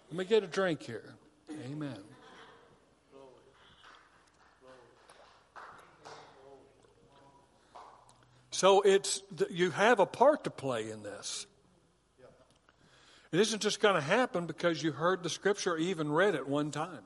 Let 0.10 0.18
me 0.18 0.26
get 0.26 0.44
a 0.44 0.48
drink 0.48 0.84
here. 0.84 1.16
Amen. 1.72 1.98
So 8.52 8.82
it's 8.82 9.24
you 9.50 9.72
have 9.72 10.00
a 10.00 10.06
part 10.06 10.44
to 10.44 10.50
play 10.50 10.92
in 10.92 11.02
this. 11.04 11.48
It 13.32 13.40
isn't 13.40 13.64
just 13.64 13.82
going 13.82 13.96
to 13.96 14.02
happen 14.02 14.46
because 14.46 14.84
you 14.84 14.92
heard 14.92 15.24
the 15.24 15.30
scripture 15.30 15.74
or 15.74 15.78
even 15.78 16.12
read 16.12 16.36
it 16.36 16.48
one 16.48 16.70
time. 16.70 17.02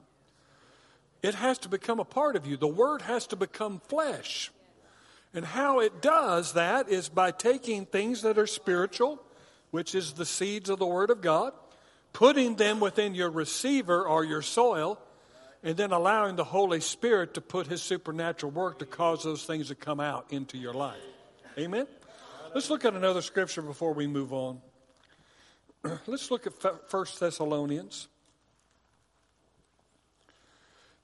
It 1.22 1.36
has 1.36 1.57
to 1.59 1.70
become 1.70 1.99
a 1.99 2.05
part 2.05 2.36
of 2.36 2.45
you. 2.45 2.57
The 2.57 2.68
word 2.68 3.01
has 3.03 3.28
to 3.28 3.36
become 3.36 3.82
flesh. 3.88 4.51
And 5.34 5.45
how 5.45 5.80
it 5.80 6.01
does 6.01 6.53
that 6.53 6.89
is 6.89 7.09
by 7.09 7.32
taking 7.32 7.86
things 7.86 8.22
that 8.22 8.38
are 8.38 8.47
spiritual, 8.47 9.22
which 9.72 9.93
is 9.93 10.13
the 10.13 10.26
seeds 10.26 10.70
of 10.70 10.80
the 10.80 10.86
word 10.86 11.09
of 11.09 11.22
God, 11.22 11.53
putting 12.13 12.55
them 12.55 12.80
within 12.80 13.13
your 13.13 13.30
receiver 13.30 14.07
or 14.07 14.24
your 14.24 14.41
soil, 14.41 14.99
and 15.63 15.76
then 15.76 15.91
allowing 15.91 16.36
the 16.36 16.43
Holy 16.43 16.80
Spirit 16.80 17.34
to 17.34 17.41
put 17.41 17.68
his 17.68 17.82
supernatural 17.82 18.51
work 18.51 18.80
to 18.80 18.86
cause 18.86 19.24
those 19.24 19.43
things 19.43 19.68
to 19.68 19.76
come 19.76 19.99
out 19.99 20.28
into 20.32 20.57
your 20.57 20.74
life. 20.74 21.01
Amen? 21.57 21.88
Let's 22.53 22.70
look 22.70 22.86
at 22.86 22.93
another 22.93 23.22
scripture 23.22 23.61
before 23.61 23.93
we 23.93 24.07
move 24.07 24.34
on. 24.34 24.61
Let's 26.07 26.32
look 26.32 26.47
at 26.47 26.89
First 26.89 27.20
Thessalonians. 27.20 28.07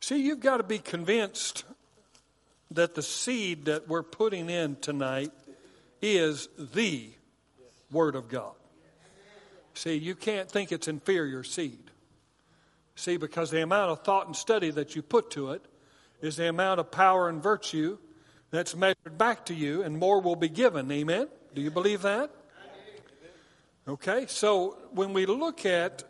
See, 0.03 0.17
you've 0.17 0.41
got 0.41 0.57
to 0.57 0.63
be 0.63 0.79
convinced 0.79 1.63
that 2.71 2.93
the 2.93 3.01
seed 3.01 3.63
that 3.67 3.87
we're 3.87 4.03
putting 4.03 4.49
in 4.49 4.75
tonight 4.75 5.31
is 6.01 6.49
the 6.57 7.09
Word 7.89 8.15
of 8.15 8.27
God. 8.27 8.51
See, 9.75 9.95
you 9.95 10.13
can't 10.13 10.51
think 10.51 10.73
it's 10.73 10.89
inferior 10.89 11.45
seed. 11.45 11.89
See, 12.97 13.15
because 13.15 13.49
the 13.49 13.61
amount 13.61 13.91
of 13.91 14.03
thought 14.03 14.25
and 14.25 14.35
study 14.35 14.71
that 14.71 14.93
you 14.93 15.01
put 15.01 15.31
to 15.31 15.51
it 15.51 15.63
is 16.21 16.35
the 16.35 16.49
amount 16.49 16.81
of 16.81 16.91
power 16.91 17.29
and 17.29 17.41
virtue 17.41 17.97
that's 18.51 18.75
measured 18.75 19.17
back 19.17 19.45
to 19.45 19.53
you, 19.53 19.83
and 19.83 19.97
more 19.97 20.19
will 20.19 20.35
be 20.35 20.49
given. 20.49 20.91
Amen? 20.91 21.29
Do 21.55 21.61
you 21.61 21.71
believe 21.71 22.01
that? 22.01 22.29
Okay, 23.87 24.25
so 24.27 24.79
when 24.91 25.13
we 25.13 25.25
look 25.25 25.65
at 25.65 26.03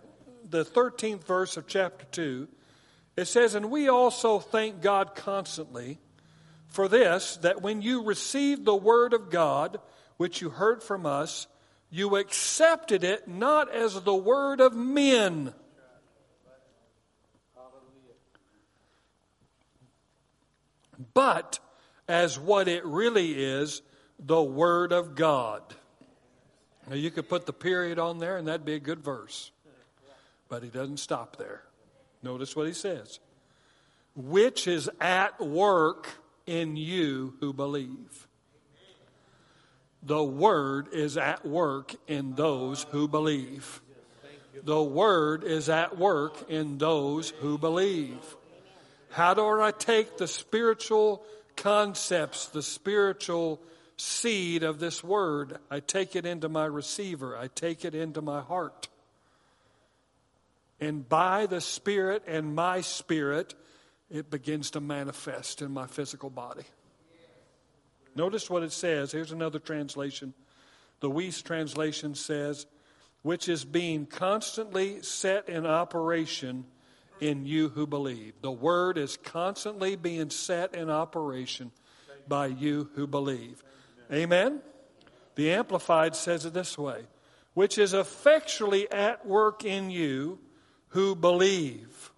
the 0.49 0.65
13th 0.65 1.25
verse 1.25 1.57
of 1.57 1.67
chapter 1.67 2.05
2, 2.11 2.47
it 3.16 3.26
says, 3.26 3.55
And 3.55 3.72
we 3.72 3.89
also 3.89 4.39
thank 4.39 4.82
God 4.82 5.16
constantly 5.16 5.99
for 6.68 6.88
this, 6.88 7.38
that 7.38 7.61
when 7.61 7.82
you 7.82 8.03
received 8.03 8.66
the 8.66 8.76
word 8.76 9.14
of 9.14 9.30
God, 9.30 9.80
which 10.18 10.41
you 10.41 10.49
heard 10.49 10.82
from 10.82 11.05
us, 11.05 11.47
you 11.89 12.16
accepted 12.16 13.03
it 13.03 13.28
not 13.28 13.72
as 13.72 14.01
the 14.01 14.16
word 14.16 14.59
of 14.59 14.76
men 14.76 15.53
but 21.14 21.59
as 22.07 22.39
what 22.39 22.68
it 22.68 22.86
really 22.86 23.32
is 23.32 23.82
the 24.20 24.41
Word 24.41 24.91
of 24.91 25.16
God. 25.16 25.61
Now, 26.88 26.95
you 26.95 27.11
could 27.11 27.30
put 27.30 27.45
the 27.45 27.53
period 27.53 27.97
on 27.97 28.20
there, 28.20 28.38
and 28.38 28.47
that'd 28.47 28.66
be 28.66 28.76
a 28.76 28.80
good 28.80 28.99
verse. 28.99 29.51
But 30.49 30.64
he 30.64 30.70
doesn't 30.70 30.97
stop 30.97 31.38
there. 31.38 31.64
Notice 32.24 32.55
what 32.55 32.67
he 32.67 32.74
says 32.74 33.19
which 34.15 34.67
is 34.67 34.89
at 35.01 35.39
work 35.41 36.07
in 36.45 36.76
you 36.76 37.34
who 37.39 37.51
believe. 37.53 38.28
The 40.03 40.24
Word 40.24 40.89
is 40.91 41.17
at 41.17 41.45
work 41.45 41.95
in 42.07 42.36
those 42.36 42.84
who 42.91 43.07
believe. 43.07 43.82
The 44.63 44.84
Word 44.84 45.43
is 45.43 45.69
at 45.69 45.97
work 45.97 46.49
in 46.49 46.78
those 46.78 47.30
who 47.30 47.57
believe. 47.57 48.36
How 49.09 49.34
do 49.34 49.61
I 49.61 49.71
take 49.71 50.17
the 50.17 50.28
spiritual 50.28 51.24
concepts, 51.55 52.47
the 52.47 52.63
spiritual 52.63 53.61
seed 53.97 54.63
of 54.63 54.80
this 54.80 55.03
word, 55.03 55.57
I 55.69 55.80
take 55.80 56.15
it 56.15 56.26
into 56.26 56.49
my 56.49 56.65
receiver, 56.65 57.38
I 57.38 57.47
take 57.47 57.86
it 57.86 57.93
into 57.93 58.21
my 58.21 58.41
heart. 58.41 58.88
And 60.84 61.07
by 61.07 61.45
the 61.45 61.61
Spirit 61.61 62.23
and 62.27 62.53
my 62.53 62.81
spirit, 62.81 63.55
it 64.09 64.29
begins 64.29 64.71
to 64.71 64.81
manifest 64.81 65.61
in 65.61 65.71
my 65.71 65.88
physical 65.88 66.29
body. 66.29 66.65
Notice 68.17 68.49
what 68.49 68.63
it 68.63 68.73
says. 68.73 69.13
Here's 69.13 69.31
another 69.31 69.59
translation. 69.59 70.34
The 70.99 71.09
Wuest 71.09 71.45
translation 71.45 72.15
says, 72.15 72.65
which 73.21 73.47
is 73.47 73.63
being 73.63 74.05
constantly 74.05 75.01
set 75.03 75.47
in 75.47 75.65
operation 75.65 76.65
in 77.21 77.45
you 77.45 77.69
who 77.69 77.88
believe. 77.88 78.34
The 78.41 78.51
word 78.51 78.97
is 78.97 79.15
constantly 79.15 79.95
being 79.95 80.31
set 80.31 80.75
in 80.75 80.89
operation 80.89 81.71
by 82.27 82.47
you 82.47 82.89
who 82.95 83.07
believe. 83.07 83.63
Amen? 84.11 84.59
The 85.36 85.53
Amplified 85.53 86.13
says 86.17 86.45
it 86.45 86.53
this 86.53 86.77
way 86.77 87.03
which 87.53 87.77
is 87.77 87.93
effectually 87.93 88.91
at 88.91 89.25
work 89.25 89.63
in 89.63 89.89
you 89.89 90.39
who 90.93 91.15
believe, 91.15 92.11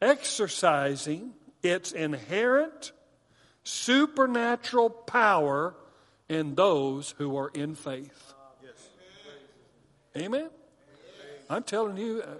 exercising 0.00 1.32
its 1.62 1.90
inherent 1.92 2.92
supernatural 3.64 4.90
power 4.90 5.74
in 6.28 6.54
those 6.54 7.14
who 7.16 7.36
are 7.38 7.48
in 7.48 7.74
faith. 7.74 8.34
Amen? 10.16 10.50
I'm 11.48 11.62
telling 11.62 11.96
you, 11.96 12.22
uh, 12.22 12.34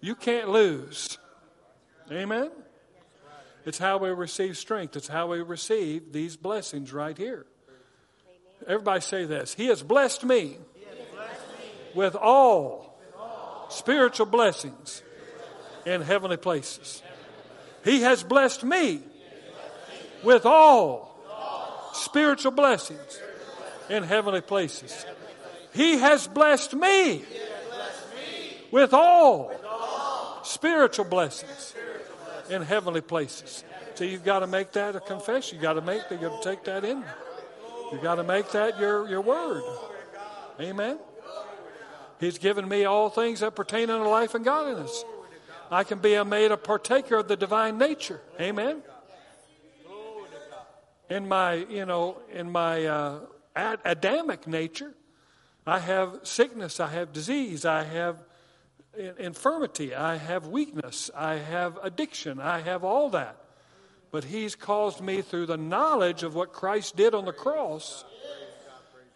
you 0.00 0.14
can't 0.14 0.48
lose. 0.48 1.18
Amen? 2.10 2.50
It's 3.66 3.78
how 3.78 3.98
we 3.98 4.08
receive 4.08 4.56
strength. 4.56 4.96
It's 4.96 5.08
how 5.08 5.26
we 5.26 5.42
receive 5.42 6.14
these 6.14 6.36
blessings 6.36 6.94
right 6.94 7.16
here. 7.16 7.44
Everybody 8.66 9.02
say 9.02 9.26
this. 9.26 9.52
He 9.52 9.66
has 9.66 9.82
blessed 9.82 10.24
me, 10.24 10.56
with 11.94 12.16
all 12.16 12.91
spiritual 13.72 14.26
blessings 14.26 15.02
in 15.84 16.02
heavenly 16.02 16.36
places. 16.36 17.02
He 17.84 18.02
has 18.02 18.22
blessed 18.22 18.64
me 18.64 19.00
with 20.22 20.46
all 20.46 21.18
spiritual 21.94 22.52
blessings 22.52 23.20
in 23.88 24.02
heavenly 24.02 24.40
places. 24.40 25.04
He 25.74 25.98
has 25.98 26.28
blessed 26.28 26.74
me 26.74 27.24
with 28.70 28.94
all 28.94 29.52
spiritual 30.44 31.04
blessings 31.06 31.74
in 32.50 32.62
heavenly 32.62 33.00
places. 33.00 33.64
So 33.94 34.04
you've 34.04 34.24
got 34.24 34.40
to 34.40 34.46
make 34.46 34.72
that 34.72 34.96
a 34.96 35.00
confession. 35.00 35.56
You've 35.56 35.62
got 35.62 35.74
to 35.74 35.80
make 35.80 36.08
that, 36.08 36.20
you've 36.20 36.30
got 36.30 36.42
to 36.42 36.48
take 36.48 36.64
that 36.64 36.84
in. 36.84 37.04
You've 37.90 38.02
got 38.02 38.16
to 38.16 38.24
make 38.24 38.50
that 38.52 38.78
your, 38.78 39.08
your 39.08 39.20
word. 39.20 39.62
Amen. 40.60 40.98
He's 42.22 42.38
given 42.38 42.68
me 42.68 42.84
all 42.84 43.10
things 43.10 43.40
that 43.40 43.56
pertain 43.56 43.90
unto 43.90 44.08
life 44.08 44.36
and 44.36 44.44
godliness. 44.44 45.04
I 45.72 45.82
can 45.82 45.98
be 45.98 46.22
made 46.22 46.52
a 46.52 46.56
partaker 46.56 47.16
of 47.16 47.26
the 47.26 47.36
divine 47.36 47.78
nature. 47.78 48.20
Amen. 48.40 48.80
In 51.10 51.26
my, 51.26 51.54
you 51.54 51.84
know, 51.84 52.18
in 52.32 52.52
my 52.52 52.86
uh, 52.86 53.20
Adamic 53.56 54.46
nature, 54.46 54.94
I 55.66 55.80
have 55.80 56.20
sickness, 56.22 56.78
I 56.78 56.90
have 56.90 57.12
disease, 57.12 57.64
I 57.64 57.82
have 57.82 58.18
infirmity, 59.18 59.92
I 59.92 60.16
have 60.16 60.46
weakness, 60.46 61.10
I 61.16 61.34
have 61.38 61.76
addiction, 61.82 62.38
I 62.38 62.60
have 62.60 62.84
all 62.84 63.10
that. 63.10 63.36
But 64.12 64.22
He's 64.22 64.54
caused 64.54 65.00
me 65.00 65.22
through 65.22 65.46
the 65.46 65.56
knowledge 65.56 66.22
of 66.22 66.36
what 66.36 66.52
Christ 66.52 66.94
did 66.94 67.16
on 67.16 67.24
the 67.24 67.32
cross, 67.32 68.04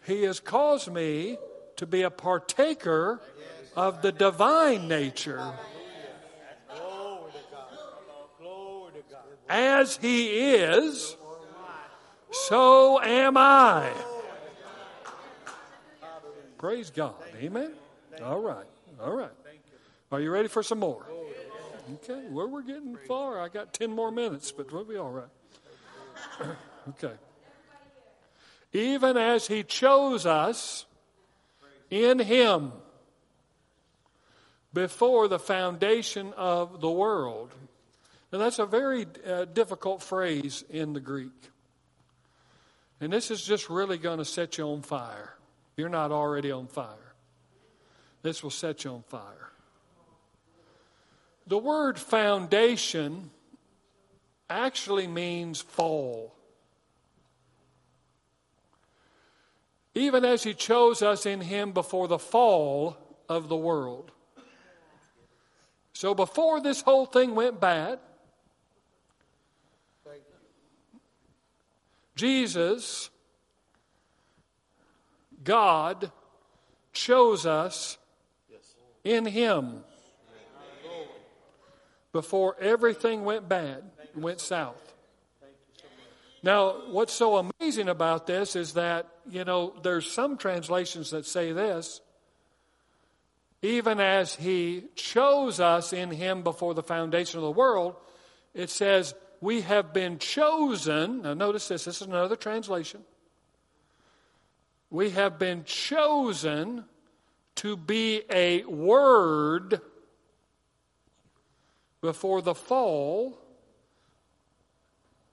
He 0.05 0.23
has 0.23 0.41
caused 0.41 0.91
me 0.91 1.37
to 1.77 1.85
be 1.85 2.01
a 2.01 2.09
partaker 2.09 3.19
of 3.75 4.01
the 4.01 4.11
divine 4.11 4.87
nature. 4.87 5.53
As 9.47 9.97
He 9.97 10.27
is, 10.53 11.15
so 12.31 13.01
am 13.01 13.37
I. 13.37 13.91
Praise 16.57 16.89
God. 16.89 17.15
Amen. 17.35 17.71
All 18.23 18.41
right. 18.41 18.65
All 18.99 19.15
right. 19.15 19.31
Are 20.11 20.19
you 20.19 20.31
ready 20.31 20.47
for 20.47 20.63
some 20.63 20.79
more? 20.79 21.05
Okay. 21.95 22.23
Well, 22.29 22.49
we're 22.49 22.63
getting 22.63 22.97
far. 23.07 23.39
I 23.39 23.47
got 23.47 23.73
10 23.73 23.91
more 23.91 24.11
minutes, 24.11 24.51
but 24.51 24.71
we'll 24.73 24.83
be 24.83 24.97
all 24.97 25.11
right. 25.11 25.27
okay. 26.89 27.13
Even 28.73 29.17
as 29.17 29.47
He 29.47 29.63
chose 29.63 30.25
us 30.25 30.86
in 31.89 32.19
Him 32.19 32.71
before 34.73 35.27
the 35.27 35.39
foundation 35.39 36.33
of 36.37 36.81
the 36.81 36.89
world. 36.89 37.53
Now, 38.31 38.39
that's 38.39 38.59
a 38.59 38.65
very 38.65 39.07
uh, 39.25 39.45
difficult 39.45 40.03
phrase 40.03 40.63
in 40.69 40.93
the 40.93 40.99
Greek. 40.99 41.49
And 42.99 43.13
this 43.13 43.31
is 43.31 43.43
just 43.43 43.69
really 43.69 43.97
going 43.97 44.17
to 44.17 44.25
set 44.25 44.57
you 44.57 44.65
on 44.65 44.81
fire. 44.81 45.35
You're 45.77 45.89
not 45.89 46.11
already 46.11 46.51
on 46.51 46.67
fire. 46.67 47.13
This 48.23 48.43
will 48.43 48.49
set 48.49 48.83
you 48.83 48.91
on 48.91 49.03
fire. 49.03 49.51
The 51.45 51.57
word 51.57 51.97
foundation 51.97 53.29
actually 54.49 55.07
means 55.07 55.61
fall. 55.61 56.33
Even 59.97 60.23
as 60.23 60.43
He 60.43 60.53
chose 60.53 61.01
us 61.01 61.25
in 61.25 61.41
Him 61.41 61.71
before 61.71 62.07
the 62.07 62.19
fall 62.19 62.97
of 63.27 63.49
the 63.49 63.57
world. 63.57 64.11
So 65.93 66.13
before 66.13 66.61
this 66.61 66.81
whole 66.81 67.07
thing 67.07 67.33
went 67.33 67.59
bad, 67.59 67.97
Jesus, 72.15 73.09
God, 75.43 76.11
chose 76.93 77.47
us 77.47 77.97
in 79.03 79.25
Him 79.25 79.83
before 82.11 82.55
everything 82.59 83.25
went 83.25 83.49
bad, 83.49 83.83
and 84.13 84.23
went 84.23 84.41
south. 84.41 84.86
Now, 86.43 86.89
what's 86.91 87.13
so 87.13 87.37
amazing 87.59 87.89
about 87.89 88.27
this 88.27 88.55
is 88.55 88.73
that, 88.73 89.07
you 89.29 89.43
know, 89.43 89.73
there's 89.81 90.09
some 90.09 90.37
translations 90.37 91.11
that 91.11 91.25
say 91.25 91.51
this 91.51 92.01
even 93.61 93.99
as 93.99 94.35
He 94.35 94.83
chose 94.95 95.59
us 95.59 95.93
in 95.93 96.11
Him 96.11 96.43
before 96.43 96.73
the 96.73 96.83
foundation 96.83 97.39
of 97.39 97.43
the 97.43 97.51
world, 97.51 97.95
it 98.53 98.69
says, 98.69 99.13
we 99.41 99.61
have 99.61 99.93
been 99.93 100.19
chosen. 100.19 101.21
Now, 101.23 101.33
notice 101.33 101.67
this, 101.67 101.85
this 101.85 102.01
is 102.01 102.07
another 102.07 102.35
translation. 102.35 103.01
We 104.89 105.11
have 105.11 105.37
been 105.37 105.63
chosen 105.63 106.85
to 107.55 107.75
be 107.75 108.21
a 108.31 108.63
word 108.63 109.81
before 112.01 112.41
the 112.41 112.55
fall 112.55 113.39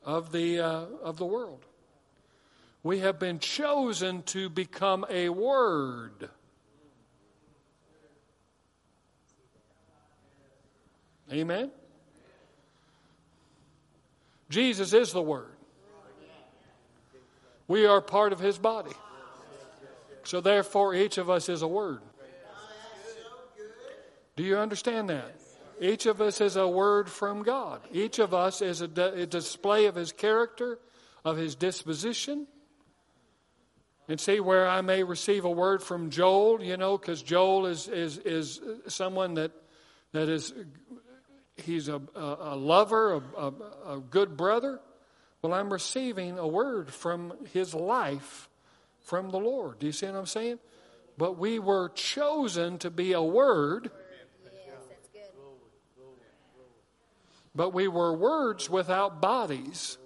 of 0.04 0.32
the, 0.32 0.60
uh, 0.60 0.84
of 1.02 1.16
the 1.16 1.26
world. 1.26 1.64
We 2.82 3.00
have 3.00 3.18
been 3.18 3.38
chosen 3.38 4.22
to 4.24 4.48
become 4.48 5.06
a 5.08 5.30
word. 5.30 6.28
Amen? 11.32 11.70
Jesus 14.54 14.92
is 14.92 15.12
the 15.12 15.22
Word. 15.22 15.50
We 17.66 17.86
are 17.86 18.00
part 18.00 18.32
of 18.32 18.38
His 18.38 18.58
body. 18.58 18.92
So, 20.22 20.40
therefore, 20.40 20.94
each 20.94 21.18
of 21.18 21.28
us 21.28 21.48
is 21.48 21.62
a 21.62 21.66
Word. 21.66 22.00
Do 24.36 24.42
you 24.42 24.56
understand 24.56 25.10
that? 25.10 25.34
Each 25.84 26.06
of 26.06 26.22
us 26.22 26.40
is 26.40 26.56
a 26.56 26.66
word 26.66 27.10
from 27.10 27.42
God. 27.42 27.82
Each 27.92 28.18
of 28.18 28.32
us 28.32 28.62
is 28.62 28.80
a, 28.80 28.86
a 28.86 29.26
display 29.26 29.84
of 29.84 29.94
His 29.94 30.12
character, 30.12 30.78
of 31.26 31.36
His 31.36 31.54
disposition. 31.54 32.46
And 34.08 34.18
see 34.18 34.40
where 34.40 34.66
I 34.66 34.80
may 34.80 35.02
receive 35.02 35.44
a 35.44 35.50
word 35.50 35.82
from 35.82 36.08
Joel, 36.08 36.62
you 36.62 36.78
know, 36.78 36.96
because 36.96 37.22
Joel 37.22 37.66
is, 37.66 37.88
is, 37.88 38.16
is 38.16 38.60
someone 38.88 39.34
that, 39.34 39.52
that 40.12 40.30
is 40.30 40.54
he's 41.56 41.88
a, 41.88 42.00
a, 42.14 42.36
a 42.40 42.56
lover, 42.56 43.22
a, 43.36 43.52
a, 43.86 44.00
good 44.00 44.38
brother. 44.38 44.80
Well, 45.42 45.52
I'm 45.52 45.70
receiving 45.70 46.38
a 46.38 46.46
word 46.46 46.92
from 46.92 47.34
his 47.52 47.74
life 47.74 48.48
from 49.02 49.28
the 49.28 49.38
Lord. 49.38 49.80
Do 49.80 49.86
you 49.86 49.92
see 49.92 50.06
what 50.06 50.16
I'm 50.16 50.26
saying? 50.26 50.60
But 51.18 51.38
we 51.38 51.58
were 51.58 51.90
chosen 51.90 52.78
to 52.78 52.90
be 52.90 53.12
a 53.12 53.22
word. 53.22 53.90
But 57.54 57.70
we 57.70 57.88
were 57.88 58.12
words 58.12 58.68
without 58.68 59.20
bodies. 59.20 59.98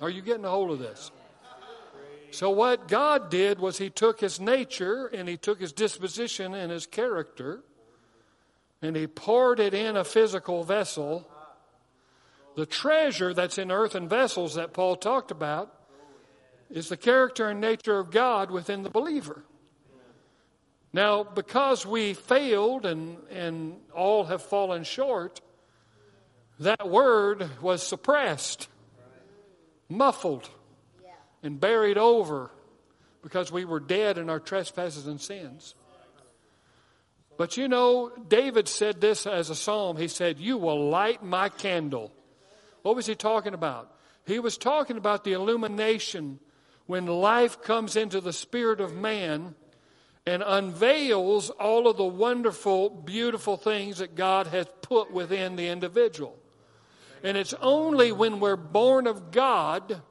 Are 0.00 0.10
you 0.10 0.22
getting 0.22 0.44
a 0.44 0.50
hold 0.50 0.70
of 0.70 0.78
this? 0.78 1.10
So, 2.30 2.50
what 2.50 2.88
God 2.88 3.28
did 3.28 3.58
was 3.58 3.78
He 3.78 3.90
took 3.90 4.20
His 4.20 4.40
nature 4.40 5.06
and 5.08 5.28
He 5.28 5.36
took 5.36 5.60
His 5.60 5.72
disposition 5.72 6.54
and 6.54 6.70
His 6.72 6.86
character 6.86 7.62
and 8.82 8.96
he 8.96 9.06
poured 9.06 9.60
it 9.60 9.74
in 9.74 9.96
a 9.96 10.04
physical 10.04 10.64
vessel. 10.64 11.28
The 12.56 12.66
treasure 12.66 13.34
that's 13.34 13.58
in 13.58 13.70
earthen 13.70 14.08
vessels 14.08 14.54
that 14.54 14.72
Paul 14.72 14.96
talked 14.96 15.30
about 15.30 15.74
is 16.70 16.88
the 16.88 16.96
character 16.96 17.48
and 17.48 17.60
nature 17.60 17.98
of 17.98 18.10
God 18.10 18.50
within 18.50 18.82
the 18.82 18.90
believer. 18.90 19.44
Now, 20.92 21.22
because 21.22 21.86
we 21.86 22.14
failed 22.14 22.84
and, 22.84 23.18
and 23.30 23.76
all 23.94 24.24
have 24.24 24.42
fallen 24.42 24.82
short, 24.82 25.40
that 26.58 26.88
word 26.88 27.48
was 27.62 27.82
suppressed, 27.86 28.68
muffled, 29.88 30.48
and 31.42 31.60
buried 31.60 31.96
over 31.96 32.50
because 33.22 33.52
we 33.52 33.64
were 33.64 33.80
dead 33.80 34.18
in 34.18 34.28
our 34.28 34.40
trespasses 34.40 35.06
and 35.06 35.20
sins. 35.20 35.74
But 37.36 37.56
you 37.56 37.68
know, 37.68 38.10
David 38.28 38.68
said 38.68 39.00
this 39.00 39.26
as 39.26 39.48
a 39.48 39.54
psalm. 39.54 39.96
He 39.96 40.08
said, 40.08 40.38
You 40.38 40.58
will 40.58 40.90
light 40.90 41.22
my 41.22 41.48
candle. 41.48 42.12
What 42.82 42.96
was 42.96 43.06
he 43.06 43.14
talking 43.14 43.54
about? 43.54 43.90
He 44.26 44.38
was 44.38 44.58
talking 44.58 44.98
about 44.98 45.24
the 45.24 45.32
illumination 45.32 46.38
when 46.86 47.06
life 47.06 47.62
comes 47.62 47.96
into 47.96 48.20
the 48.20 48.32
spirit 48.32 48.80
of 48.80 48.94
man 48.94 49.54
and 50.26 50.42
unveils 50.44 51.50
all 51.50 51.88
of 51.88 51.96
the 51.96 52.04
wonderful, 52.04 52.90
beautiful 52.90 53.56
things 53.56 53.98
that 53.98 54.14
God 54.14 54.46
has 54.48 54.66
put 54.82 55.10
within 55.10 55.56
the 55.56 55.68
individual. 55.68 56.36
And 57.22 57.36
it's 57.36 57.54
only 57.60 58.12
when 58.12 58.40
we're 58.40 58.56
born 58.56 59.06
of 59.06 59.30
God 59.30 60.02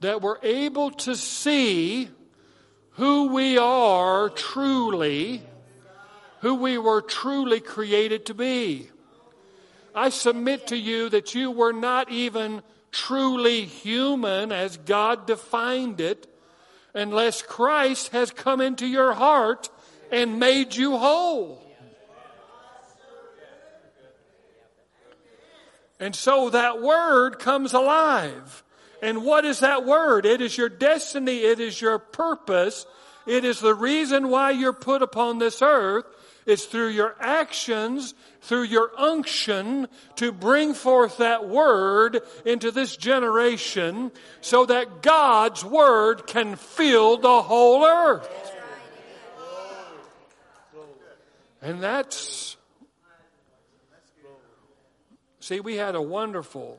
that 0.00 0.20
we're 0.20 0.40
able 0.42 0.90
to 0.90 1.16
see 1.16 2.08
who 2.90 3.28
we 3.32 3.58
are 3.58 4.28
truly 4.30 5.42
who 6.44 6.56
we 6.56 6.76
were 6.76 7.00
truly 7.00 7.58
created 7.58 8.26
to 8.26 8.34
be. 8.34 8.86
I 9.94 10.10
submit 10.10 10.66
to 10.66 10.76
you 10.76 11.08
that 11.08 11.34
you 11.34 11.50
were 11.50 11.72
not 11.72 12.10
even 12.10 12.62
truly 12.92 13.64
human 13.64 14.52
as 14.52 14.76
God 14.76 15.26
defined 15.26 16.02
it 16.02 16.26
unless 16.94 17.42
Christ 17.42 18.08
has 18.08 18.30
come 18.30 18.60
into 18.60 18.86
your 18.86 19.12
heart 19.12 19.68
and 20.10 20.38
made 20.38 20.74
you 20.74 20.96
whole. 20.96 21.60
And 26.00 26.14
so 26.14 26.50
that 26.50 26.82
word 26.82 27.38
comes 27.38 27.72
alive. 27.72 28.62
And 29.02 29.24
what 29.24 29.44
is 29.44 29.60
that 29.60 29.84
word? 29.84 30.26
It 30.26 30.40
is 30.40 30.56
your 30.56 30.68
destiny. 30.68 31.38
It 31.38 31.60
is 31.60 31.80
your 31.80 31.98
purpose. 31.98 32.86
It 33.26 33.44
is 33.44 33.60
the 33.60 33.74
reason 33.74 34.28
why 34.28 34.50
you're 34.50 34.72
put 34.72 35.02
upon 35.02 35.38
this 35.38 35.62
earth. 35.62 36.04
It's 36.46 36.66
through 36.66 36.88
your 36.88 37.16
actions, 37.20 38.14
through 38.42 38.64
your 38.64 38.90
unction 38.98 39.88
to 40.16 40.30
bring 40.30 40.74
forth 40.74 41.18
that 41.18 41.48
word 41.48 42.20
into 42.44 42.70
this 42.70 42.96
generation 42.96 44.12
so 44.40 44.66
that 44.66 45.02
God's 45.02 45.64
word 45.64 46.26
can 46.26 46.56
fill 46.56 47.16
the 47.16 47.42
whole 47.42 47.84
earth. 47.84 48.28
And 51.62 51.82
that's, 51.82 52.58
see, 55.40 55.60
we 55.60 55.76
had 55.76 55.94
a 55.94 56.02
wonderful 56.02 56.78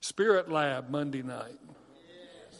spirit 0.00 0.50
lab 0.50 0.88
Monday 0.88 1.22
night. 1.22 1.58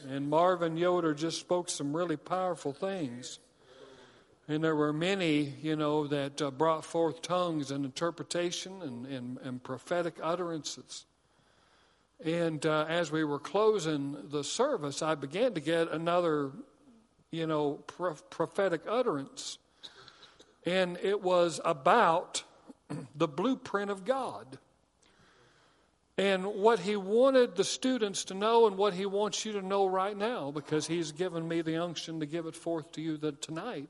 And 0.07 0.29
Marvin 0.29 0.77
Yoder 0.77 1.15
just 1.15 1.41
spoke 1.41 1.71
some 1.71 1.97
really 1.97 2.19
powerful 2.19 2.75
things. 2.75 3.39
And 4.51 4.65
there 4.65 4.75
were 4.75 4.93
many, 4.93 5.55
you 5.63 5.77
know, 5.77 6.09
that 6.09 6.43
uh, 6.43 6.51
brought 6.51 6.85
forth 6.85 7.23
tongues 7.23 7.71
and 7.71 7.85
interpretation 7.85 8.83
and, 8.83 9.07
and, 9.07 9.39
and 9.45 9.63
prophetic 9.63 10.15
utterances. 10.21 11.07
And 12.25 12.67
uh, 12.67 12.85
as 12.89 13.13
we 13.13 13.23
were 13.23 13.39
closing 13.39 14.17
the 14.29 14.43
service, 14.43 15.03
I 15.03 15.15
began 15.15 15.55
to 15.55 15.61
get 15.61 15.93
another, 15.93 16.51
you 17.31 17.47
know, 17.47 17.75
prophetic 18.31 18.81
utterance. 18.89 19.59
And 20.67 20.99
it 21.01 21.23
was 21.23 21.61
about 21.65 22.43
the 23.15 23.29
blueprint 23.29 23.93
of 23.93 24.05
God. 24.05 24.59
And 26.19 26.45
what 26.45 26.81
he 26.81 26.97
wanted 26.97 27.55
the 27.55 27.63
students 27.63 28.25
to 28.25 28.35
know, 28.35 28.67
and 28.67 28.77
what 28.77 28.95
he 28.95 29.07
wants 29.07 29.45
you 29.45 29.53
to 29.53 29.63
know 29.63 29.87
right 29.87 30.17
now, 30.17 30.51
because 30.51 30.89
he's 30.89 31.13
given 31.13 31.47
me 31.47 31.63
the 31.63 31.77
unction 31.77 32.19
to 32.19 32.27
give 32.27 32.47
it 32.47 32.57
forth 32.57 32.91
to 32.93 33.01
you 33.01 33.17
that 33.19 33.41
tonight, 33.41 33.89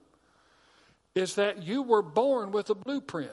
is 1.15 1.35
that 1.35 1.63
you 1.63 1.83
were 1.83 2.03
born 2.03 2.53
with 2.53 2.71
a 2.71 2.75
blueprint. 2.75 3.31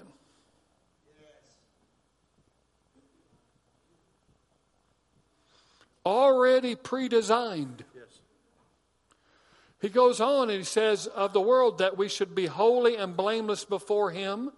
Already 6.06 6.76
pre 6.76 7.10
designed. 7.10 7.84
He 9.80 9.90
goes 9.90 10.20
on 10.20 10.50
and 10.50 10.58
he 10.58 10.64
says 10.64 11.06
of 11.08 11.34
the 11.34 11.42
world 11.42 11.78
that 11.80 11.98
we 11.98 12.08
should 12.10 12.34
be 12.34 12.48
holy 12.48 12.96
and 12.96 13.16
blameless 13.16 13.64
before 13.64 14.12
him 14.12 14.52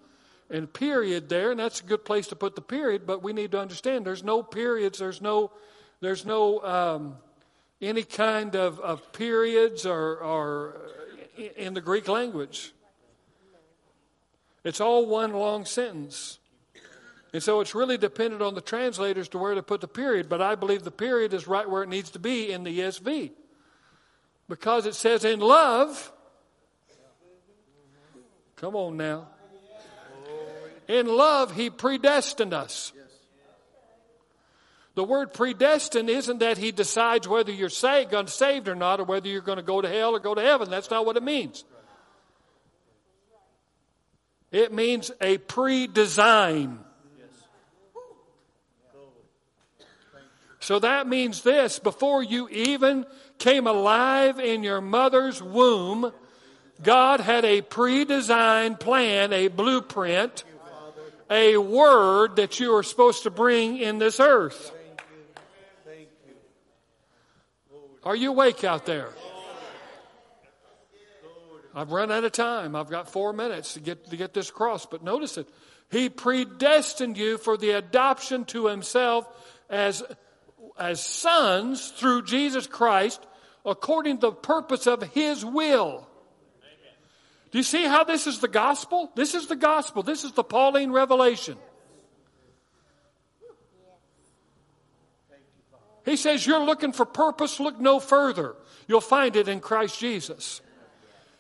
and 0.50 0.72
period 0.72 1.30
there, 1.30 1.52
and 1.52 1.60
that's 1.60 1.82
a 1.82 1.84
good 1.84 2.06
place 2.06 2.28
to 2.28 2.36
put 2.36 2.56
the 2.56 2.62
period, 2.62 3.06
but 3.06 3.22
we 3.22 3.34
need 3.34 3.52
to 3.52 3.60
understand 3.60 4.06
there's 4.06 4.24
no 4.24 4.42
periods, 4.42 5.00
there's 5.00 5.22
no, 5.22 5.52
there's 6.00 6.26
no 6.26 6.64
um, 6.64 7.18
any 7.82 8.04
kind 8.04 8.56
of, 8.56 8.80
of 8.80 9.12
periods 9.14 9.86
or, 9.86 10.18
or 10.18 10.82
in 11.56 11.74
the 11.74 11.82
Greek 11.82 12.08
language. 12.08 12.74
It's 14.64 14.82
all 14.82 15.06
one 15.06 15.34
long 15.34 15.66
sentence. 15.66 16.40
And 17.32 17.44
so 17.44 17.60
it's 17.62 17.76
really 17.76 17.98
dependent 17.98 18.42
on 18.42 18.56
the 18.56 18.62
translators 18.62 19.30
to 19.30 19.38
where 19.38 19.54
to 19.54 19.62
put 19.62 19.82
the 19.82 19.88
period, 19.88 20.30
but 20.30 20.42
I 20.42 20.56
believe 20.56 20.84
the 20.84 20.92
period 20.92 21.34
is 21.34 21.48
right 21.48 21.70
where 21.70 21.84
it 21.84 21.90
needs 21.90 22.10
to 22.12 22.20
be 22.20 22.52
in 22.52 22.64
the 22.64 22.80
ESV. 22.80 23.32
Because 24.48 24.88
it 24.88 24.96
says, 24.96 25.24
in 25.24 25.40
love, 25.40 26.12
come 28.56 28.76
on 28.76 28.98
now. 28.98 29.28
In 30.88 31.06
love, 31.06 31.56
He 31.56 31.70
predestined 31.70 32.54
us. 32.54 32.92
The 34.96 35.04
word 35.04 35.34
predestined 35.34 36.10
isn't 36.10 36.40
that 36.40 36.58
He 36.58 36.72
decides 36.72 37.28
whether 37.28 37.52
you're 37.52 37.70
saved, 37.70 38.12
saved 38.28 38.68
or 38.68 38.76
not, 38.76 39.00
or 39.00 39.04
whether 39.04 39.28
you're 39.28 39.42
going 39.42 39.58
to 39.58 39.64
go 39.64 39.82
to 39.82 39.88
hell 39.88 40.16
or 40.16 40.20
go 40.20 40.34
to 40.34 40.42
heaven. 40.42 40.70
That's 40.72 40.90
not 40.90 41.06
what 41.06 41.16
it 41.16 41.24
means. 41.24 41.64
It 44.52 44.74
means 44.74 45.12
a 45.22 45.38
pre 45.38 45.88
design. 45.88 46.80
So 50.60 50.80
that 50.80 51.08
means 51.08 51.42
this 51.42 51.80
before 51.80 52.22
you 52.22 52.48
even 52.50 53.06
came 53.38 53.66
alive 53.66 54.40
in 54.40 54.64
your 54.64 54.82
mother's 54.82 55.42
womb, 55.42 56.12
God 56.84 57.20
had 57.22 57.46
a 57.46 57.62
pre 57.62 58.06
designed 58.06 58.80
plan, 58.80 59.34
a 59.34 59.48
blueprint 59.48 60.44
a 61.30 61.58
word 61.58 62.38
that 62.38 62.60
you 62.60 62.76
are 62.76 62.84
supposed 62.84 63.24
to 63.24 63.30
bring 63.30 63.78
in 63.78 64.00
this 64.00 64.20
earth. 64.20 64.74
Are 68.04 68.16
you 68.16 68.32
awake 68.32 68.64
out 68.64 68.86
there? 68.86 69.10
I've 71.74 71.92
run 71.92 72.12
out 72.12 72.24
of 72.24 72.32
time. 72.32 72.76
I've 72.76 72.90
got 72.90 73.12
four 73.12 73.34
minutes 73.34 73.74
to 73.76 73.80
get, 73.80 74.10
to 74.10 74.18
get 74.18 74.34
this 74.34 74.50
across, 74.50 74.86
but 74.86 75.04
notice 75.04 75.38
it. 75.38 75.48
He 75.92 76.10
predestined 76.10 77.18
you 77.18 77.38
for 77.38 77.58
the 77.58 77.72
adoption 77.72 78.46
to 78.46 78.68
himself 78.68 79.28
as, 79.70 80.04
as 80.78 81.04
sons 81.04 81.90
through 81.92 82.24
Jesus 82.24 82.68
Christ 82.68 83.26
according 83.66 84.18
to 84.18 84.28
the 84.28 84.32
purpose 84.32 84.88
of 84.88 85.02
his 85.04 85.44
will. 85.44 86.08
Do 87.52 87.58
you 87.58 87.64
see 87.64 87.84
how 87.84 88.04
this 88.04 88.28
is 88.28 88.40
the 88.40 88.48
gospel? 88.48 89.12
This 89.16 89.34
is 89.34 89.48
the 89.48 89.56
gospel. 89.56 90.04
This 90.04 90.24
is 90.24 90.34
the 90.34 90.44
Pauline 90.44 90.92
revelation. 90.92 91.58
He 96.06 96.16
says, 96.16 96.46
You're 96.46 96.64
looking 96.64 96.92
for 96.92 97.06
purpose, 97.06 97.60
look 97.60 97.80
no 97.80 98.00
further. 98.00 98.56
You'll 98.88 99.02
find 99.02 99.36
it 99.36 99.48
in 99.48 99.60
Christ 99.60 100.00
Jesus. 100.00 100.62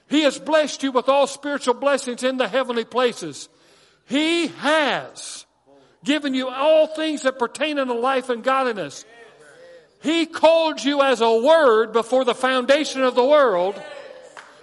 He 0.09 0.23
has 0.23 0.39
blessed 0.39 0.83
you 0.83 0.91
with 0.91 1.07
all 1.07 1.27
spiritual 1.27 1.75
blessings 1.75 2.23
in 2.23 2.37
the 2.37 2.47
heavenly 2.47 2.85
places. 2.85 3.47
He 4.05 4.47
has 4.47 5.45
given 6.03 6.33
you 6.33 6.49
all 6.49 6.87
things 6.87 7.21
that 7.23 7.37
pertain 7.37 7.77
unto 7.77 7.93
life 7.93 8.29
and 8.29 8.43
godliness. 8.43 9.05
He 10.01 10.25
called 10.25 10.83
you 10.83 11.01
as 11.01 11.21
a 11.21 11.39
word 11.39 11.93
before 11.93 12.25
the 12.25 12.33
foundation 12.33 13.03
of 13.03 13.15
the 13.15 13.25
world 13.25 13.79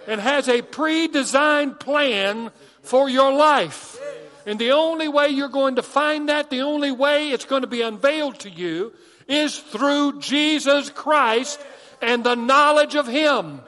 and 0.09 0.21
has 0.21 0.49
a 0.49 0.63
pre 0.63 1.09
designed 1.09 1.79
plan 1.79 2.51
for 2.83 3.09
your 3.09 3.33
life. 3.33 4.01
And 4.47 4.59
the 4.59 4.73
only 4.73 5.09
way 5.09 5.29
you're 5.29 5.49
going 5.49 5.77
to 5.77 5.83
find 5.83 6.29
that, 6.29 6.51
the 6.51 6.63
only 6.63 6.91
way 6.91 7.31
it's 7.31 7.45
going 7.45 7.63
to 7.63 7.69
be 7.69 7.83
unveiled 7.83 8.39
to 8.41 8.51
you, 8.51 8.93
is 9.29 9.59
through 9.59 10.21
Jesus 10.21 10.91
Christ 10.91 11.61
and 12.01 12.23
the 12.23 12.37
knowledge 12.37 12.95
of 12.95 13.07
Him. 13.07 13.61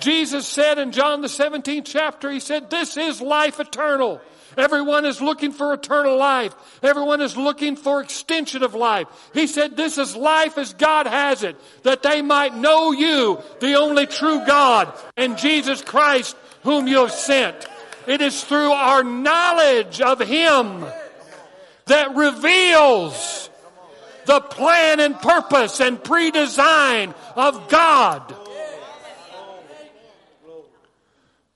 Jesus 0.00 0.46
said 0.46 0.78
in 0.78 0.92
John 0.92 1.20
the 1.20 1.28
17th 1.28 1.84
chapter, 1.84 2.30
He 2.30 2.40
said, 2.40 2.70
This 2.70 2.96
is 2.96 3.20
life 3.20 3.60
eternal 3.60 4.20
Everyone 4.56 5.04
is 5.04 5.20
looking 5.20 5.52
for 5.52 5.74
eternal 5.74 6.16
life. 6.16 6.54
Everyone 6.82 7.20
is 7.20 7.36
looking 7.36 7.76
for 7.76 8.00
extension 8.00 8.62
of 8.62 8.74
life. 8.74 9.06
He 9.34 9.46
said, 9.46 9.76
this 9.76 9.98
is 9.98 10.16
life 10.16 10.56
as 10.56 10.72
God 10.72 11.06
has 11.06 11.42
it, 11.42 11.56
that 11.82 12.02
they 12.02 12.22
might 12.22 12.56
know 12.56 12.92
you, 12.92 13.40
the 13.60 13.74
only 13.74 14.06
true 14.06 14.44
God, 14.46 14.92
and 15.16 15.36
Jesus 15.36 15.82
Christ, 15.82 16.36
whom 16.62 16.88
you 16.88 17.00
have 17.00 17.12
sent. 17.12 17.68
It 18.06 18.22
is 18.22 18.42
through 18.42 18.72
our 18.72 19.04
knowledge 19.04 20.00
of 20.00 20.20
Him 20.20 20.86
that 21.86 22.16
reveals 22.16 23.50
the 24.24 24.40
plan 24.40 25.00
and 25.00 25.20
purpose 25.20 25.80
and 25.80 26.02
pre-design 26.02 27.14
of 27.34 27.68
God. 27.68 28.34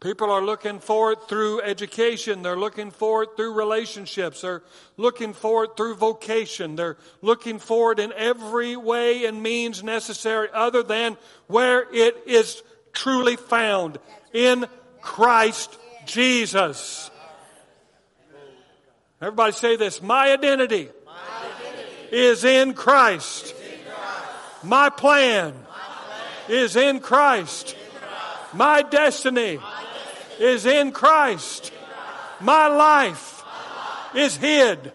People 0.00 0.30
are 0.30 0.42
looking 0.42 0.78
for 0.78 1.12
it 1.12 1.18
through 1.28 1.60
education. 1.60 2.40
They're 2.40 2.56
looking 2.56 2.90
for 2.90 3.22
it 3.22 3.36
through 3.36 3.52
relationships. 3.52 4.40
They're 4.40 4.62
looking 4.96 5.34
for 5.34 5.64
it 5.64 5.76
through 5.76 5.96
vocation. 5.96 6.74
They're 6.74 6.96
looking 7.20 7.58
for 7.58 7.92
it 7.92 7.98
in 7.98 8.10
every 8.14 8.76
way 8.76 9.26
and 9.26 9.42
means 9.42 9.84
necessary 9.84 10.48
other 10.54 10.82
than 10.82 11.18
where 11.48 11.84
it 11.92 12.16
is 12.26 12.62
truly 12.94 13.36
found 13.36 13.98
in 14.32 14.66
Christ 15.02 15.78
Jesus. 16.06 17.10
Everybody 19.20 19.52
say 19.52 19.76
this. 19.76 20.00
My 20.00 20.32
identity, 20.32 20.88
My 21.04 21.12
identity 21.44 21.92
is, 22.10 22.44
in 22.44 22.50
is 22.50 22.68
in 22.68 22.74
Christ. 22.74 23.54
My 24.62 24.88
plan, 24.88 25.52
My 25.52 25.58
plan 25.58 26.58
is 26.58 26.76
in 26.76 27.00
Christ. 27.00 27.72
In 27.74 28.00
Christ. 28.00 28.54
My 28.54 28.80
destiny. 28.80 29.58
My 29.58 29.79
is 30.40 30.66
in 30.66 30.92
Christ. 30.92 31.72
My 32.40 32.66
life 32.68 33.44
is 34.14 34.36
hid 34.36 34.92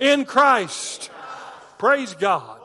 in 0.00 0.24
Christ. 0.24 1.10
Praise 1.78 2.14
God. 2.14 2.60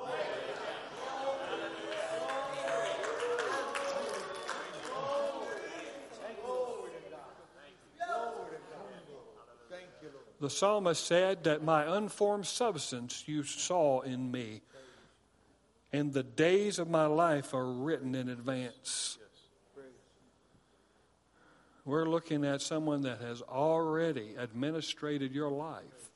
The 10.40 10.52
psalmist 10.52 11.04
said 11.04 11.46
that 11.46 11.64
my 11.64 11.98
unformed 11.98 12.46
substance 12.46 13.24
you 13.26 13.42
saw 13.42 14.02
in 14.02 14.30
me, 14.30 14.62
and 15.92 16.14
the 16.14 16.22
days 16.22 16.78
of 16.78 16.88
my 16.88 17.08
life 17.08 17.56
are 17.56 17.66
written 17.66 18.14
in 18.14 18.30
advance. 18.30 19.18
We're 21.88 22.06
looking 22.06 22.44
at 22.44 22.62
someone 22.62 23.04
that 23.04 23.22
has 23.22 23.42
already 23.42 24.36
administrated 24.38 25.34
your 25.34 25.50
life 25.50 26.12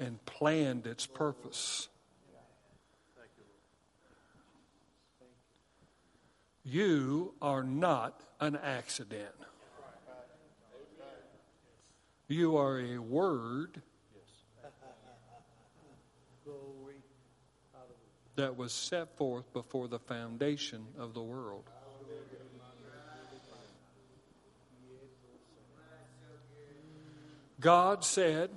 and 0.00 0.22
planned 0.26 0.88
its 0.88 1.06
purpose. 1.06 1.86
You 6.64 7.34
are 7.40 7.62
not 7.62 8.20
an 8.40 8.56
accident. 8.56 9.30
You 12.26 12.56
are 12.56 12.80
a 12.80 12.98
word 12.98 13.80
that 18.34 18.56
was 18.56 18.72
set 18.72 19.16
forth 19.16 19.52
before 19.52 19.86
the 19.86 20.00
foundation 20.00 20.84
of 20.98 21.14
the 21.14 21.22
world. 21.22 21.70
God 27.60 28.04
said, 28.04 28.50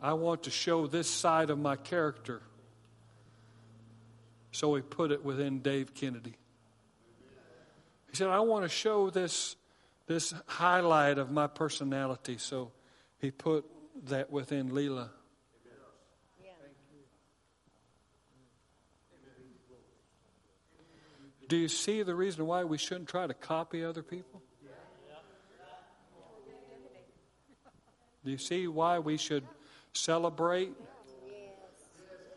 I 0.00 0.14
want 0.14 0.44
to 0.44 0.50
show 0.50 0.86
this 0.86 1.08
side 1.08 1.50
of 1.50 1.58
my 1.58 1.76
character. 1.76 2.40
So 4.52 4.74
he 4.74 4.82
put 4.82 5.10
it 5.10 5.24
within 5.24 5.60
Dave 5.60 5.94
Kennedy. 5.94 6.36
He 8.10 8.16
said, 8.16 8.28
I 8.28 8.40
want 8.40 8.64
to 8.64 8.68
show 8.68 9.10
this, 9.10 9.56
this 10.06 10.34
highlight 10.46 11.18
of 11.18 11.30
my 11.30 11.46
personality. 11.46 12.38
So 12.38 12.72
he 13.18 13.30
put 13.30 13.64
that 14.06 14.30
within 14.30 14.70
Leela. 14.70 15.10
Do 21.48 21.56
you 21.56 21.68
see 21.68 22.04
the 22.04 22.14
reason 22.14 22.46
why 22.46 22.62
we 22.62 22.78
shouldn't 22.78 23.08
try 23.08 23.26
to 23.26 23.34
copy 23.34 23.84
other 23.84 24.04
people? 24.04 24.40
Do 28.24 28.30
you 28.30 28.38
see 28.38 28.66
why 28.68 28.98
we 28.98 29.16
should 29.16 29.44
celebrate? 29.92 30.72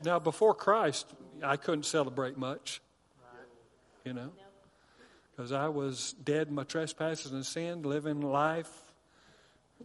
Now, 0.03 0.19
before 0.19 0.53
Christ, 0.53 1.07
I 1.43 1.57
couldn't 1.57 1.85
celebrate 1.85 2.37
much, 2.37 2.81
you 4.05 4.13
know, 4.13 4.31
because 5.31 5.51
I 5.51 5.67
was 5.67 6.13
dead 6.23 6.47
in 6.47 6.55
my 6.55 6.63
trespasses 6.63 7.31
and 7.31 7.45
sin, 7.45 7.83
living 7.83 8.21
life 8.21 8.71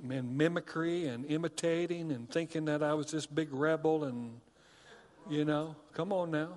in 0.09 0.37
mimicry 0.37 1.07
and 1.07 1.25
imitating 1.27 2.13
and 2.13 2.31
thinking 2.31 2.67
that 2.67 2.83
I 2.83 2.95
was 2.95 3.11
this 3.11 3.27
big 3.27 3.53
rebel 3.53 4.05
and, 4.05 4.41
you 5.29 5.45
know, 5.45 5.75
come 5.93 6.13
on 6.13 6.31
now. 6.31 6.51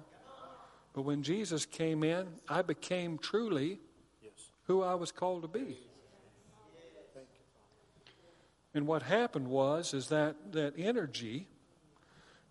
But 0.94 1.04
when 1.04 1.24
Jesus 1.24 1.66
came 1.66 2.04
in, 2.04 2.28
I 2.50 2.62
became 2.62 3.18
truly 3.18 3.80
who 4.68 4.84
I 4.84 4.96
was 4.96 5.12
called 5.12 5.42
to 5.44 5.48
be. 5.48 5.78
And 8.74 8.88
what 8.88 9.04
happened 9.04 9.48
was 9.48 9.94
is 9.94 10.08
that 10.08 10.54
that 10.54 10.74
energy 10.78 11.48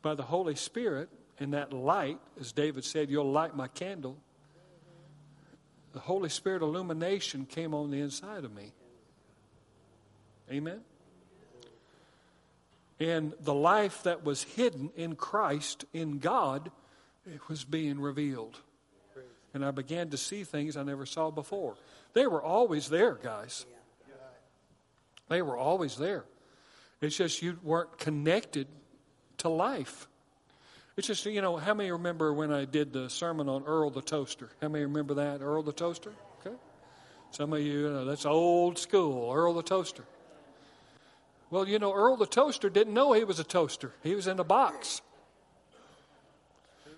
by 0.03 0.15
the 0.15 0.23
Holy 0.23 0.55
Spirit 0.55 1.09
and 1.39 1.55
that 1.55 1.73
light, 1.73 2.19
as 2.39 2.53
David 2.53 2.85
said, 2.85 3.11
you'll 3.11 3.31
light 3.31 3.57
my 3.57 3.69
candle. 3.69 4.17
The 5.93 6.01
Holy 6.01 6.29
Spirit 6.29 6.63
illumination 6.63 7.47
came 7.47 7.75
on 7.75 7.91
the 7.91 8.01
inside 8.01 8.45
of 8.45 8.55
me. 8.55 8.73
Amen. 10.51 10.81
And 12.99 13.33
the 13.41 13.55
life 13.55 14.03
that 14.03 14.25
was 14.25 14.43
hidden 14.43 14.91
in 14.95 15.17
Christ, 15.17 15.87
in 15.95 16.19
God, 16.19 16.71
it 17.27 17.49
was 17.49 17.65
being 17.65 17.99
revealed. 17.99 18.61
And 19.55 19.65
I 19.65 19.71
began 19.71 20.11
to 20.11 20.17
see 20.17 20.45
things 20.45 20.77
I 20.77 20.83
never 20.83 21.07
saw 21.07 21.31
before. 21.31 21.77
They 22.13 22.27
were 22.27 22.43
always 22.43 22.89
there, 22.89 23.15
guys. 23.15 23.65
They 25.31 25.43
were 25.43 25.57
always 25.57 25.97
there. 25.97 26.25
It's 27.01 27.17
just 27.17 27.41
you 27.41 27.57
weren't 27.63 27.97
connected 27.99 28.67
to 29.39 29.49
life. 29.49 30.09
It's 30.97 31.07
just, 31.07 31.25
you 31.25 31.41
know, 31.41 31.57
how 31.57 31.73
many 31.73 31.91
remember 31.93 32.35
when 32.35 32.53
I 32.53 32.65
did 32.67 32.93
the 32.93 33.09
sermon 33.09 33.49
on 33.49 33.65
Earl 33.65 33.91
the 33.91 34.03
Toaster? 34.03 34.51
How 34.61 34.69
many 34.69 34.85
remember 34.85 35.15
that, 35.15 35.41
Earl 35.41 35.63
the 35.63 35.73
Toaster? 35.73 36.13
Okay. 36.41 36.55
Some 37.31 37.53
of 37.53 37.61
you, 37.61 37.73
you 37.73 37.91
know, 37.91 38.05
that's 38.05 38.27
old 38.27 38.77
school, 38.77 39.33
Earl 39.33 39.55
the 39.55 39.63
Toaster. 39.63 40.05
Well, 41.49 41.67
you 41.67 41.79
know, 41.79 41.95
Earl 41.95 42.17
the 42.17 42.27
Toaster 42.27 42.69
didn't 42.69 42.93
know 42.93 43.13
he 43.13 43.25
was 43.25 43.39
a 43.39 43.45
toaster, 43.45 43.93
he 44.03 44.15
was 44.15 44.27
in 44.27 44.39
a 44.41 44.45
box. 44.45 45.01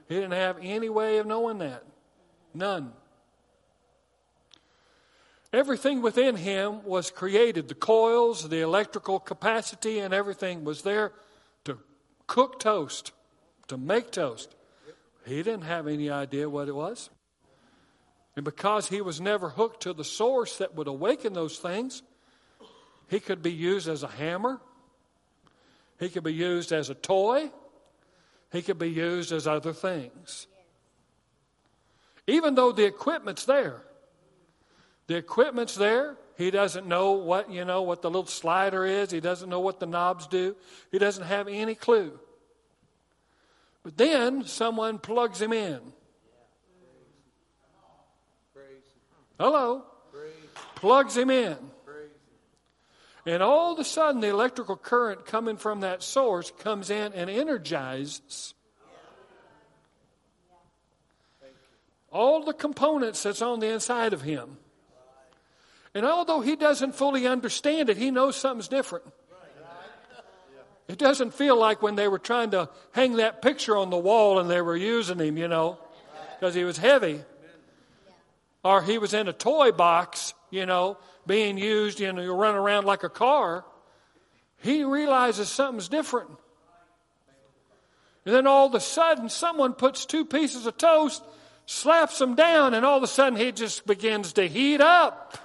He 0.09 0.14
didn't 0.14 0.33
have 0.33 0.57
any 0.61 0.89
way 0.89 1.18
of 1.18 1.26
knowing 1.26 1.59
that. 1.59 1.85
None. 2.55 2.93
Everything 5.53 6.01
within 6.01 6.37
him 6.37 6.83
was 6.85 7.11
created. 7.11 7.69
The 7.69 7.75
coils, 7.75 8.49
the 8.49 8.61
electrical 8.61 9.21
capacity, 9.21 9.99
and 9.99 10.15
everything 10.15 10.65
was 10.65 10.83
there 10.83 11.13
to 11.65 11.79
cook 12.27 12.59
toast, 12.59 13.13
to 13.69 13.77
make 13.77 14.11
toast. 14.11 14.55
He 15.27 15.43
didn't 15.43 15.65
have 15.65 15.87
any 15.87 16.11
idea 16.11 16.49
what 16.49 16.69
it 16.69 16.75
was. 16.75 17.11
And 18.35 18.47
because 18.47 18.89
he 18.89 19.03
was 19.03 19.21
never 19.21 19.51
hooked 19.51 19.83
to 19.83 19.93
the 19.93 20.05
source 20.05 20.57
that 20.57 20.75
would 20.75 20.89
awaken 20.89 21.35
those 21.35 21.59
things, 21.59 22.03
he 23.09 23.21
could 23.21 23.43
be 23.43 23.53
used 23.53 23.89
as 23.89 24.03
a 24.03 24.09
hammer, 24.09 24.59
he 26.01 26.09
could 26.09 26.25
be 26.25 26.33
used 26.33 26.73
as 26.73 26.89
a 26.89 26.95
toy, 26.95 27.51
he 28.51 28.63
could 28.63 28.79
be 28.79 28.91
used 28.91 29.33
as 29.33 29.47
other 29.47 29.75
things. 29.75 30.47
Even 32.27 32.55
though 32.55 32.73
the 32.73 32.87
equipment's 32.87 33.45
there. 33.45 33.83
The 35.07 35.17
equipment's 35.17 35.75
there. 35.75 36.17
He 36.37 36.51
doesn't 36.51 36.87
know 36.87 37.13
what, 37.13 37.51
you 37.51 37.65
know, 37.65 37.83
what 37.83 38.03
the 38.03 38.11
little 38.11 38.27
slider 38.27 38.85
is. 38.85 39.11
He 39.11 39.21
doesn't 39.21 39.49
know 39.49 39.61
what 39.61 39.81
the 39.81 39.87
knobs 39.87 40.27
do. 40.27 40.57
He 40.91 40.99
doesn't 40.99 41.25
have 41.25 41.49
any 41.49 41.75
clue. 41.75 42.19
But 43.83 43.97
then 43.97 44.45
someone 44.45 44.99
plugs 44.99 45.41
him 45.41 45.53
in. 45.53 45.81
Hello. 49.39 49.85
Plugs 50.77 51.17
him 51.17 51.31
in. 51.31 51.57
And 53.25 53.43
all 53.43 53.73
of 53.73 53.79
a 53.79 53.85
sudden, 53.85 54.21
the 54.21 54.29
electrical 54.29 54.77
current 54.77 55.27
coming 55.27 55.57
from 55.57 55.81
that 55.81 56.03
source 56.03 56.51
comes 56.59 56.91
in 56.91 57.13
and 57.13 57.31
energizes 57.31 58.55
all 62.13 62.45
the 62.45 62.53
components 62.53 63.23
that's 63.23 63.43
on 63.43 63.61
the 63.61 63.73
inside 63.73 64.13
of 64.13 64.23
him. 64.23 64.59
And 65.95 66.07
although 66.07 66.40
he 66.40 66.57
doesn't 66.57 66.95
fully 66.95 67.26
understand 67.26 67.90
it, 67.90 67.97
he 67.97 68.11
knows 68.11 68.36
something's 68.36 68.68
different. 68.68 69.05
It 70.88 70.99
doesn't 70.99 71.32
feel 71.34 71.57
like 71.57 71.80
when 71.80 71.95
they 71.95 72.09
were 72.09 72.18
trying 72.18 72.51
to 72.51 72.68
hang 72.93 73.16
that 73.16 73.40
picture 73.40 73.76
on 73.76 73.90
the 73.90 73.97
wall 73.97 74.38
and 74.38 74.51
they 74.51 74.61
were 74.61 74.76
using 74.76 75.18
him, 75.18 75.36
you 75.36 75.49
know, 75.49 75.78
because 76.38 76.55
he 76.55 76.64
was 76.64 76.76
heavy. 76.76 77.20
Or 78.64 78.82
he 78.82 78.99
was 78.99 79.14
in 79.14 79.28
a 79.28 79.32
toy 79.32 79.72
box, 79.72 80.34
you 80.51 80.66
know, 80.66 80.99
being 81.26 81.59
used, 81.59 82.01
you 82.01 82.12
know, 82.12 82.34
run 82.34 82.55
around 82.55 82.84
like 82.84 83.05
a 83.05 83.09
car, 83.09 83.64
he 84.59 84.84
realizes 84.84 85.49
something's 85.49 85.88
different. 85.88 86.30
And 88.24 88.34
then 88.34 88.47
all 88.47 88.66
of 88.66 88.74
a 88.74 88.80
sudden, 88.80 89.28
someone 89.28 89.72
puts 89.72 90.07
two 90.07 90.24
pieces 90.24 90.66
of 90.66 90.78
toast, 90.78 91.24
slaps 91.66 92.18
them 92.18 92.34
down, 92.34 92.74
and 92.74 92.86
all 92.86 92.97
of 92.97 93.03
a 93.03 93.09
sudden 93.09 93.38
he 93.38 93.51
just 93.51 93.86
begins 93.86 94.34
to 94.34 94.47
heat 94.47 94.80
up. 94.80 95.38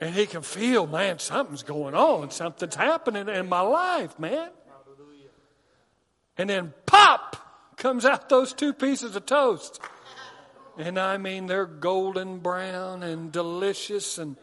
And 0.00 0.14
he 0.14 0.26
can 0.26 0.42
feel, 0.42 0.86
man, 0.86 1.18
something's 1.18 1.62
going 1.62 1.94
on. 1.94 2.30
Something's 2.30 2.74
happening 2.74 3.28
in 3.28 3.48
my 3.48 3.62
life, 3.62 4.18
man. 4.18 4.50
And 6.36 6.50
then 6.50 6.74
pop! 6.84 7.36
comes 7.76 8.04
out 8.04 8.28
those 8.28 8.52
two 8.52 8.72
pieces 8.72 9.16
of 9.16 9.26
toast. 9.26 9.80
And 10.78 10.98
I 10.98 11.16
mean, 11.16 11.46
they're 11.46 11.66
golden 11.66 12.38
brown 12.38 13.02
and 13.02 13.32
delicious, 13.32 14.18
and 14.18 14.36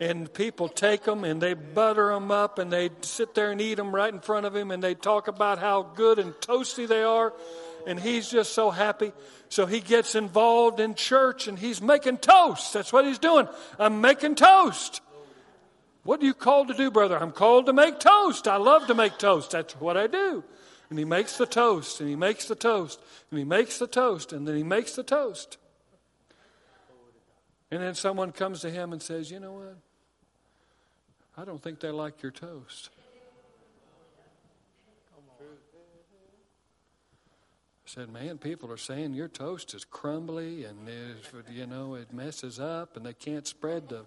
and 0.00 0.32
people 0.32 0.68
take 0.68 1.04
them 1.04 1.22
and 1.22 1.40
they 1.40 1.54
butter 1.54 2.08
them 2.12 2.32
up 2.32 2.58
and 2.58 2.72
they 2.72 2.90
sit 3.02 3.36
there 3.36 3.52
and 3.52 3.60
eat 3.60 3.74
them 3.74 3.94
right 3.94 4.12
in 4.12 4.20
front 4.20 4.46
of 4.46 4.54
him, 4.54 4.70
and 4.70 4.82
they 4.82 4.94
talk 4.94 5.28
about 5.28 5.58
how 5.58 5.82
good 5.82 6.18
and 6.18 6.34
toasty 6.34 6.88
they 6.88 7.02
are, 7.02 7.32
and 7.86 7.98
he's 7.98 8.28
just 8.30 8.52
so 8.52 8.70
happy. 8.70 9.12
So 9.48 9.66
he 9.66 9.80
gets 9.80 10.14
involved 10.14 10.80
in 10.80 10.94
church 10.94 11.48
and 11.48 11.58
he's 11.58 11.82
making 11.82 12.18
toast. 12.18 12.72
That's 12.72 12.92
what 12.92 13.04
he's 13.04 13.18
doing. 13.18 13.48
I'm 13.78 14.00
making 14.00 14.36
toast. 14.36 15.00
What 16.04 16.20
are 16.20 16.24
you 16.24 16.34
called 16.34 16.68
to 16.68 16.74
do, 16.74 16.90
brother? 16.90 17.16
I'm 17.18 17.32
called 17.32 17.66
to 17.66 17.72
make 17.72 18.00
toast. 18.00 18.48
I 18.48 18.56
love 18.56 18.86
to 18.88 18.94
make 18.94 19.18
toast. 19.18 19.52
That's 19.52 19.74
what 19.74 19.96
I 19.96 20.06
do. 20.06 20.42
And 20.90 20.98
he 20.98 21.04
makes 21.04 21.38
the 21.38 21.46
toast, 21.46 22.00
and 22.00 22.08
he 22.08 22.16
makes 22.16 22.48
the 22.48 22.54
toast, 22.54 23.00
and 23.30 23.38
he 23.38 23.44
makes 23.44 23.78
the 23.78 23.86
toast, 23.86 24.32
and 24.32 24.46
then 24.46 24.56
he 24.56 24.62
makes 24.62 24.94
the 24.94 25.02
toast. 25.02 25.56
And 27.70 27.80
then 27.80 27.94
someone 27.94 28.32
comes 28.32 28.60
to 28.60 28.70
him 28.70 28.92
and 28.92 29.00
says, 29.00 29.30
You 29.30 29.40
know 29.40 29.52
what? 29.52 29.76
I 31.38 31.44
don't 31.44 31.62
think 31.62 31.80
they 31.80 31.90
like 31.90 32.22
your 32.22 32.32
toast. 32.32 32.90
Said, 37.92 38.12
Man, 38.12 38.38
people 38.38 38.70
are 38.70 38.76
saying 38.76 39.14
your 39.14 39.28
toast 39.28 39.74
is 39.74 39.84
crumbly 39.84 40.64
and 40.64 40.78
you 41.50 41.66
know 41.66 41.94
it 41.94 42.12
messes 42.12 42.58
up 42.58 42.96
and 42.96 43.04
they 43.04 43.12
can't 43.12 43.46
spread 43.46 43.88
the, 43.88 44.04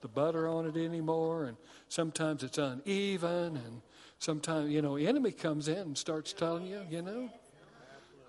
the 0.00 0.08
butter 0.08 0.48
on 0.48 0.66
it 0.66 0.76
anymore 0.76 1.44
and 1.44 1.56
sometimes 1.88 2.42
it's 2.42 2.58
uneven 2.58 3.56
and 3.56 3.82
Sometimes, 4.22 4.70
you 4.70 4.82
know, 4.82 4.94
enemy 4.94 5.32
comes 5.32 5.66
in 5.66 5.78
and 5.78 5.98
starts 5.98 6.32
telling 6.32 6.64
you, 6.64 6.82
you 6.88 7.02
know, 7.02 7.28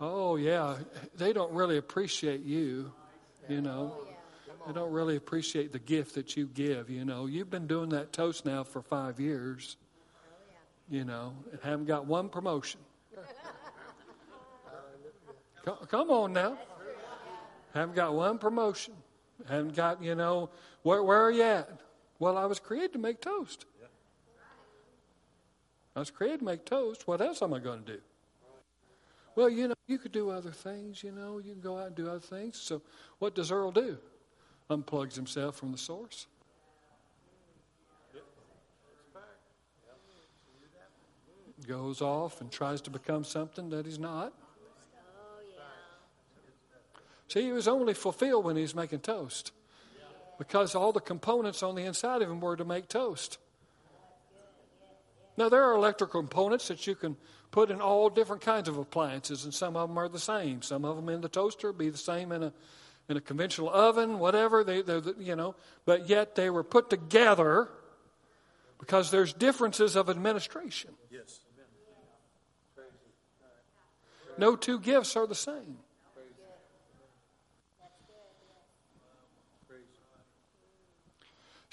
oh, 0.01 0.37
yeah, 0.37 0.77
they 1.15 1.33
don't 1.33 1.53
really 1.53 1.77
appreciate 1.77 2.41
you, 2.41 2.91
you 3.47 3.61
know. 3.61 3.95
They 4.65 4.73
don't 4.73 4.91
really 4.91 5.17
appreciate 5.17 5.71
the 5.71 5.77
gift 5.77 6.15
that 6.15 6.35
you 6.35 6.47
give, 6.47 6.89
you 6.89 7.05
know. 7.05 7.27
You've 7.27 7.51
been 7.51 7.67
doing 7.67 7.89
that 7.89 8.11
toast 8.11 8.43
now 8.43 8.63
for 8.63 8.81
five 8.81 9.19
years, 9.19 9.77
you 10.89 11.05
know, 11.05 11.33
and 11.51 11.61
haven't 11.61 11.85
got 11.85 12.07
one 12.07 12.27
promotion. 12.27 12.79
Come 15.63 16.09
on 16.09 16.33
now. 16.33 16.57
Haven't 17.73 17.95
got 17.95 18.13
one 18.13 18.37
promotion. 18.37 18.93
Haven't 19.47 19.75
got, 19.75 20.03
you 20.03 20.15
know, 20.15 20.49
where, 20.83 21.01
where 21.03 21.21
are 21.21 21.31
you 21.31 21.43
at? 21.43 21.81
Well, 22.19 22.37
I 22.37 22.45
was 22.45 22.59
created 22.59 22.93
to 22.93 22.99
make 22.99 23.21
toast. 23.21 23.65
I 25.95 25.99
was 25.99 26.11
created 26.11 26.39
to 26.39 26.45
make 26.45 26.65
toast. 26.65 27.07
What 27.07 27.21
else 27.21 27.41
am 27.41 27.53
I 27.53 27.59
going 27.59 27.83
to 27.83 27.93
do? 27.93 27.99
Well, 29.35 29.49
you 29.49 29.69
know, 29.69 29.75
you 29.87 29.97
could 29.97 30.11
do 30.11 30.29
other 30.29 30.51
things, 30.51 31.03
you 31.03 31.11
know, 31.11 31.39
you 31.39 31.53
can 31.53 31.61
go 31.61 31.77
out 31.77 31.87
and 31.87 31.95
do 31.95 32.07
other 32.07 32.19
things. 32.19 32.59
So, 32.59 32.81
what 33.17 33.33
does 33.33 33.51
Earl 33.51 33.71
do? 33.71 33.97
Unplugs 34.69 35.15
himself 35.15 35.55
from 35.55 35.71
the 35.71 35.77
source. 35.77 36.27
Goes 41.67 42.01
off 42.01 42.41
and 42.41 42.51
tries 42.51 42.81
to 42.81 42.89
become 42.89 43.23
something 43.23 43.69
that 43.69 43.85
he's 43.85 43.97
not. 43.97 44.33
See, 47.33 47.45
he 47.45 47.51
was 47.51 47.67
only 47.67 47.95
fulfilled 47.95 48.45
when 48.45 48.57
he 48.57 48.61
was 48.61 48.75
making 48.75 48.99
toast 48.99 49.53
because 50.37 50.75
all 50.75 50.91
the 50.91 50.99
components 50.99 51.63
on 51.63 51.73
the 51.73 51.81
inside 51.81 52.21
of 52.21 52.29
him 52.29 52.39
were 52.39 52.55
to 52.55 52.63
make 52.63 52.87
toast. 52.87 53.39
Now, 55.35 55.49
there 55.49 55.63
are 55.63 55.73
electrical 55.73 56.21
components 56.21 56.67
that 56.67 56.85
you 56.85 56.93
can 56.93 57.17
put 57.49 57.71
in 57.71 57.81
all 57.81 58.11
different 58.11 58.43
kinds 58.43 58.69
of 58.69 58.77
appliances, 58.77 59.45
and 59.45 59.53
some 59.53 59.75
of 59.75 59.89
them 59.89 59.97
are 59.97 60.07
the 60.07 60.19
same. 60.19 60.61
Some 60.61 60.85
of 60.85 60.95
them 60.95 61.09
in 61.09 61.21
the 61.21 61.27
toaster 61.27 61.73
be 61.73 61.89
the 61.89 61.97
same 61.97 62.31
in 62.31 62.43
a 62.43 62.53
in 63.09 63.17
a 63.17 63.21
conventional 63.21 63.67
oven, 63.67 64.19
whatever 64.19 64.63
they, 64.63 64.83
you 65.17 65.35
know, 65.35 65.55
but 65.85 66.07
yet 66.07 66.35
they 66.35 66.51
were 66.51 66.63
put 66.63 66.91
together 66.91 67.67
because 68.79 69.09
there's 69.09 69.33
differences 69.33 69.95
of 69.95 70.07
administration. 70.07 70.91
Yes. 71.09 71.39
No 74.37 74.55
two 74.55 74.79
gifts 74.79 75.15
are 75.15 75.25
the 75.25 75.35
same. 75.35 75.79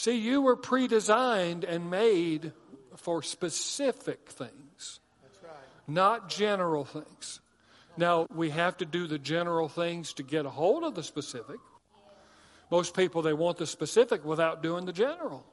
See, 0.01 0.16
you 0.16 0.40
were 0.40 0.56
pre 0.56 0.89
designed 0.89 1.62
and 1.62 1.90
made 1.90 2.52
for 2.97 3.22
specific 3.22 4.31
things, 4.31 4.98
right. 5.43 5.52
not 5.86 6.31
general 6.31 6.86
things. 6.86 7.40
Now, 7.98 8.27
we 8.35 8.48
have 8.48 8.78
to 8.78 8.86
do 8.86 9.06
the 9.06 9.18
general 9.18 9.68
things 9.68 10.14
to 10.14 10.22
get 10.22 10.47
a 10.47 10.48
hold 10.48 10.85
of 10.85 10.94
the 10.94 11.02
specific. 11.02 11.59
Most 12.70 12.97
people, 12.97 13.20
they 13.20 13.35
want 13.35 13.59
the 13.59 13.66
specific 13.66 14.24
without 14.24 14.62
doing 14.62 14.86
the 14.86 14.94
general. 14.94 15.44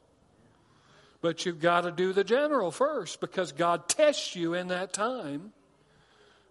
But 1.19 1.45
you've 1.45 1.59
got 1.59 1.81
to 1.81 1.91
do 1.91 2.13
the 2.13 2.23
general 2.23 2.71
first 2.71 3.19
because 3.19 3.51
God 3.51 3.89
tests 3.89 4.33
you 4.33 4.53
in 4.53 4.69
that 4.69 4.93
time. 4.93 5.51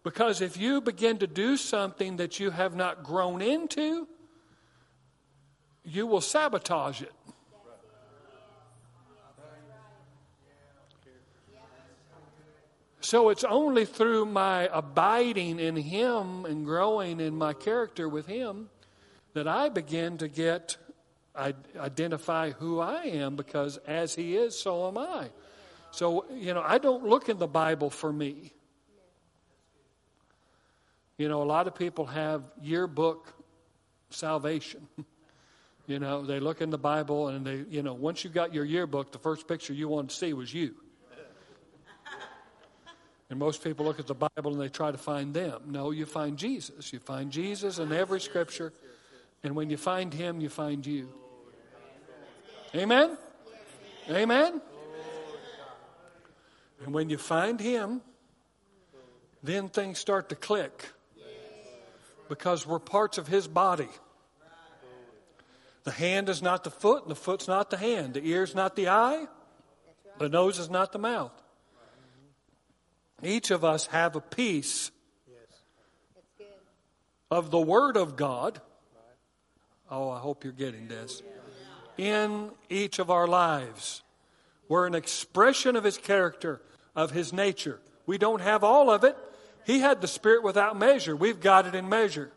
Because 0.02 0.42
if 0.42 0.58
you 0.58 0.82
begin 0.82 1.16
to 1.20 1.26
do 1.26 1.56
something 1.56 2.18
that 2.18 2.40
you 2.40 2.50
have 2.50 2.76
not 2.76 3.04
grown 3.04 3.40
into, 3.40 4.06
you 5.82 6.06
will 6.06 6.20
sabotage 6.20 7.00
it. 7.00 7.15
So 13.06 13.28
it's 13.28 13.44
only 13.44 13.84
through 13.84 14.24
my 14.24 14.68
abiding 14.72 15.60
in 15.60 15.76
Him 15.76 16.44
and 16.44 16.64
growing 16.64 17.20
in 17.20 17.38
my 17.38 17.52
character 17.52 18.08
with 18.08 18.26
Him 18.26 18.68
that 19.32 19.46
I 19.46 19.68
begin 19.68 20.18
to 20.18 20.26
get, 20.26 20.76
I 21.32 21.54
identify 21.78 22.50
who 22.50 22.80
I 22.80 23.04
am 23.04 23.36
because 23.36 23.76
as 23.86 24.16
He 24.16 24.36
is, 24.36 24.58
so 24.58 24.88
am 24.88 24.98
I. 24.98 25.28
So, 25.92 26.26
you 26.34 26.52
know, 26.52 26.64
I 26.66 26.78
don't 26.78 27.04
look 27.04 27.28
in 27.28 27.38
the 27.38 27.46
Bible 27.46 27.90
for 27.90 28.12
me. 28.12 28.52
You 31.16 31.28
know, 31.28 31.44
a 31.44 31.44
lot 31.44 31.68
of 31.68 31.76
people 31.76 32.06
have 32.06 32.42
yearbook 32.60 33.32
salvation. 34.10 34.84
you 35.86 36.00
know, 36.00 36.26
they 36.26 36.40
look 36.40 36.60
in 36.60 36.70
the 36.70 36.76
Bible 36.76 37.28
and 37.28 37.46
they, 37.46 37.64
you 37.70 37.84
know, 37.84 37.94
once 37.94 38.24
you 38.24 38.30
got 38.30 38.52
your 38.52 38.64
yearbook, 38.64 39.12
the 39.12 39.20
first 39.20 39.46
picture 39.46 39.72
you 39.72 39.86
wanted 39.86 40.10
to 40.10 40.16
see 40.16 40.32
was 40.32 40.52
you. 40.52 40.74
And 43.28 43.38
most 43.38 43.64
people 43.64 43.84
look 43.84 43.98
at 43.98 44.06
the 44.06 44.14
Bible 44.14 44.52
and 44.52 44.60
they 44.60 44.68
try 44.68 44.92
to 44.92 44.98
find 44.98 45.34
them. 45.34 45.62
No, 45.66 45.90
you 45.90 46.06
find 46.06 46.36
Jesus. 46.36 46.92
You 46.92 47.00
find 47.00 47.30
Jesus 47.30 47.78
in 47.78 47.92
every 47.92 48.20
scripture. 48.20 48.72
And 49.42 49.56
when 49.56 49.68
you 49.68 49.76
find 49.76 50.14
him, 50.14 50.40
you 50.40 50.48
find 50.48 50.86
you. 50.86 51.08
Amen? 52.74 53.16
Amen? 54.08 54.60
And 56.84 56.94
when 56.94 57.10
you 57.10 57.18
find 57.18 57.60
him, 57.60 58.00
then 59.42 59.68
things 59.68 59.98
start 59.98 60.28
to 60.28 60.36
click. 60.36 60.90
Because 62.28 62.66
we're 62.66 62.78
parts 62.78 63.18
of 63.18 63.28
his 63.28 63.48
body. 63.48 63.88
The 65.84 65.92
hand 65.92 66.28
is 66.28 66.42
not 66.42 66.64
the 66.64 66.70
foot, 66.70 67.02
and 67.02 67.10
the 67.10 67.16
foot's 67.16 67.46
not 67.46 67.70
the 67.70 67.76
hand. 67.76 68.14
The 68.14 68.28
ear's 68.28 68.56
not 68.56 68.74
the 68.74 68.88
eye, 68.88 69.26
the 70.18 70.28
nose 70.28 70.58
is 70.58 70.68
not 70.68 70.92
the 70.92 70.98
mouth. 70.98 71.30
Each 73.22 73.50
of 73.50 73.64
us 73.64 73.86
have 73.86 74.14
a 74.14 74.20
piece 74.20 74.90
of 77.30 77.50
the 77.50 77.60
Word 77.60 77.96
of 77.96 78.16
God. 78.16 78.60
Oh, 79.90 80.10
I 80.10 80.18
hope 80.18 80.44
you're 80.44 80.52
getting 80.52 80.88
this. 80.88 81.22
In 81.96 82.50
each 82.68 82.98
of 82.98 83.10
our 83.10 83.26
lives. 83.26 84.02
We're 84.68 84.86
an 84.86 84.94
expression 84.94 85.76
of 85.76 85.84
His 85.84 85.96
character, 85.96 86.60
of 86.94 87.12
His 87.12 87.32
nature. 87.32 87.80
We 88.04 88.18
don't 88.18 88.42
have 88.42 88.62
all 88.62 88.90
of 88.90 89.04
it. 89.04 89.16
He 89.64 89.80
had 89.80 90.00
the 90.00 90.08
Spirit 90.08 90.42
without 90.42 90.78
measure. 90.78 91.16
We've 91.16 91.40
got 91.40 91.66
it 91.66 91.74
in 91.74 91.88
measure. 91.88 92.30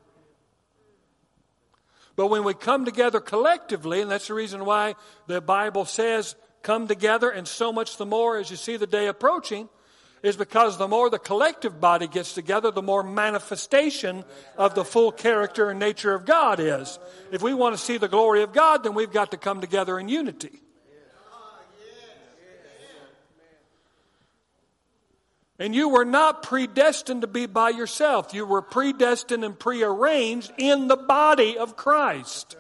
But 2.16 2.28
when 2.28 2.44
we 2.44 2.54
come 2.54 2.86
together 2.86 3.20
collectively, 3.20 4.02
and 4.02 4.12
that's 4.12 4.28
the 4.28 4.34
reason 4.34 4.66
why 4.66 4.96
the 5.28 5.42
Bible 5.42 5.86
says, 5.86 6.36
come 6.64 6.88
together, 6.88 7.30
and 7.30 7.48
so 7.48 7.72
much 7.72 7.98
the 7.98 8.06
more 8.06 8.38
as 8.38 8.50
you 8.52 8.58
see 8.58 8.78
the 8.78 8.88
day 8.88 9.08
approaching, 9.08 9.70
is 10.22 10.36
because 10.36 10.78
the 10.78 10.88
more 10.88 11.10
the 11.10 11.20
collective 11.20 11.80
body 11.80 12.08
gets 12.08 12.34
together, 12.34 12.72
the 12.72 12.82
more 12.82 13.04
manifestation 13.04 14.24
of 14.58 14.76
the 14.76 14.84
full 14.84 15.12
character 15.12 15.70
and 15.70 15.80
nature 15.80 16.14
of 16.14 16.26
God 16.26 16.60
is. 16.60 17.00
If 17.32 17.42
we 17.42 17.54
want 17.54 17.76
to 17.76 17.82
see 17.82 17.98
the 17.98 18.08
glory 18.08 18.44
of 18.44 18.54
God, 18.54 18.84
then 18.84 18.94
we've 18.94 19.12
got 19.12 19.32
to 19.32 19.38
come 19.38 19.62
together 19.62 20.00
in 20.00 20.10
unity. 20.10 20.60
And 25.62 25.76
you 25.76 25.90
were 25.90 26.06
not 26.06 26.42
predestined 26.42 27.22
to 27.22 27.28
be 27.28 27.46
by 27.46 27.70
yourself. 27.70 28.34
You 28.34 28.46
were 28.46 28.62
predestined 28.62 29.44
and 29.44 29.60
prearranged 29.60 30.54
in 30.58 30.88
the 30.88 30.96
body 30.96 31.58
of 31.58 31.76
Christ. 31.76 32.56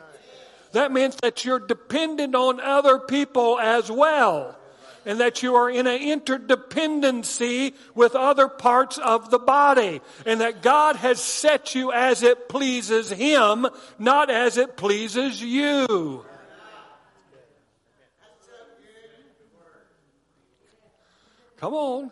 That 0.73 0.91
means 0.91 1.15
that 1.21 1.45
you're 1.45 1.59
dependent 1.59 2.35
on 2.35 2.59
other 2.59 2.99
people 2.99 3.57
as 3.57 3.89
well 3.89 4.58
and 5.09 5.19
that 5.21 5.41
you 5.41 5.55
are 5.55 5.71
in 5.71 5.87
an 5.87 5.99
interdependency 5.99 7.73
with 7.95 8.13
other 8.13 8.47
parts 8.47 8.99
of 8.99 9.31
the 9.31 9.39
body, 9.39 10.01
and 10.23 10.39
that 10.39 10.61
God 10.61 10.97
has 10.97 11.19
set 11.19 11.73
you 11.73 11.91
as 11.91 12.21
it 12.21 12.47
pleases 12.47 13.09
Him, 13.09 13.65
not 13.97 14.29
as 14.29 14.57
it 14.57 14.77
pleases 14.77 15.41
you. 15.41 16.23
Come 21.57 21.73
on. 21.73 22.11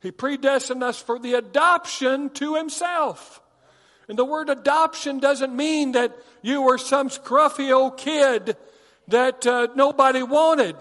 He 0.00 0.10
predestined 0.10 0.82
us 0.82 0.98
for 0.98 1.18
the 1.18 1.34
adoption 1.34 2.30
to 2.30 2.54
Himself. 2.54 3.42
And 4.08 4.18
the 4.18 4.24
word 4.24 4.48
adoption 4.48 5.18
doesn't 5.18 5.54
mean 5.54 5.92
that 5.92 6.16
you 6.40 6.62
were 6.62 6.78
some 6.78 7.10
scruffy 7.10 7.70
old 7.70 7.98
kid 7.98 8.56
that 9.10 9.46
uh, 9.46 9.68
nobody 9.74 10.22
wanted. 10.22 10.76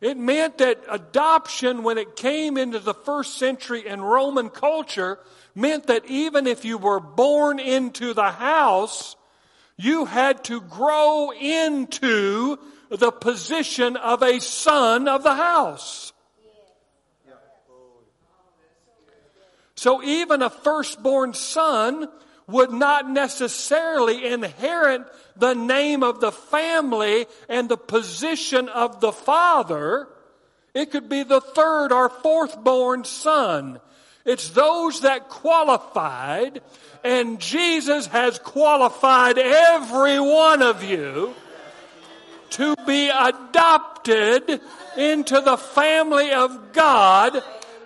It 0.00 0.16
meant 0.16 0.58
that 0.58 0.80
adoption, 0.88 1.82
when 1.82 1.98
it 1.98 2.14
came 2.14 2.56
into 2.56 2.78
the 2.78 2.94
first 2.94 3.38
century 3.38 3.86
in 3.86 4.00
Roman 4.00 4.48
culture, 4.48 5.18
meant 5.56 5.88
that 5.88 6.06
even 6.06 6.46
if 6.46 6.64
you 6.64 6.78
were 6.78 7.00
born 7.00 7.58
into 7.58 8.14
the 8.14 8.30
house, 8.30 9.16
you 9.76 10.04
had 10.04 10.44
to 10.44 10.60
grow 10.60 11.32
into 11.32 12.58
the 12.90 13.10
position 13.10 13.96
of 13.96 14.22
a 14.22 14.40
son 14.40 15.08
of 15.08 15.24
the 15.24 15.34
house. 15.34 16.12
So 19.74 20.02
even 20.02 20.42
a 20.42 20.50
firstborn 20.50 21.34
son 21.34 22.08
would 22.48 22.72
not 22.72 23.08
necessarily 23.08 24.26
inherit 24.26 25.02
the 25.36 25.54
name 25.54 26.02
of 26.02 26.20
the 26.20 26.32
family 26.32 27.26
and 27.48 27.68
the 27.68 27.76
position 27.76 28.68
of 28.70 29.00
the 29.00 29.12
father. 29.12 30.08
It 30.74 30.90
could 30.90 31.08
be 31.08 31.22
the 31.22 31.42
third 31.42 31.92
or 31.92 32.08
fourth 32.08 32.58
born 32.64 33.04
son. 33.04 33.80
It's 34.24 34.50
those 34.50 35.02
that 35.02 35.28
qualified, 35.28 36.60
and 37.04 37.38
Jesus 37.38 38.06
has 38.08 38.38
qualified 38.38 39.38
every 39.38 40.18
one 40.18 40.62
of 40.62 40.82
you 40.82 41.34
to 42.50 42.74
be 42.86 43.08
adopted 43.08 44.60
into 44.96 45.40
the 45.40 45.56
family 45.56 46.32
of 46.32 46.72
God 46.72 47.42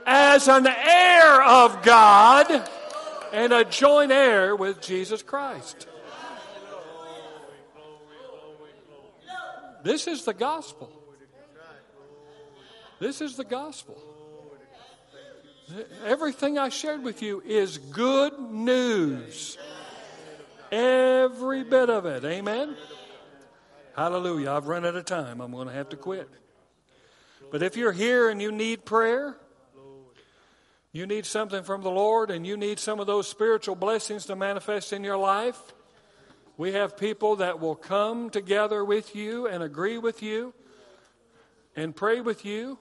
as 0.07 0.49
an 0.49 0.67
heir 0.67 1.43
of 1.43 1.83
God 1.83 2.69
and 3.33 3.53
a 3.53 3.65
joint 3.65 4.13
heir 4.13 4.55
with 4.55 4.81
Jesus 4.81 5.23
Christ. 5.23 5.89
This 9.83 10.07
is 10.07 10.25
the 10.25 10.35
gospel. 10.35 10.93
This 13.01 13.21
is 13.21 13.37
the 13.37 13.45
gospel. 13.45 14.01
Everything 16.05 16.59
I 16.59 16.69
shared 16.69 17.03
with 17.03 17.23
you 17.23 17.43
is 17.45 17.79
good 17.79 18.39
news. 18.39 19.59
Every 20.71 21.65
bit 21.65 21.91
of 21.91 22.07
it. 22.07 22.25
Amen? 22.25 22.77
Hallelujah. 23.97 24.53
I've 24.53 24.69
run 24.69 24.87
out 24.87 24.95
of 24.95 25.05
time. 25.05 25.41
I'm 25.41 25.51
going 25.53 25.69
to 25.69 25.75
have 25.75 25.89
to 25.91 25.97
quit. 25.97 26.29
But 27.51 27.63
if 27.63 27.77
you're 27.77 27.93
here 27.93 28.29
and 28.29 28.41
you 28.41 28.53
need 28.53 28.85
prayer, 28.85 29.37
you 30.93 31.07
need 31.07 31.25
something 31.25 31.63
from 31.63 31.83
the 31.83 31.91
Lord, 31.91 32.31
and 32.31 32.47
you 32.47 32.57
need 32.57 32.79
some 32.79 33.01
of 33.01 33.07
those 33.07 33.27
spiritual 33.27 33.75
blessings 33.75 34.27
to 34.27 34.37
manifest 34.37 34.93
in 34.93 35.03
your 35.03 35.17
life, 35.17 35.59
we 36.59 36.73
have 36.73 36.99
people 36.99 37.37
that 37.37 37.61
will 37.61 37.75
come 37.75 38.29
together 38.29 38.85
with 38.85 39.17
you 39.17 39.47
and 39.47 39.63
agree 39.63 39.97
with 39.97 40.23
you 40.23 40.53
and 41.75 41.97
pray 41.97 42.21
with 42.21 42.45
you 42.45 42.79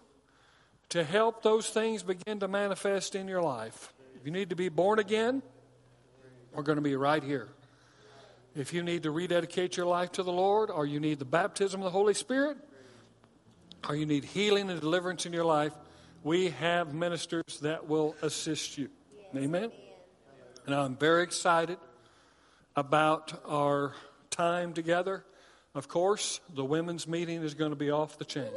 to 0.90 1.06
help 1.06 1.42
those 1.42 1.70
things 1.70 2.04
begin 2.04 2.42
to 2.42 2.50
manifest 2.50 3.16
in 3.16 3.30
your 3.30 3.42
life. 3.42 3.94
If 4.20 4.26
you 4.26 4.32
need 4.32 4.50
to 4.50 4.58
be 4.58 4.68
born 4.68 5.00
again, 5.00 5.42
we're 6.54 6.64
going 6.64 6.76
to 6.76 6.82
be 6.82 6.98
right 6.98 7.24
here. 7.24 7.48
If 8.54 8.74
you 8.74 8.84
need 8.84 9.04
to 9.04 9.12
rededicate 9.12 9.78
your 9.78 9.86
life 9.86 10.12
to 10.14 10.24
the 10.24 10.34
Lord, 10.34 10.70
or 10.70 10.86
you 10.86 11.00
need 11.00 11.20
the 11.20 11.26
baptism 11.26 11.80
of 11.80 11.86
the 11.86 11.92
Holy 11.92 12.14
Spirit, 12.14 12.58
or 13.88 13.96
you 13.96 14.06
need 14.06 14.26
healing 14.26 14.70
and 14.70 14.82
deliverance 14.82 15.26
in 15.26 15.32
your 15.32 15.46
life, 15.46 15.72
we 16.24 16.50
have 16.50 16.94
ministers 16.94 17.60
that 17.62 17.88
will 17.88 18.16
assist 18.22 18.78
you. 18.78 18.90
Amen. 19.36 19.72
And 20.66 20.76
I'm 20.76 20.96
very 20.96 21.24
excited 21.24 21.78
about 22.76 23.42
our 23.48 23.94
time 24.30 24.74
together. 24.74 25.26
Of 25.74 25.88
course, 25.88 26.40
the 26.54 26.66
women's 26.66 27.08
meeting 27.08 27.42
is 27.42 27.54
going 27.54 27.72
to 27.72 27.78
be 27.78 27.90
off 27.90 28.18
the 28.18 28.26
chain. 28.26 28.52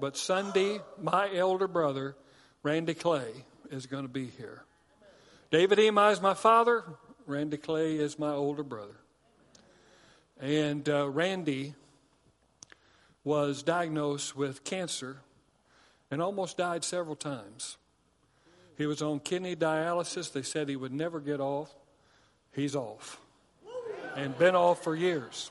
But 0.00 0.16
Sunday, 0.16 0.80
my 1.00 1.28
elder 1.34 1.68
brother, 1.68 2.16
Randy 2.62 2.94
Clay, 2.94 3.32
is 3.70 3.86
going 3.86 4.04
to 4.04 4.08
be 4.08 4.26
here. 4.26 4.62
David 5.50 5.78
Emi 5.78 6.12
is 6.12 6.22
my 6.22 6.34
father. 6.34 6.84
Randy 7.26 7.56
Clay 7.56 7.96
is 7.96 8.18
my 8.18 8.30
older 8.30 8.62
brother. 8.62 8.96
And 10.40 10.88
uh, 10.88 11.08
Randy 11.10 11.74
was 13.24 13.62
diagnosed 13.62 14.36
with 14.36 14.62
cancer 14.62 15.18
and 16.10 16.22
almost 16.22 16.56
died 16.56 16.84
several 16.84 17.16
times. 17.16 17.76
He 18.76 18.86
was 18.86 19.02
on 19.02 19.20
kidney 19.20 19.56
dialysis. 19.56 20.32
They 20.32 20.42
said 20.42 20.68
he 20.68 20.76
would 20.76 20.92
never 20.92 21.20
get 21.20 21.40
off. 21.40 21.74
He's 22.52 22.76
off. 22.76 23.20
And 24.16 24.36
been 24.38 24.54
off 24.54 24.82
for 24.82 24.94
years. 24.94 25.50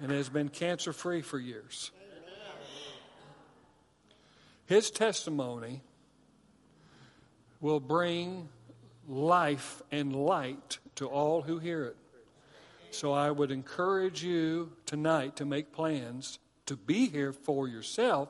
And 0.00 0.10
has 0.10 0.28
been 0.28 0.48
cancer 0.48 0.92
free 0.92 1.22
for 1.22 1.38
years. 1.38 1.92
His 4.66 4.90
testimony 4.90 5.82
will 7.60 7.80
bring 7.80 8.48
life 9.08 9.82
and 9.90 10.14
light 10.14 10.78
to 10.96 11.06
all 11.06 11.42
who 11.42 11.58
hear 11.58 11.84
it. 11.84 11.96
So 12.90 13.12
I 13.12 13.30
would 13.30 13.50
encourage 13.50 14.22
you 14.22 14.72
tonight 14.86 15.36
to 15.36 15.44
make 15.44 15.72
plans 15.72 16.38
to 16.66 16.76
be 16.76 17.08
here 17.08 17.32
for 17.32 17.68
yourself, 17.68 18.28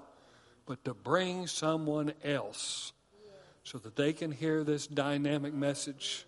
but 0.67 0.85
to 0.85 0.95
bring 0.95 1.47
someone 1.47 2.13
else 2.23 2.93
so 3.65 3.79
that 3.79 3.97
they 3.97 4.13
can 4.13 4.31
hear 4.31 4.63
this 4.63 4.87
dynamic 4.87 5.55
message. 5.55 6.27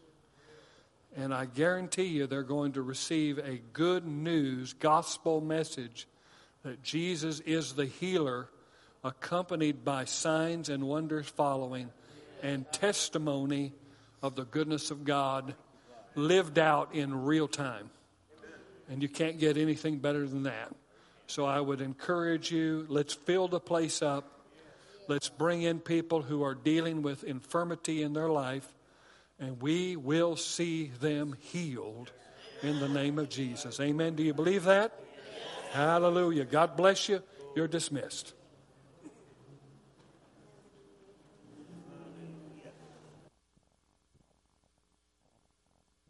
And 1.16 1.32
I 1.32 1.46
guarantee 1.46 2.04
you 2.04 2.26
they're 2.26 2.42
going 2.42 2.72
to 2.72 2.82
receive 2.82 3.38
a 3.38 3.60
good 3.72 4.06
news 4.06 4.74
gospel 4.74 5.40
message 5.40 6.06
that 6.62 6.82
Jesus 6.82 7.40
is 7.40 7.74
the 7.74 7.86
healer 7.86 8.48
accompanied 9.04 9.84
by 9.84 10.04
signs 10.04 10.68
and 10.68 10.84
wonders 10.84 11.28
following, 11.28 11.90
and 12.42 12.70
testimony 12.72 13.72
of 14.22 14.34
the 14.34 14.44
goodness 14.44 14.90
of 14.90 15.04
God 15.04 15.54
lived 16.14 16.58
out 16.58 16.94
in 16.94 17.24
real 17.24 17.46
time. 17.46 17.90
And 18.90 19.02
you 19.02 19.08
can't 19.08 19.38
get 19.38 19.56
anything 19.56 19.98
better 19.98 20.26
than 20.26 20.44
that. 20.44 20.74
So 21.26 21.44
I 21.44 21.60
would 21.60 21.80
encourage 21.80 22.50
you 22.50 22.86
let's 22.88 23.14
fill 23.14 23.48
the 23.48 23.60
place 23.60 24.02
up. 24.02 24.32
Let's 25.08 25.28
bring 25.28 25.62
in 25.62 25.80
people 25.80 26.22
who 26.22 26.42
are 26.42 26.54
dealing 26.54 27.02
with 27.02 27.24
infirmity 27.24 28.02
in 28.02 28.12
their 28.12 28.28
life, 28.28 28.66
and 29.38 29.62
we 29.62 29.96
will 29.96 30.36
see 30.36 30.90
them 31.00 31.36
healed 31.38 32.10
in 32.62 32.80
the 32.80 32.88
name 32.88 33.18
of 33.18 33.28
Jesus. 33.28 33.78
Amen. 33.80 34.14
Do 34.14 34.22
you 34.22 34.34
believe 34.34 34.64
that? 34.64 34.98
Hallelujah. 35.72 36.44
God 36.44 36.76
bless 36.76 37.08
you. 37.08 37.22
You're 37.54 37.68
dismissed. 37.68 38.32